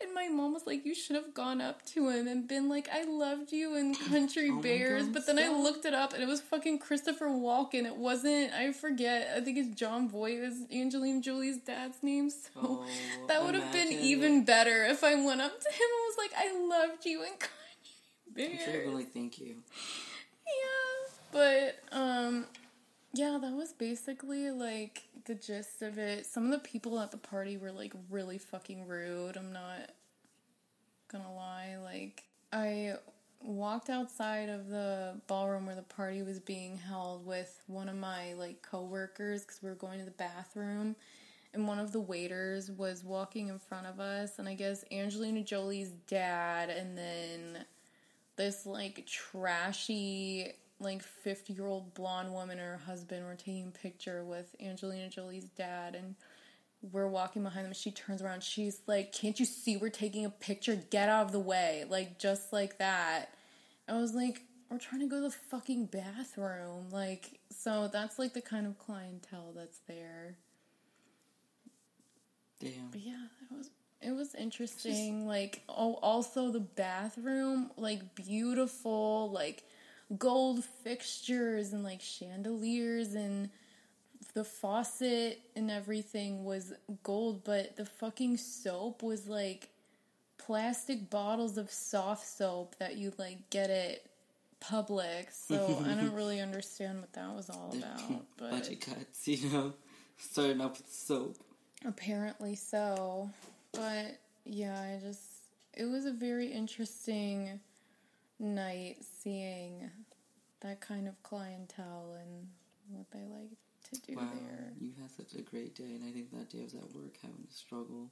And 0.00 0.14
my 0.14 0.28
mom 0.28 0.52
was 0.54 0.64
like, 0.66 0.84
You 0.86 0.94
should 0.94 1.16
have 1.16 1.34
gone 1.34 1.60
up 1.60 1.84
to 1.86 2.08
him 2.08 2.28
and 2.28 2.46
been 2.46 2.68
like, 2.68 2.88
I 2.92 3.02
loved 3.04 3.50
you 3.52 3.74
in 3.76 3.94
Country 3.96 4.50
Oh 4.52 4.60
Bears. 4.62 5.04
God, 5.06 5.12
but 5.14 5.26
then 5.26 5.38
I 5.38 5.48
looked 5.48 5.84
it 5.86 5.94
up 5.94 6.12
and 6.12 6.22
it 6.22 6.26
was 6.28 6.40
fucking 6.40 6.78
Christopher 6.78 7.26
Walken. 7.26 7.84
It 7.84 7.96
wasn't, 7.96 8.52
I 8.52 8.72
forget, 8.72 9.32
I 9.36 9.40
think 9.40 9.58
it's 9.58 9.74
Jon 9.78 10.08
Voight 10.08 10.38
is 10.38 10.62
Angelina 10.72 11.20
Jolie's 11.20 11.58
dad's 11.58 12.00
name. 12.02 12.30
So 12.30 12.48
Oh, 12.62 12.86
that 13.26 13.42
would 13.44 13.54
have 13.56 13.72
been 13.72 13.88
even 13.92 14.44
better 14.44 14.84
if 14.84 15.02
I 15.02 15.14
went 15.16 15.40
up 15.40 15.58
to 15.60 15.68
him 15.68 15.80
and 15.80 16.06
was 16.06 16.16
like, 16.18 16.30
I 16.36 16.86
loved 16.86 17.04
you 17.04 17.22
in 17.22 17.30
Country 17.30 17.50
I'm 18.36 18.58
sure 18.58 18.72
Bears. 18.84 18.94
like, 18.94 19.12
thank 19.12 19.40
you. 19.40 19.56
Yeah, 20.46 21.10
but 21.32 21.78
um, 21.90 22.46
yeah, 23.12 23.38
that 23.40 23.52
was 23.52 23.72
basically 23.72 24.50
like 24.50 25.04
the 25.24 25.34
gist 25.34 25.82
of 25.82 25.98
it. 25.98 26.26
Some 26.26 26.46
of 26.46 26.50
the 26.50 26.58
people 26.58 26.98
at 27.00 27.10
the 27.10 27.16
party 27.16 27.56
were 27.56 27.72
like 27.72 27.92
really 28.10 28.38
fucking 28.38 28.86
rude. 28.86 29.36
I'm 29.36 29.52
not 29.52 29.90
gonna 31.10 31.34
lie. 31.34 31.76
Like, 31.82 32.24
I 32.52 32.94
walked 33.40 33.88
outside 33.88 34.48
of 34.48 34.68
the 34.68 35.20
ballroom 35.26 35.66
where 35.66 35.76
the 35.76 35.82
party 35.82 36.22
was 36.22 36.40
being 36.40 36.76
held 36.76 37.24
with 37.24 37.62
one 37.66 37.88
of 37.88 37.96
my 37.96 38.34
like 38.34 38.62
coworkers 38.62 39.42
because 39.42 39.62
we 39.62 39.68
were 39.68 39.74
going 39.74 39.98
to 39.98 40.04
the 40.04 40.10
bathroom. 40.12 40.96
And 41.54 41.66
one 41.66 41.78
of 41.78 41.92
the 41.92 42.00
waiters 42.00 42.70
was 42.70 43.02
walking 43.02 43.48
in 43.48 43.58
front 43.58 43.86
of 43.86 44.00
us, 44.00 44.38
and 44.38 44.46
I 44.46 44.52
guess 44.52 44.84
Angelina 44.92 45.42
Jolie's 45.42 45.92
dad, 46.06 46.68
and 46.68 46.96
then 46.96 47.64
this 48.36 48.66
like 48.66 49.06
trashy 49.06 50.52
like 50.80 51.02
50 51.02 51.52
year 51.52 51.66
old 51.66 51.94
blonde 51.94 52.32
woman 52.32 52.58
and 52.58 52.68
her 52.68 52.80
husband 52.86 53.26
were 53.26 53.34
taking 53.34 53.68
a 53.68 53.78
picture 53.78 54.24
with 54.24 54.54
Angelina 54.60 55.08
Jolie's 55.08 55.48
dad 55.56 55.94
and 55.94 56.14
we're 56.92 57.08
walking 57.08 57.42
behind 57.42 57.66
them. 57.66 57.72
She 57.72 57.90
turns 57.90 58.22
around. 58.22 58.42
She's 58.42 58.80
like 58.86 59.12
can't 59.12 59.38
you 59.38 59.46
see 59.46 59.76
we're 59.76 59.90
taking 59.90 60.24
a 60.24 60.30
picture? 60.30 60.76
Get 60.90 61.08
out 61.08 61.26
of 61.26 61.32
the 61.32 61.40
way. 61.40 61.84
Like 61.88 62.18
just 62.18 62.52
like 62.52 62.78
that. 62.78 63.34
I 63.88 63.94
was 63.94 64.14
like 64.14 64.42
we're 64.70 64.78
trying 64.78 65.00
to 65.00 65.06
go 65.06 65.16
to 65.16 65.22
the 65.22 65.30
fucking 65.30 65.86
bathroom. 65.86 66.90
Like 66.90 67.40
so 67.50 67.88
that's 67.92 68.18
like 68.18 68.34
the 68.34 68.40
kind 68.40 68.66
of 68.66 68.78
clientele 68.78 69.52
that's 69.54 69.80
there. 69.88 70.36
Damn. 72.60 72.90
but 72.90 73.00
yeah, 73.00 73.26
it 73.50 73.56
was 73.56 73.70
it 74.00 74.12
was 74.12 74.34
interesting. 74.34 75.26
like 75.26 75.62
oh, 75.68 75.94
also 76.02 76.50
the 76.50 76.60
bathroom, 76.60 77.70
like 77.76 78.14
beautiful, 78.14 79.30
like 79.32 79.64
gold 80.16 80.64
fixtures 80.64 81.72
and 81.72 81.84
like 81.84 82.00
chandeliers 82.00 83.14
and 83.14 83.50
the 84.34 84.44
faucet 84.44 85.40
and 85.56 85.70
everything 85.70 86.44
was 86.44 86.72
gold, 87.02 87.44
but 87.44 87.76
the 87.76 87.84
fucking 87.84 88.36
soap 88.36 89.02
was 89.02 89.26
like 89.26 89.68
plastic 90.38 91.10
bottles 91.10 91.58
of 91.58 91.70
soft 91.70 92.26
soap 92.26 92.76
that 92.78 92.96
you 92.96 93.12
like 93.18 93.50
get 93.50 93.70
at 93.70 93.98
Publix. 94.62 95.32
So 95.32 95.82
I 95.84 95.94
don't 95.94 96.12
really 96.14 96.40
understand 96.40 97.00
what 97.00 97.12
that 97.14 97.34
was 97.34 97.50
all 97.50 97.74
about. 97.76 98.00
But 98.38 98.50
Budget 98.50 98.80
cuts, 98.80 99.28
you 99.28 99.50
know? 99.50 99.72
Starting 100.16 100.60
off 100.60 100.78
with 100.78 100.92
soap. 100.92 101.36
Apparently 101.84 102.54
so. 102.54 103.30
But 103.72 104.18
yeah, 104.44 104.80
I 104.80 105.00
just 105.04 105.20
it 105.74 105.84
was 105.84 106.06
a 106.06 106.12
very 106.12 106.46
interesting 106.46 107.60
night 108.38 108.96
seeing 109.22 109.90
that 110.60 110.80
kind 110.80 111.08
of 111.08 111.20
clientele 111.22 112.16
and 112.20 112.48
what 112.90 113.10
they 113.10 113.20
like 113.20 113.50
to 113.90 114.00
do 114.12 114.16
Wow, 114.16 114.28
there. 114.32 114.72
you 114.80 114.92
had 115.00 115.10
such 115.10 115.34
a 115.38 115.42
great 115.42 115.74
day, 115.74 115.84
and 115.94 116.04
I 116.04 116.10
think 116.12 116.30
that 116.32 116.50
day 116.50 116.60
I 116.60 116.64
was 116.64 116.74
at 116.74 116.82
work 116.94 117.16
having 117.22 117.44
a 117.48 117.52
struggle. 117.52 118.10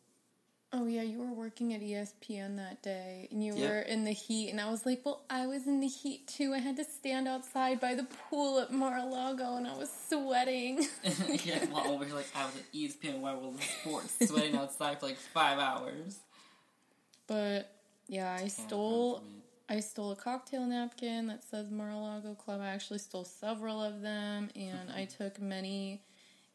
Oh 0.72 0.86
yeah, 0.86 1.02
you 1.02 1.18
were 1.20 1.32
working 1.32 1.72
at 1.74 1.80
ESPN 1.80 2.56
that 2.56 2.82
day 2.82 3.28
and 3.30 3.42
you 3.42 3.54
Yep. 3.54 3.68
were 3.70 3.80
in 3.80 4.04
the 4.04 4.10
heat 4.12 4.50
and 4.50 4.60
I 4.60 4.68
was 4.68 4.84
like, 4.84 5.00
Well, 5.06 5.22
I 5.30 5.46
was 5.46 5.66
in 5.66 5.78
the 5.80 5.86
heat 5.86 6.26
too. 6.26 6.52
I 6.52 6.58
had 6.58 6.76
to 6.76 6.84
stand 6.84 7.28
outside 7.28 7.80
by 7.80 7.94
the 7.94 8.02
pool 8.28 8.58
at 8.58 8.72
Mar-a-Lago 8.72 9.56
and 9.56 9.66
I 9.66 9.76
was 9.76 9.88
sweating. 10.08 10.84
yeah, 11.44 11.64
well, 11.72 11.86
over 11.92 12.04
here, 12.04 12.14
like, 12.14 12.26
I 12.34 12.44
was 12.46 12.56
at 12.56 12.72
ESPN 12.72 13.20
World 13.20 13.54
of 13.54 13.62
Sports, 13.62 14.28
sweating 14.28 14.56
outside 14.56 14.98
for 14.98 15.06
like 15.06 15.18
five 15.18 15.58
hours. 15.60 16.18
but 17.28 17.70
yeah, 18.08 18.36
I 18.38 18.48
stole 18.48 19.12
run 19.14 19.20
from 19.22 19.28
it. 19.35 19.35
I 19.68 19.80
stole 19.80 20.12
a 20.12 20.16
cocktail 20.16 20.64
napkin 20.64 21.26
that 21.26 21.42
says 21.42 21.70
Mar-a-Lago 21.70 22.34
Club. 22.34 22.60
I 22.60 22.68
actually 22.68 23.00
stole 23.00 23.24
several 23.24 23.82
of 23.82 24.00
them, 24.00 24.48
and 24.54 24.90
I 24.94 25.06
took 25.06 25.40
many 25.40 26.02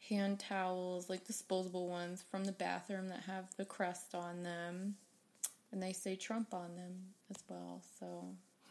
hand 0.08 0.40
towels, 0.40 1.10
like 1.10 1.26
disposable 1.26 1.88
ones, 1.88 2.24
from 2.30 2.44
the 2.44 2.52
bathroom 2.52 3.08
that 3.08 3.20
have 3.26 3.54
the 3.56 3.66
crest 3.66 4.14
on 4.14 4.42
them, 4.42 4.96
and 5.70 5.82
they 5.82 5.92
say 5.92 6.16
Trump 6.16 6.54
on 6.54 6.74
them 6.76 6.94
as 7.30 7.42
well. 7.48 7.82
So 8.00 8.24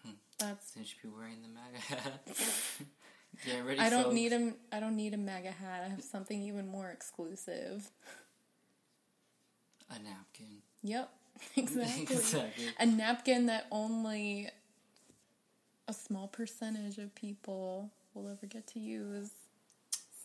hmm. 0.04 0.12
that's. 0.40 0.74
Since 0.74 0.96
you 1.04 1.12
be 1.12 1.16
wearing 1.16 1.42
the 1.44 1.50
MAGA 1.50 2.02
hat. 2.02 2.28
Get 3.46 3.66
ready, 3.66 3.80
I 3.80 3.90
don't 3.90 4.04
folks. 4.06 4.16
need 4.16 4.34
a. 4.34 4.54
I 4.72 4.80
don't 4.80 4.96
need 4.96 5.14
a 5.14 5.18
MAGA 5.18 5.52
hat. 5.52 5.84
I 5.86 5.90
have 5.90 6.04
something 6.04 6.42
even 6.42 6.68
more 6.68 6.90
exclusive. 6.90 7.90
a 9.90 10.00
napkin. 10.00 10.62
Yep, 10.84 11.12
exactly. 11.56 12.04
exactly. 12.04 12.66
a 12.80 12.86
napkin 12.86 13.46
that 13.48 13.68
only 13.72 14.50
a 15.88 15.94
small 15.94 16.28
percentage 16.28 16.98
of 16.98 17.14
people 17.16 17.90
will 18.14 18.30
ever 18.30 18.46
get 18.46 18.68
to 18.68 18.80
use. 18.80 19.32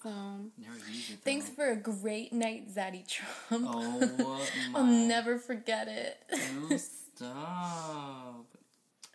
So, 0.03 0.11
Never 0.59 0.77
use 0.91 1.11
it. 1.11 1.19
thanks 1.25 1.49
for 1.49 1.71
a 1.71 1.77
great 1.77 2.33
night, 2.33 2.73
Zaddy 2.73 3.07
Trump. 3.09 3.67
Oh 3.69 4.01
my. 4.73 4.79
I'll 4.79 4.85
never 4.87 5.39
forget 5.39 5.89
it. 5.89 6.19
You 6.71 6.79
stop. 6.79 8.45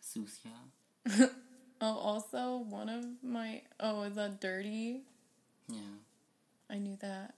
Sucia. 0.02 0.50
oh, 1.82 1.98
also, 1.98 2.58
one 2.68 2.90
of 2.90 3.06
my. 3.24 3.62
Oh, 3.80 4.04
is 4.04 4.16
that 4.16 4.42
dirty? 4.42 5.02
Yeah. 5.70 5.78
I 6.70 6.78
knew 6.78 6.98
that. 7.02 7.36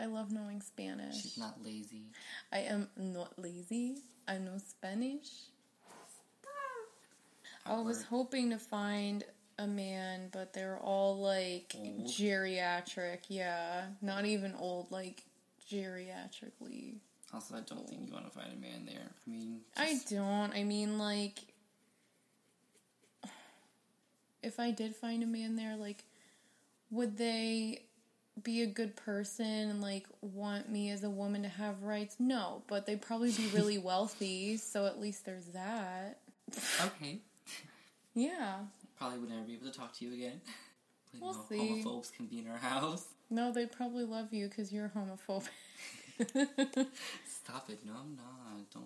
I 0.00 0.06
love 0.06 0.32
knowing 0.32 0.62
Spanish. 0.62 1.20
She's 1.20 1.38
not 1.38 1.62
lazy. 1.62 2.04
I 2.50 2.60
am 2.60 2.88
not 2.96 3.38
lazy. 3.38 3.98
I 4.26 4.38
know 4.38 4.56
Spanish. 4.56 5.28
I 7.66 7.80
was 7.82 8.02
hoping 8.02 8.50
to 8.50 8.58
find 8.58 9.22
a 9.58 9.66
man, 9.66 10.28
but 10.32 10.54
they're 10.54 10.78
all 10.78 11.20
like 11.20 11.74
Old? 11.76 12.06
geriatric. 12.06 13.18
Yeah, 13.28 13.84
not 14.00 14.24
even 14.24 14.54
old, 14.58 14.90
like 14.90 15.22
geriatrically. 15.70 16.94
Also, 17.34 17.54
I 17.54 17.60
don't 17.60 17.88
think 17.88 18.06
you 18.06 18.12
want 18.12 18.24
to 18.24 18.36
find 18.36 18.52
a 18.52 18.60
man 18.60 18.86
there. 18.86 19.10
I 19.26 19.30
mean, 19.30 19.60
I 19.76 20.00
don't. 20.08 20.52
I 20.52 20.64
mean, 20.64 20.98
like, 20.98 21.38
if 24.42 24.58
I 24.58 24.70
did 24.70 24.96
find 24.96 25.22
a 25.22 25.26
man 25.26 25.56
there, 25.56 25.76
like, 25.76 26.04
would 26.90 27.18
they 27.18 27.82
be 28.42 28.62
a 28.62 28.66
good 28.66 28.96
person 28.96 29.46
and 29.46 29.80
like 29.80 30.06
want 30.20 30.70
me 30.70 30.90
as 30.90 31.04
a 31.04 31.10
woman 31.10 31.42
to 31.42 31.48
have 31.48 31.82
rights? 31.82 32.16
No, 32.18 32.62
but 32.68 32.86
they'd 32.86 33.00
probably 33.02 33.32
be 33.32 33.46
really 33.54 33.78
wealthy, 33.90 34.56
so 34.56 34.86
at 34.86 35.00
least 35.00 35.24
there's 35.24 35.46
that. 35.46 36.18
okay. 36.84 37.18
Yeah. 38.14 38.56
Probably 38.98 39.18
would 39.18 39.30
never 39.30 39.42
be 39.42 39.54
able 39.54 39.66
to 39.70 39.78
talk 39.78 39.94
to 39.98 40.04
you 40.04 40.14
again. 40.14 40.40
Like, 41.12 41.22
We'll 41.22 41.32
no 41.34 41.44
see. 41.48 41.82
Homophobes 41.84 42.12
can 42.12 42.26
be 42.26 42.38
in 42.38 42.46
our 42.48 42.56
house. 42.56 43.04
No, 43.30 43.50
they 43.50 43.66
probably 43.66 44.04
love 44.04 44.32
you 44.32 44.46
because 44.48 44.72
you're 44.72 44.92
homophobic. 44.94 45.48
Stop 47.26 47.68
it. 47.68 47.84
No, 47.84 47.94
I'm 48.00 48.14
not. 48.14 48.70
Don't 48.72 48.84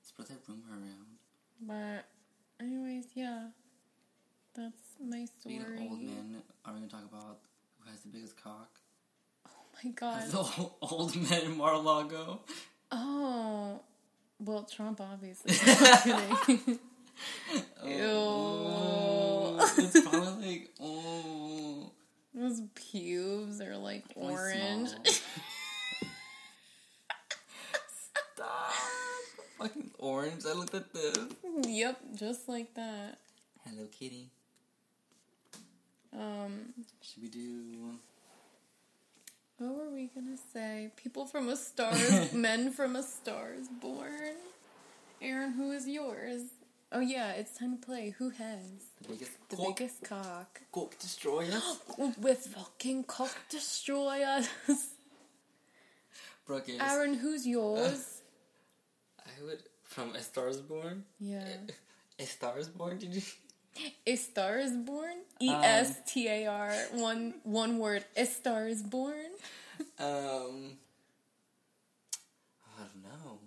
spread 0.00 0.28
that 0.28 0.38
rumor 0.46 0.62
around? 0.70 1.18
But, 1.60 2.64
anyways, 2.64 3.06
yeah. 3.16 3.48
That's 4.54 4.76
my 5.04 5.24
story. 5.24 5.58
Being 5.58 5.62
an 5.62 5.88
old 5.90 6.00
man, 6.02 6.42
are 6.64 6.72
we 6.72 6.78
gonna 6.78 6.90
talk 6.90 7.04
about 7.12 7.38
has 7.90 8.00
the 8.00 8.08
biggest 8.08 8.42
cock? 8.42 8.68
Oh 9.46 9.50
my 9.84 9.90
god. 9.90 10.30
The 10.30 10.70
old- 10.82 11.16
man 11.16 11.42
in 11.42 11.56
Mar-a-Lago. 11.56 12.40
Oh. 12.92 13.80
Well, 14.38 14.64
Trump, 14.64 15.00
obviously. 15.00 15.54
Oh, 17.82 19.56
it's 19.78 20.00
probably 20.08 20.50
like 20.50 20.70
oh, 20.80 21.92
Those 22.34 22.62
pubes 22.74 23.60
are 23.60 23.76
like 23.76 24.04
really 24.16 24.32
orange. 24.32 24.88
Stop! 28.34 28.72
Fucking 29.58 29.90
orange. 29.98 30.44
I 30.48 30.52
looked 30.54 30.74
at 30.74 30.92
this. 30.92 31.18
yep, 31.66 31.98
just 32.14 32.48
like 32.48 32.74
that. 32.74 33.18
Hello 33.66 33.86
Kitty. 33.90 34.30
Um, 36.12 36.72
Should 37.02 37.22
we 37.22 37.28
do? 37.28 37.94
what 39.58 39.74
were 39.76 39.90
we 39.90 40.06
gonna 40.14 40.36
say? 40.52 40.90
People 40.96 41.26
from 41.26 41.48
a 41.48 41.56
stars, 41.56 42.32
men 42.32 42.72
from 42.72 42.96
a 42.96 43.02
stars 43.02 43.68
born. 43.80 44.34
Aaron, 45.22 45.52
who 45.52 45.70
is 45.72 45.86
yours? 45.86 46.42
Oh 46.92 47.00
yeah, 47.00 47.32
it's 47.32 47.56
time 47.56 47.78
to 47.78 47.86
play. 47.86 48.10
Who 48.18 48.30
has 48.30 48.58
The 49.02 49.08
biggest 49.08 49.32
the 49.48 49.56
cock, 49.56 49.76
biggest 49.76 50.02
cock? 50.02 50.60
cock 50.72 50.98
destroyers. 50.98 51.78
With 52.18 52.46
fucking 52.56 53.04
cock 53.04 53.36
destroyers. 53.48 54.48
Brooke 56.46 56.68
is. 56.68 56.80
Aaron, 56.80 57.14
who's 57.14 57.46
yours? 57.46 58.22
I 59.24 59.42
would 59.44 59.62
from 59.84 60.14
A 60.16 60.20
Star 60.22 60.48
Is 60.48 60.60
Born. 60.60 61.04
Yeah. 61.20 61.44
A 62.18 62.24
Star 62.24 62.58
Is 62.58 62.68
Born. 62.68 62.98
Did 62.98 63.14
you? 63.14 63.22
A 64.06 64.16
Star 64.16 64.58
is 64.58 64.76
Born? 64.76 65.16
E 65.40 65.48
S 65.50 65.96
T 66.06 66.28
A 66.28 66.46
R. 66.46 66.72
One 66.92 67.34
one 67.44 67.78
word. 67.78 68.04
A 68.16 68.26
Star 68.26 68.66
is 68.66 68.82
Born. 68.82 69.30
Um. 69.98 70.76
I 72.78 72.82
don't 72.82 73.02
know. 73.02 73.38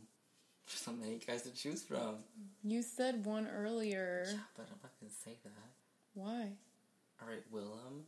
There's 0.67 0.79
so 0.79 0.91
many 0.91 1.19
guys 1.25 1.43
to 1.43 1.51
choose 1.53 1.84
from. 1.84 2.17
You 2.63 2.81
said 2.81 3.25
one 3.25 3.47
earlier. 3.47 4.25
Yeah, 4.27 4.38
But 4.55 4.67
I'm 4.71 4.79
not 4.81 4.91
gonna 4.99 5.11
say 5.11 5.38
that. 5.43 5.51
Why? 6.13 6.49
All 7.21 7.27
right, 7.27 7.43
Willam. 7.53 8.03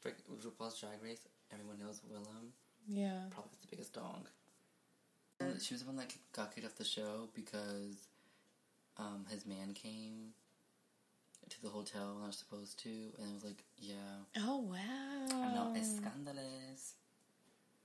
Frick, 0.00 0.16
RuPaul's 0.28 0.80
Drag 0.80 1.02
Race. 1.02 1.26
Everyone 1.52 1.78
knows 1.78 2.00
Willam. 2.10 2.50
Yeah. 2.88 3.20
Probably 3.30 3.52
the 3.60 3.68
biggest 3.70 3.92
dong. 3.92 4.26
She 5.60 5.74
was 5.74 5.82
the 5.82 5.86
one 5.86 5.96
that 5.96 6.12
got 6.32 6.54
kicked 6.54 6.66
off 6.66 6.76
the 6.76 6.84
show 6.84 7.28
because 7.34 8.08
um, 8.98 9.24
his 9.30 9.46
man 9.46 9.72
came 9.74 10.32
to 11.50 11.62
the 11.62 11.68
hotel 11.68 12.14
when 12.14 12.24
I 12.24 12.26
was 12.28 12.36
supposed 12.36 12.78
to, 12.84 12.88
and 12.88 13.30
it 13.30 13.34
was 13.34 13.44
like, 13.44 13.64
yeah, 13.78 13.94
Oh 14.38 14.58
wow. 14.58 14.78
I 15.42 15.54
know, 15.54 15.72
it's 15.76 15.96
scandalous. 15.96 16.94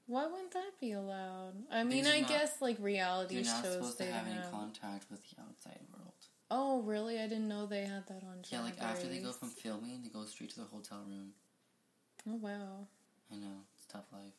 Why 0.08 0.28
wouldn't 0.28 0.52
that 0.52 0.72
be 0.80 0.92
allowed? 0.92 1.54
I 1.72 1.84
mean, 1.84 2.06
I 2.06 2.20
not- 2.20 2.30
guess 2.30 2.62
like 2.62 2.78
reality 2.80 3.36
You're 3.36 3.46
not 3.46 3.64
shows 3.64 3.74
supposed 3.74 4.00
they 4.00 4.06
to 4.08 4.14
have 4.14 4.28
any 4.28 4.40
contact 4.52 5.06
with 5.10 5.22
the 5.30 5.42
outside 5.42 5.80
world. 5.92 6.14
oh, 6.52 6.82
really? 6.84 7.20
I 7.20 7.24
didn't 7.28 7.48
know 7.48 7.66
they 7.66 7.86
had 7.86 8.06
that 8.08 8.24
on. 8.24 8.44
Yeah, 8.52 8.62
like 8.62 8.80
after 8.82 9.08
they 9.08 9.20
go 9.20 9.32
from 9.32 9.50
filming, 9.50 10.04
they 10.04 10.10
go 10.10 10.24
straight 10.26 10.52
to 10.52 10.60
the 10.60 10.66
hotel 10.68 11.00
room. 11.08 11.32
Oh 12.30 12.36
wow. 12.36 12.88
I 13.32 13.36
know, 13.38 13.64
it's 13.76 13.86
tough 13.88 14.06
life. 14.14 14.34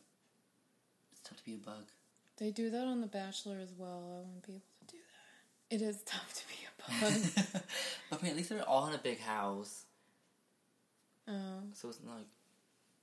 It's 1.12 1.20
tough 1.28 1.38
to 1.38 1.44
be 1.44 1.54
a 1.54 1.58
bug. 1.58 1.90
They 2.36 2.50
do 2.50 2.70
that 2.70 2.84
on 2.86 3.00
The 3.00 3.06
Bachelor 3.06 3.58
as 3.60 3.72
well. 3.76 4.04
I 4.14 4.18
wouldn't 4.18 4.46
be 4.46 4.52
able 4.52 4.60
to 4.60 4.66
do 4.66 4.68
that. 4.75 4.75
It 5.70 5.82
is 5.82 6.02
tough 6.02 6.32
to 6.34 6.42
be 6.48 6.54
a 6.64 6.70
bug. 7.02 7.22
but 8.10 8.18
I 8.18 8.22
mean, 8.22 8.30
at 8.32 8.36
least 8.36 8.50
they're 8.50 8.62
all 8.68 8.86
in 8.88 8.94
a 8.94 8.98
big 8.98 9.20
house. 9.20 9.84
oh, 11.28 11.60
So 11.72 11.88
it's 11.88 11.98
not 12.04 12.16
like. 12.16 12.26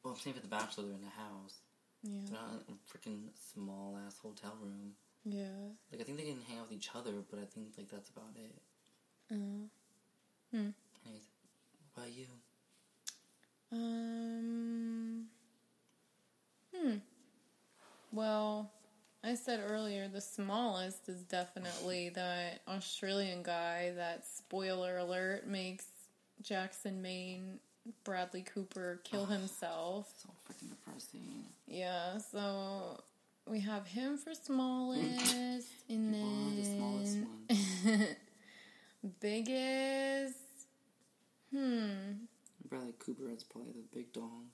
Well, 0.03 0.13
I'm 0.13 0.19
saying 0.19 0.35
for 0.35 0.41
The 0.41 0.47
Bachelor, 0.47 0.83
they're 0.85 0.95
in 0.97 1.03
a 1.03 1.21
house. 1.21 1.55
yeah, 2.03 2.19
They're 2.25 2.39
not 2.39 2.63
in 2.67 2.73
a 2.75 2.77
freaking 2.97 3.29
small 3.53 3.97
ass 4.05 4.17
hotel 4.21 4.53
room. 4.61 4.93
yeah. 5.25 5.45
Like, 5.91 6.01
I 6.01 6.03
think 6.03 6.17
they 6.17 6.25
can 6.25 6.41
hang 6.47 6.59
out 6.59 6.69
with 6.69 6.77
each 6.77 6.89
other, 6.95 7.11
but 7.29 7.39
I 7.39 7.45
think, 7.45 7.67
like, 7.77 7.89
that's 7.89 8.09
about 8.09 8.35
it. 8.35 8.55
Uh, 9.31 9.67
Anyways, 10.53 11.27
what 11.95 12.03
about 12.03 12.11
you? 12.13 12.25
um. 13.71 15.25
Hmm. 16.75 16.97
Well, 18.11 18.71
I 19.23 19.35
said 19.35 19.61
earlier 19.65 20.07
the 20.07 20.21
smallest 20.21 21.07
is 21.07 21.21
definitely 21.23 22.09
that 22.15 22.61
Australian 22.67 23.43
guy 23.43 23.93
that 23.95 24.25
spoiler 24.27 24.97
alert 24.97 25.47
makes 25.47 25.85
Jackson 26.41 27.01
Maine 27.01 27.59
Bradley 28.03 28.41
Cooper 28.41 28.99
kill 29.03 29.25
himself. 29.25 30.13
So 30.21 30.29
freaking 30.47 30.69
depressing. 30.69 31.45
Yeah, 31.67 32.17
so 32.17 33.01
we 33.47 33.59
have 33.61 33.85
him 33.87 34.17
for 34.17 34.33
smallest, 34.33 35.69
and 35.89 36.15
You 36.15 36.23
are 36.23 36.55
the 36.55 36.63
smallest 36.65 37.17
one. 37.87 38.07
biggest. 39.19 40.37
Hmm. 41.51 42.25
Bradley 42.69 42.93
Cooper 42.99 43.29
is 43.29 43.43
probably 43.43 43.73
the 43.73 43.83
big 43.97 44.11
dong. 44.13 44.47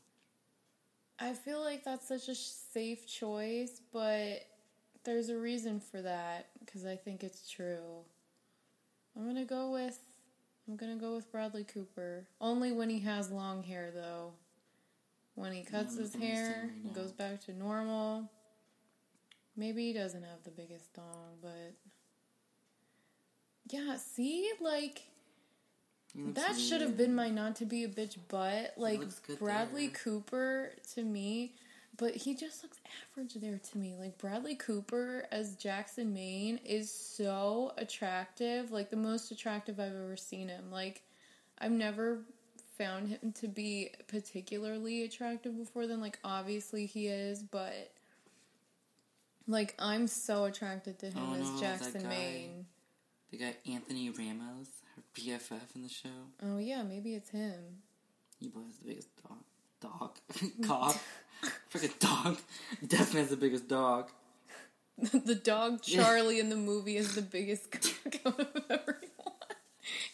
I 1.19 1.33
feel 1.33 1.61
like 1.61 1.83
that's 1.83 2.07
such 2.07 2.29
a 2.29 2.35
safe 2.35 3.05
choice, 3.07 3.81
but 3.91 4.41
there's 5.03 5.29
a 5.29 5.37
reason 5.37 5.79
for 5.79 6.01
that 6.01 6.47
because 6.59 6.85
I 6.85 6.95
think 6.95 7.23
it's 7.23 7.49
true. 7.49 8.03
I'm 9.15 9.25
gonna 9.25 9.45
go 9.45 9.71
with 9.71 9.99
I'm 10.69 10.75
gonna 10.75 10.95
go 10.95 11.15
with 11.15 11.31
Bradley 11.31 11.63
Cooper. 11.63 12.27
Only 12.39 12.71
when 12.71 12.91
he 12.91 12.99
has 12.99 13.31
long 13.31 13.63
hair, 13.63 13.89
though. 13.93 14.33
When 15.33 15.51
he 15.51 15.63
cuts 15.63 15.93
I'm 15.93 16.03
his 16.03 16.13
looking 16.13 16.29
at 16.29 16.35
this 16.35 16.47
hair 16.47 16.61
right 16.63 16.83
and 16.83 16.93
goes 16.93 17.11
back 17.11 17.43
to 17.45 17.53
normal. 17.53 18.29
Maybe 19.57 19.87
he 19.87 19.93
doesn't 19.93 20.21
have 20.21 20.43
the 20.43 20.51
biggest 20.51 20.93
dong, 20.93 21.37
but 21.41 21.73
yeah. 23.71 23.97
See, 23.97 24.51
like 24.61 25.01
that 26.15 26.59
should 26.59 26.81
have 26.81 26.95
been 26.95 27.15
my 27.15 27.29
not 27.29 27.55
to 27.57 27.65
be 27.65 27.83
a 27.83 27.89
bitch 27.89 28.17
butt. 28.27 28.73
Like 28.77 29.01
Bradley 29.39 29.87
there. 29.87 29.95
Cooper 30.03 30.71
to 30.93 31.03
me, 31.03 31.53
but 31.99 32.15
he 32.15 32.33
just 32.33 32.63
looks 32.63 32.79
average 33.13 33.33
there 33.35 33.59
to 33.71 33.77
me. 33.77 33.95
Like 33.99 34.17
Bradley 34.17 34.55
Cooper 34.55 35.25
as 35.31 35.55
Jackson 35.55 36.13
Maine 36.13 36.59
is 36.65 36.91
so 36.91 37.73
attractive, 37.77 38.71
like 38.71 38.89
the 38.89 38.95
most 38.97 39.31
attractive 39.31 39.79
I've 39.79 39.93
ever 39.93 40.15
seen 40.17 40.47
him. 40.47 40.71
Like 40.71 41.03
I've 41.59 41.71
never 41.71 42.21
found 42.77 43.09
him 43.09 43.33
to 43.33 43.47
be 43.47 43.91
particularly 44.07 45.03
attractive 45.03 45.57
before 45.57 45.85
then. 45.85 45.99
Like 45.99 46.17
obviously 46.23 46.85
he 46.85 47.07
is, 47.07 47.43
but 47.43 47.91
like 49.47 49.75
I'm 49.77 50.07
so 50.07 50.45
attracted 50.45 50.99
to 50.99 51.07
him 51.07 51.23
Oh, 51.31 51.35
as 51.35 51.51
no, 51.51 51.59
Jackson 51.59 52.03
guy. 52.03 52.09
Maine. 52.09 52.65
They 53.31 53.37
got 53.37 53.53
Anthony 53.69 54.09
Ramos, 54.09 54.69
her 54.95 55.03
BFF 55.13 55.75
in 55.75 55.83
the 55.83 55.89
show. 55.89 56.09
Oh 56.41 56.57
yeah, 56.57 56.81
maybe 56.81 57.13
it's 57.13 57.29
him. 57.29 57.59
He 58.39 58.45
has 58.47 58.77
the 58.81 58.87
biggest 58.87 59.09
dog. 59.21 59.37
Dog. 59.81 60.11
Cock. 60.65 60.97
Freaking 61.71 61.97
dog. 61.99 62.37
Definitely 62.85 63.23
the 63.29 63.37
biggest 63.37 63.67
dog. 63.67 64.09
the 65.13 65.35
dog 65.35 65.81
Charlie 65.81 66.39
in 66.39 66.49
the 66.49 66.57
movie 66.57 66.97
is 66.97 67.15
the 67.15 67.21
biggest 67.21 67.71
cock 67.71 68.15
out 68.25 68.39
of 68.39 68.63
everyone. 68.69 69.05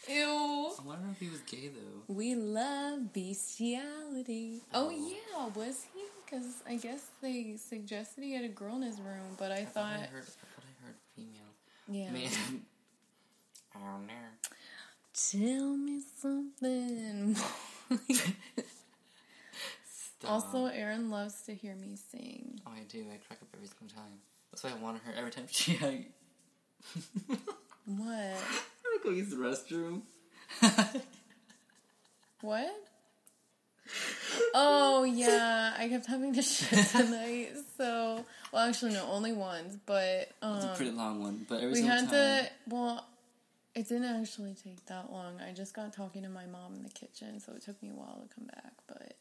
Ew. 0.08 0.72
I 0.80 0.86
wonder 0.86 1.08
if 1.12 1.20
he 1.20 1.30
was 1.30 1.40
gay 1.42 1.70
though. 1.70 2.14
We 2.14 2.36
love 2.36 3.12
bestiality. 3.12 4.62
Oh, 4.74 4.90
Oh. 4.90 4.90
yeah, 4.92 5.48
was 5.56 5.86
he? 5.94 6.02
Because 6.24 6.62
I 6.68 6.76
guess 6.76 7.02
they 7.22 7.56
suggested 7.58 8.24
he 8.24 8.34
had 8.34 8.46
a 8.46 8.50
girl 8.50 8.76
in 8.76 8.84
his 8.84 9.00
room, 9.00 9.36
but 9.38 9.52
I 9.52 9.58
I 9.62 9.66
thought 9.66 9.86
I 9.94 9.98
heard. 10.02 10.24
I 10.24 10.26
thought 10.26 10.64
I 10.64 10.86
heard 10.86 10.96
female. 11.16 11.54
yeah. 11.88 12.12
Man. 12.12 12.62
I 13.76 13.80
don't 13.80 14.06
know. 14.08 14.14
Tell 15.14 15.76
me 15.76 16.02
something. 16.22 17.36
Also, 20.28 20.66
Aaron 20.68 21.10
loves 21.10 21.42
to 21.44 21.54
hear 21.56 21.76
me 21.76 21.96
sing. 22.12 22.60
Oh, 22.66 22.72
I 22.76 22.84
do. 22.84 23.00
I 23.14 23.18
crack 23.28 23.40
up 23.42 23.48
every 23.54 23.68
single 23.68 23.88
time. 23.96 24.20
That's 24.52 24.64
why 24.64 24.72
I 24.72 24.76
want 24.84 25.02
her 25.04 25.14
every 25.18 25.32
time 25.32 25.48
she. 25.50 25.78
I, 25.82 26.06
What? 27.88 28.08
I'm 28.08 29.02
gonna 29.02 29.04
go 29.04 29.10
use 29.12 29.30
the 29.30 29.36
restroom. 29.38 30.02
What? 32.42 32.70
Oh 34.56 35.04
yeah, 35.04 35.74
I 35.78 35.88
kept 35.90 36.06
having 36.08 36.34
to 36.34 36.42
shit 36.42 36.86
tonight. 36.88 37.50
So, 37.78 38.26
well, 38.52 38.68
actually, 38.68 38.94
no, 38.94 39.06
only 39.12 39.34
once. 39.34 39.78
But 39.86 40.30
um, 40.42 40.56
It's 40.58 40.66
a 40.66 40.74
pretty 40.76 40.92
long 40.92 41.22
one, 41.22 41.46
but 41.48 41.62
every 41.62 41.74
we 41.74 41.82
had 41.84 42.02
time. 42.02 42.10
to. 42.10 42.50
Well, 42.68 43.06
it 43.76 43.88
didn't 43.88 44.06
actually 44.22 44.56
take 44.56 44.84
that 44.88 45.12
long. 45.12 45.40
I 45.42 45.52
just 45.54 45.74
got 45.76 45.94
talking 45.94 46.24
to 46.24 46.30
my 46.30 46.46
mom 46.46 46.74
in 46.76 46.84
the 46.84 46.90
kitchen, 46.90 47.40
so 47.40 47.52
it 47.54 47.62
took 47.64 47.82
me 47.84 47.90
a 47.90 47.94
while 47.94 48.26
to 48.28 48.34
come 48.34 48.46
back. 48.48 48.74
But 48.88 49.16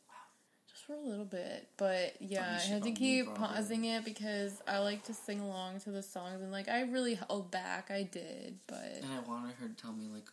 for 0.86 0.94
a 0.94 1.00
little 1.00 1.24
bit, 1.24 1.68
but 1.76 2.14
yeah, 2.20 2.58
I 2.60 2.62
had 2.66 2.82
to 2.84 2.90
keep 2.92 3.34
pausing 3.34 3.84
it 3.84 4.04
because 4.04 4.60
I 4.68 4.78
like 4.78 5.04
to 5.04 5.14
sing 5.14 5.40
along 5.40 5.80
to 5.80 5.90
the 5.90 6.02
songs, 6.02 6.42
and 6.42 6.52
like 6.52 6.68
I 6.68 6.82
really 6.82 7.14
held 7.14 7.50
back. 7.50 7.90
I 7.90 8.02
did, 8.02 8.58
but 8.66 9.00
And 9.02 9.12
I 9.12 9.20
wanted 9.28 9.54
her 9.60 9.68
to 9.68 9.74
tell 9.74 9.92
me 9.92 10.08
like 10.12 10.24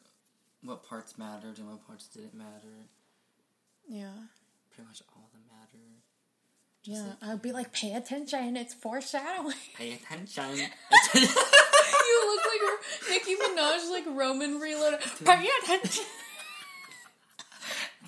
what 0.63 0.83
parts 0.83 1.17
mattered 1.17 1.57
and 1.57 1.69
what 1.69 1.85
parts 1.87 2.07
didn't 2.07 2.35
matter. 2.35 2.87
yeah, 3.87 4.11
Pretty 4.73 4.87
much 4.87 5.01
all 5.15 5.23
of 5.25 5.31
them 5.31 5.41
matter. 5.49 5.83
Just 6.83 6.97
yeah. 7.03 7.27
like- 7.27 7.31
I'd 7.35 7.41
be 7.41 7.51
like, 7.51 7.71
pay 7.73 7.93
attention. 7.93 8.57
It's 8.57 8.73
foreshadowing. 8.73 9.55
Pay 9.77 9.93
attention. 9.93 10.43
you 11.13 12.27
look 12.27 12.41
like 12.45 13.09
Nicki 13.09 13.35
Minaj, 13.35 13.89
like 13.91 14.05
Roman 14.07 14.59
reloaded. 14.59 14.99
Pay 15.23 15.47
attention. 15.63 16.05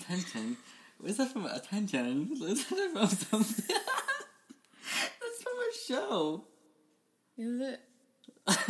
attention. 0.00 0.56
Where's 1.04 1.18
that 1.18 1.32
from? 1.32 1.44
Attention. 1.44 2.30
Is 2.42 2.66
that 2.66 2.90
from 2.94 3.08
something? 3.08 3.76
That's 3.76 5.42
from 5.42 5.52
a 5.52 5.72
show. 5.86 6.44
Is 7.36 7.60
it 7.60 7.80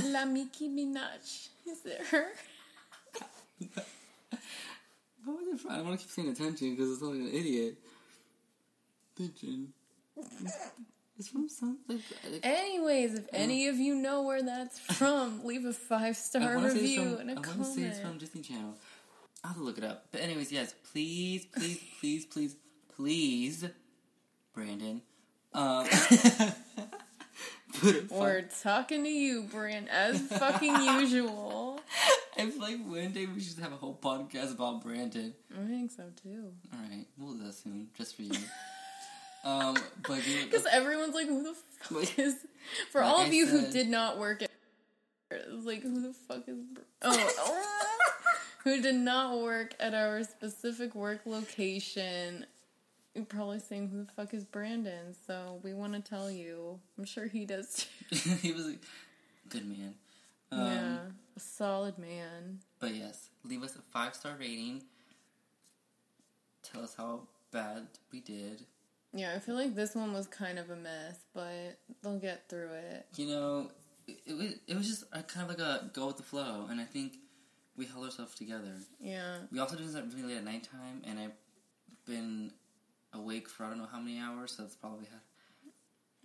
La 0.02 0.24
Nicki 0.24 0.68
Minaj? 0.68 1.48
Is 1.64 1.86
it 1.86 2.00
her? 2.10 2.26
What 5.24 5.38
was 5.38 5.54
it 5.54 5.60
from? 5.60 5.70
I 5.70 5.80
want 5.80 5.98
to 5.98 6.04
keep 6.04 6.10
saying 6.10 6.28
attention 6.28 6.74
because 6.74 6.92
it's 6.92 7.00
like 7.00 7.14
an 7.14 7.30
idiot. 7.32 7.78
Attention. 9.16 9.72
It's 11.18 11.28
from 11.28 11.48
something. 11.48 12.02
Like, 12.30 12.40
Anyways, 12.42 13.14
if 13.14 13.24
uh. 13.24 13.28
any 13.32 13.68
of 13.68 13.76
you 13.76 13.94
know 13.94 14.22
where 14.22 14.42
that's 14.42 14.78
from, 14.80 15.42
leave 15.44 15.64
a 15.64 15.72
five 15.72 16.16
star 16.16 16.56
wanna 16.56 16.72
say 16.72 16.76
it's 16.76 16.82
review 16.82 17.16
from, 17.16 17.20
and 17.20 17.30
a 17.30 17.32
I 17.32 17.36
want 17.36 17.58
to 17.58 17.64
say 17.64 17.82
it's 17.84 18.00
from. 18.00 18.18
Disney 18.18 18.42
Channel. 18.42 18.74
I'll 19.44 19.50
have 19.50 19.58
to 19.58 19.62
look 19.62 19.76
it 19.78 19.84
up. 19.84 20.06
But 20.10 20.22
anyways, 20.22 20.50
yes, 20.50 20.74
please, 20.90 21.44
please, 21.46 21.78
please, 22.00 22.24
please, 22.26 22.56
please, 22.96 23.64
Brandon. 24.54 25.02
Um, 25.52 25.86
We're 28.10 28.42
talking 28.62 29.02
to 29.04 29.10
you, 29.10 29.42
Brand, 29.44 29.88
as 29.90 30.18
fucking 30.20 30.74
usual. 31.00 31.80
I 32.38 32.48
feel 32.48 32.60
like 32.60 32.78
one 32.86 33.10
day 33.12 33.26
we 33.26 33.40
should 33.40 33.58
have 33.58 33.72
a 33.72 33.76
whole 33.76 33.98
podcast 34.02 34.52
about 34.52 34.82
Brandon. 34.82 35.34
I 35.52 35.66
think 35.66 35.90
so 35.90 36.04
too. 36.22 36.52
All 36.72 36.78
right, 36.78 37.04
we'll 37.18 37.34
do 37.34 37.44
that 37.44 37.54
soon, 37.54 37.88
just 37.96 38.16
for 38.16 38.22
you. 38.22 38.32
um, 39.44 39.76
but 40.06 40.20
Because 40.44 40.66
everyone's 40.72 41.14
like, 41.14 41.26
who 41.26 41.42
the 41.42 41.54
fuck 41.54 41.90
Like- 41.90 42.18
is. 42.18 42.36
For 42.92 43.02
like 43.02 43.10
all 43.10 43.20
I 43.20 43.26
of 43.26 43.34
you 43.34 43.46
who 43.46 43.70
did 43.70 43.88
not 43.88 44.18
work 44.18 44.42
at. 44.42 44.50
It's 45.30 45.66
like, 45.66 45.82
who 45.82 46.00
the 46.00 46.14
fuck 46.14 46.44
is. 46.48 46.56
Br- 46.72 46.80
Oh. 47.02 47.83
Who 48.64 48.80
did 48.80 48.94
not 48.94 49.40
work 49.40 49.74
at 49.78 49.94
our 49.94 50.24
specific 50.24 50.94
work 50.94 51.20
location. 51.26 52.46
You're 53.14 53.26
probably 53.26 53.60
saying, 53.60 53.88
who 53.88 54.04
the 54.04 54.12
fuck 54.12 54.34
is 54.34 54.44
Brandon? 54.44 55.14
So 55.26 55.60
we 55.62 55.74
want 55.74 55.92
to 55.92 56.00
tell 56.00 56.30
you. 56.30 56.80
I'm 56.98 57.04
sure 57.04 57.26
he 57.26 57.44
does 57.44 57.86
too. 58.10 58.16
he 58.42 58.52
was 58.52 58.66
a 58.66 58.76
good 59.48 59.68
man. 59.68 59.94
Um, 60.50 60.60
yeah. 60.60 60.96
A 61.36 61.40
solid 61.40 61.98
man. 61.98 62.60
But 62.80 62.94
yes, 62.94 63.28
leave 63.44 63.62
us 63.62 63.76
a 63.76 63.82
five 63.92 64.14
star 64.14 64.32
rating. 64.38 64.82
Tell 66.62 66.82
us 66.82 66.94
how 66.96 67.28
bad 67.52 67.86
we 68.10 68.20
did. 68.20 68.64
Yeah, 69.12 69.34
I 69.36 69.38
feel 69.38 69.54
like 69.54 69.76
this 69.76 69.94
one 69.94 70.12
was 70.12 70.26
kind 70.26 70.58
of 70.58 70.70
a 70.70 70.76
mess, 70.76 71.18
but 71.34 71.78
they'll 72.02 72.18
get 72.18 72.48
through 72.48 72.70
it. 72.72 73.06
You 73.14 73.28
know, 73.28 73.70
it, 74.08 74.18
it 74.26 74.36
was 74.36 74.54
it 74.66 74.76
was 74.76 74.88
just 74.88 75.04
a, 75.12 75.22
kind 75.22 75.48
of 75.48 75.56
like 75.56 75.64
a 75.64 75.90
go 75.92 76.08
with 76.08 76.16
the 76.16 76.22
flow, 76.22 76.66
and 76.68 76.80
I 76.80 76.84
think 76.84 77.18
we 77.76 77.86
held 77.86 78.04
ourselves 78.04 78.34
together. 78.34 78.72
Yeah. 79.00 79.38
We 79.50 79.58
also 79.58 79.76
did 79.76 79.88
this 79.88 79.94
at 79.94 80.12
really 80.14 80.34
late 80.34 80.38
at 80.38 80.44
nighttime, 80.44 81.02
and 81.04 81.18
I've 81.18 81.32
been 82.06 82.52
awake 83.12 83.48
for 83.48 83.64
I 83.64 83.68
don't 83.70 83.78
know 83.78 83.88
how 83.90 84.00
many 84.00 84.18
hours, 84.18 84.52
so 84.52 84.64
it's 84.64 84.76
probably 84.76 85.06
had. 85.06 85.20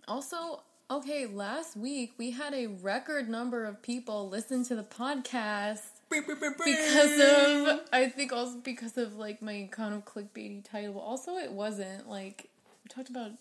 Also, 0.08 0.62
okay, 0.90 1.26
last 1.26 1.76
week 1.76 2.14
we 2.18 2.32
had 2.32 2.54
a 2.54 2.66
record 2.66 3.28
number 3.28 3.64
of 3.64 3.82
people 3.82 4.28
listen 4.28 4.64
to 4.64 4.74
the 4.74 4.82
podcast 4.82 5.80
because 6.08 7.20
of 7.20 7.80
I 7.92 8.08
think 8.08 8.32
also 8.32 8.58
because 8.58 8.98
of 8.98 9.16
like 9.16 9.40
my 9.40 9.68
kind 9.70 9.94
of 9.94 10.04
clickbaity 10.04 10.64
title. 10.64 10.98
Also, 10.98 11.36
it 11.36 11.52
wasn't 11.52 12.08
like 12.08 12.50
we 12.84 12.88
talked 12.88 13.10
about 13.10 13.32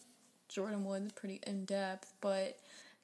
Jordyn 0.50 0.84
Woods 0.84 1.12
pretty 1.14 1.40
in 1.46 1.66
depth, 1.66 2.14
but 2.22 2.58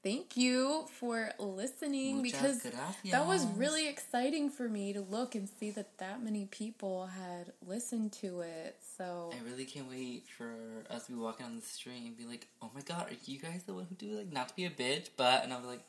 thank 0.06 0.38
you 0.38 0.86
for 1.00 1.32
listening 1.40 2.22
Muchas 2.22 2.62
because 2.62 2.74
that 3.12 3.26
was 3.26 3.46
really 3.58 3.90
exciting 3.90 4.52
for 4.52 4.70
me 4.70 4.94
to 4.94 5.02
look 5.02 5.34
and 5.34 5.50
see 5.50 5.72
that 5.72 5.98
that 5.98 6.24
many 6.24 6.46
people 6.46 7.08
had 7.08 7.52
listened 7.66 8.14
to 8.14 8.42
it. 8.42 8.78
So 8.98 9.32
I 9.34 9.50
really 9.50 9.66
can't 9.66 9.90
wait 9.90 10.26
for 10.38 10.54
us 10.92 11.08
to 11.08 11.14
be 11.14 11.18
walking 11.18 11.48
on 11.48 11.56
the 11.56 11.64
street 11.64 12.04
and 12.06 12.16
be 12.16 12.26
like, 12.26 12.48
"Oh 12.62 12.70
my 12.74 12.82
god, 12.82 13.10
are 13.10 13.16
you 13.26 13.40
guys 13.40 13.64
the 13.66 13.74
one 13.74 13.88
who 13.90 13.96
do 13.96 14.16
like 14.16 14.32
not 14.32 14.50
to 14.50 14.56
be 14.56 14.66
a 14.66 14.70
bitch?" 14.70 15.10
But 15.18 15.44
and 15.44 15.52
I'll 15.52 15.62
be 15.62 15.68
like, 15.68 15.84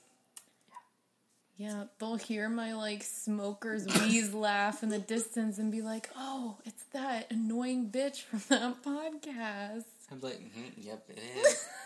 Yeah, 1.59 1.69
Yeah, 1.69 1.85
they'll 1.99 2.17
hear 2.17 2.49
my 2.49 2.73
like 2.73 3.03
smoker's 3.03 3.87
wheeze 4.01 4.33
laugh 4.33 4.83
in 4.83 4.89
the 4.89 4.99
distance 4.99 5.59
and 5.59 5.71
be 5.71 5.83
like, 5.83 6.09
"Oh, 6.17 6.57
it's 6.65 6.85
that 6.95 7.31
annoying 7.31 7.91
bitch 7.91 8.23
from 8.23 8.43
that 8.49 8.83
podcast." 8.83 9.85
I'm 10.11 10.21
like, 10.23 10.41
mm-hmm, 10.41 10.81
"Yep, 10.81 11.11
it 11.11 11.21
is." 11.45 11.69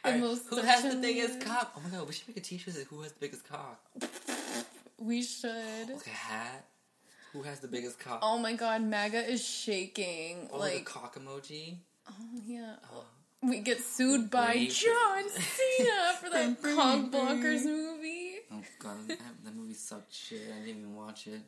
It 0.04 0.06
Alright, 0.08 0.20
most 0.22 0.46
who 0.48 0.56
has 0.62 0.82
the 0.82 0.96
biggest 0.96 1.40
cock? 1.42 1.72
Oh 1.76 1.80
my 1.84 1.90
god, 1.96 2.06
we 2.06 2.12
should 2.14 2.28
make 2.28 2.38
a 2.38 2.40
t-shirt 2.40 2.74
that 2.74 2.86
who 2.86 3.02
has 3.02 3.12
the 3.12 3.20
biggest 3.20 3.48
cock. 3.48 3.80
We 4.98 5.22
should. 5.22 5.88
Like 5.88 6.06
a 6.06 6.10
hat. 6.10 6.66
Who 7.32 7.42
has 7.42 7.60
the 7.60 7.68
biggest 7.68 7.98
cock? 7.98 8.18
Oh 8.22 8.38
my 8.38 8.52
god, 8.52 8.82
MAGA 8.82 9.30
is 9.30 9.42
shaking. 9.46 10.48
Oh, 10.52 10.56
or 10.56 10.60
like 10.60 10.84
cock 10.84 11.18
emoji. 11.18 11.76
oh 12.08 12.14
yeah. 12.44 12.74
Oh. 12.92 13.04
We 13.42 13.60
get 13.60 13.80
sued 13.80 14.30
by. 14.30 14.68
John 14.70 15.24
Cena 15.30 16.14
for 16.20 16.28
that 16.28 16.62
Cock 16.62 17.10
Blockers 17.10 17.64
movie. 17.64 18.32
Oh 18.52 18.60
god, 18.78 19.08
that, 19.08 19.18
that 19.44 19.54
movie 19.56 19.72
sucked 19.72 20.12
shit. 20.14 20.42
I 20.54 20.58
didn't 20.66 20.80
even 20.80 20.94
watch 20.94 21.26
it. 21.26 21.40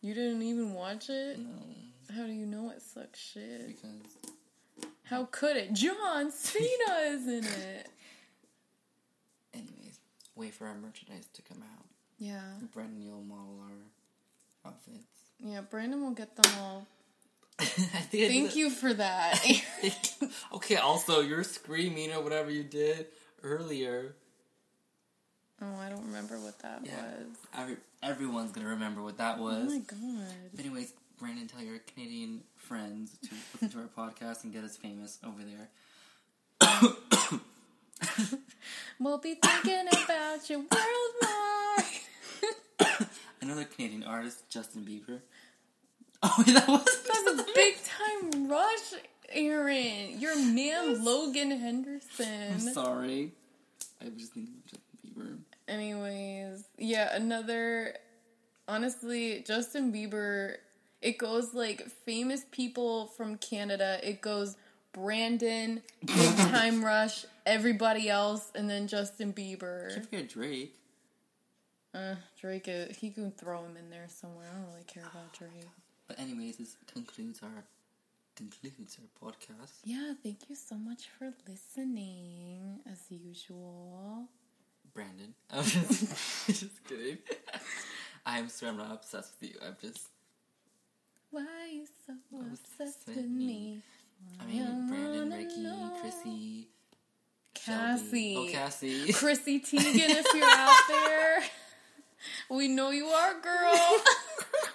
You 0.00 0.14
didn't 0.14 0.42
even 0.42 0.74
watch 0.74 1.08
it? 1.08 1.38
No, 1.38 2.16
How 2.16 2.26
do 2.26 2.32
you 2.32 2.46
know 2.46 2.70
it 2.70 2.82
sucks 2.82 3.20
shit? 3.20 3.68
because 3.68 4.16
How 5.12 5.28
could 5.30 5.56
it? 5.58 5.74
John 5.74 6.30
Cena 6.30 6.94
is 7.04 7.26
in 7.28 7.44
it. 7.44 7.86
anyways, 9.54 10.00
wait 10.34 10.54
for 10.54 10.66
our 10.66 10.74
merchandise 10.74 11.28
to 11.34 11.42
come 11.42 11.62
out. 11.62 11.84
Yeah. 12.18 12.40
Brendan, 12.72 13.02
you'll 13.02 13.20
model 13.22 13.60
our 13.62 14.70
outfits. 14.70 15.04
Yeah, 15.38 15.60
Brandon 15.60 16.00
will 16.02 16.12
get 16.12 16.34
them 16.36 16.52
all 16.58 16.86
I 17.58 17.64
think 17.64 18.30
Thank 18.32 18.56
you 18.56 18.70
for 18.70 18.94
that. 18.94 19.38
okay, 20.54 20.76
also, 20.76 21.20
you're 21.20 21.44
screaming 21.44 22.10
or 22.12 22.22
whatever 22.22 22.50
you 22.50 22.62
did 22.62 23.06
earlier. 23.42 24.14
oh, 25.60 25.76
I 25.78 25.90
don't 25.90 26.06
remember 26.06 26.38
what 26.38 26.58
that 26.60 26.80
Yeah. 26.84 26.96
was. 27.02 27.36
Every, 27.54 27.76
everyone's 28.02 28.52
gonna 28.52 28.68
remember 28.68 29.02
what 29.02 29.18
that 29.18 29.38
was. 29.38 29.66
Oh 29.68 29.70
my 29.70 29.78
god. 29.78 30.34
But 30.54 30.64
anyways, 30.64 30.94
Brandon, 31.22 31.46
tell 31.46 31.62
your 31.62 31.78
Canadian 31.78 32.40
friends 32.56 33.16
to 33.22 33.28
listen 33.54 33.68
to 33.70 33.78
our 33.78 34.08
podcast 34.10 34.42
and 34.42 34.52
get 34.52 34.64
us 34.64 34.76
famous 34.76 35.18
over 35.24 35.42
there. 35.44 35.68
We'll 38.98 39.18
be 39.18 39.34
thinking 39.36 39.86
about 39.88 40.50
you 40.50 40.66
worldwide. 40.70 42.00
Another 43.40 43.64
Canadian 43.64 44.02
artist, 44.02 44.48
Justin 44.48 44.82
Bieber. 44.82 45.20
Oh, 46.24 46.42
that 46.46 46.68
was 46.68 46.84
That's 46.84 47.40
a 47.40 47.44
big 47.52 47.74
time 47.82 48.48
rush, 48.48 48.94
Aaron. 49.30 50.20
Your 50.20 50.36
man 50.36 51.04
Logan 51.04 51.50
I'm 51.52 51.58
Henderson. 51.58 52.60
sorry. 52.60 53.32
I 54.00 54.04
was 54.06 54.14
just 54.14 54.32
thinking 54.32 54.54
of 54.64 54.64
Justin 54.64 54.98
Bieber. 55.04 55.38
Anyways, 55.66 56.64
yeah, 56.78 57.14
another. 57.16 57.94
Honestly, 58.68 59.42
Justin 59.46 59.92
Bieber. 59.92 60.56
It 61.02 61.18
goes 61.18 61.52
like 61.52 61.88
famous 61.88 62.44
people 62.50 63.08
from 63.08 63.36
Canada. 63.36 63.98
It 64.02 64.20
goes 64.20 64.56
Brandon, 64.92 65.82
Big 66.04 66.36
Time 66.36 66.84
Rush, 66.84 67.26
everybody 67.44 68.08
else, 68.08 68.50
and 68.54 68.70
then 68.70 68.86
Justin 68.86 69.32
Bieber. 69.32 69.92
Can't 69.92 70.04
forget 70.04 70.28
Drake. 70.28 70.76
Uh, 71.94 72.14
Drake, 72.40 72.68
uh, 72.68 72.92
he 72.98 73.10
can 73.10 73.32
throw 73.32 73.64
him 73.64 73.76
in 73.76 73.90
there 73.90 74.06
somewhere. 74.08 74.46
I 74.50 74.58
don't 74.58 74.70
really 74.70 74.84
care 74.86 75.02
about 75.02 75.32
Drake. 75.32 75.68
But 76.06 76.18
anyways, 76.18 76.56
this 76.56 76.76
concludes 76.92 77.40
our 77.42 77.64
concludes 78.34 78.98
our 78.98 79.28
podcast. 79.28 79.72
Yeah, 79.84 80.14
thank 80.22 80.48
you 80.48 80.56
so 80.56 80.76
much 80.76 81.08
for 81.18 81.32
listening, 81.48 82.80
as 82.90 82.98
usual. 83.10 84.28
Brandon. 84.94 85.34
I'm 85.50 85.64
just, 85.64 86.46
just 86.46 86.84
kidding. 86.84 87.18
I'm 88.26 88.48
sorry, 88.48 88.70
I'm 88.70 88.78
not 88.78 88.92
obsessed 88.92 89.34
with 89.40 89.50
you. 89.50 89.56
I'm 89.66 89.76
just. 89.80 90.08
Why 91.32 91.40
are 91.40 91.66
you 91.66 91.86
so 92.06 92.12
obsessed 92.38 93.08
with 93.08 93.26
me? 93.26 93.80
I 94.38 94.44
mean, 94.44 94.88
Brandon, 94.88 95.30
Ricky. 95.32 95.66
Chrissy, 96.02 96.68
Cassie. 97.54 98.02
Shelby. 98.02 98.36
Oh, 98.36 98.52
Cassie. 98.52 99.12
Chrissy 99.14 99.60
Teigen, 99.60 100.10
if 100.10 100.26
you're 100.34 100.44
out 100.46 100.78
there. 100.88 101.42
We 102.50 102.68
know 102.68 102.90
you 102.90 103.06
are, 103.06 103.32
girl. 103.40 104.02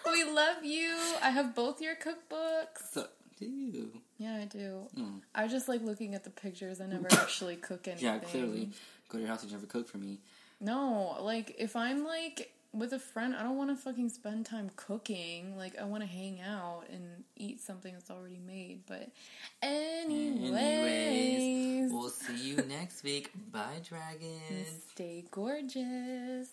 we 0.11 0.23
love 0.23 0.65
you. 0.65 0.95
I 1.21 1.29
have 1.29 1.53
both 1.53 1.79
your 1.79 1.93
cookbooks. 1.95 2.91
So, 2.91 3.05
Do 3.39 3.45
you? 3.45 3.91
Yeah, 4.17 4.39
I 4.41 4.45
do. 4.45 4.87
Mm. 4.97 5.21
I 5.35 5.47
just 5.47 5.67
like 5.69 5.83
looking 5.83 6.15
at 6.15 6.23
the 6.23 6.31
pictures. 6.31 6.81
I 6.81 6.87
never 6.87 7.07
actually 7.11 7.57
cook 7.57 7.87
anything. 7.87 8.05
Yeah, 8.05 8.17
clearly. 8.17 8.71
Go 9.09 9.19
to 9.19 9.19
your 9.19 9.27
house 9.27 9.43
and 9.43 9.51
you 9.51 9.57
never 9.57 9.67
cook 9.67 9.87
for 9.87 9.99
me. 9.99 10.21
No, 10.59 11.17
like 11.21 11.55
if 11.59 11.75
I'm 11.75 12.03
like 12.03 12.51
with 12.73 12.93
a 12.93 12.99
friend, 12.99 13.35
I 13.35 13.43
don't 13.43 13.57
want 13.57 13.69
to 13.69 13.75
fucking 13.75 14.09
spend 14.09 14.45
time 14.45 14.69
cooking. 14.75 15.57
Like 15.57 15.77
I 15.79 15.83
want 15.85 16.03
to 16.03 16.07
hang 16.09 16.39
out 16.41 16.83
and 16.91 17.23
eat 17.35 17.61
something 17.61 17.93
that's 17.93 18.11
already 18.11 18.39
made. 18.45 18.81
But 18.87 19.09
anyways, 19.61 20.51
Anyways, 20.53 21.91
we'll 21.91 22.09
see 22.09 22.49
you 22.49 22.57
next 22.67 23.03
week. 23.03 23.31
Bye, 23.51 23.81
dragons. 23.87 24.83
stay 24.91 25.25
gorgeous. 25.31 26.49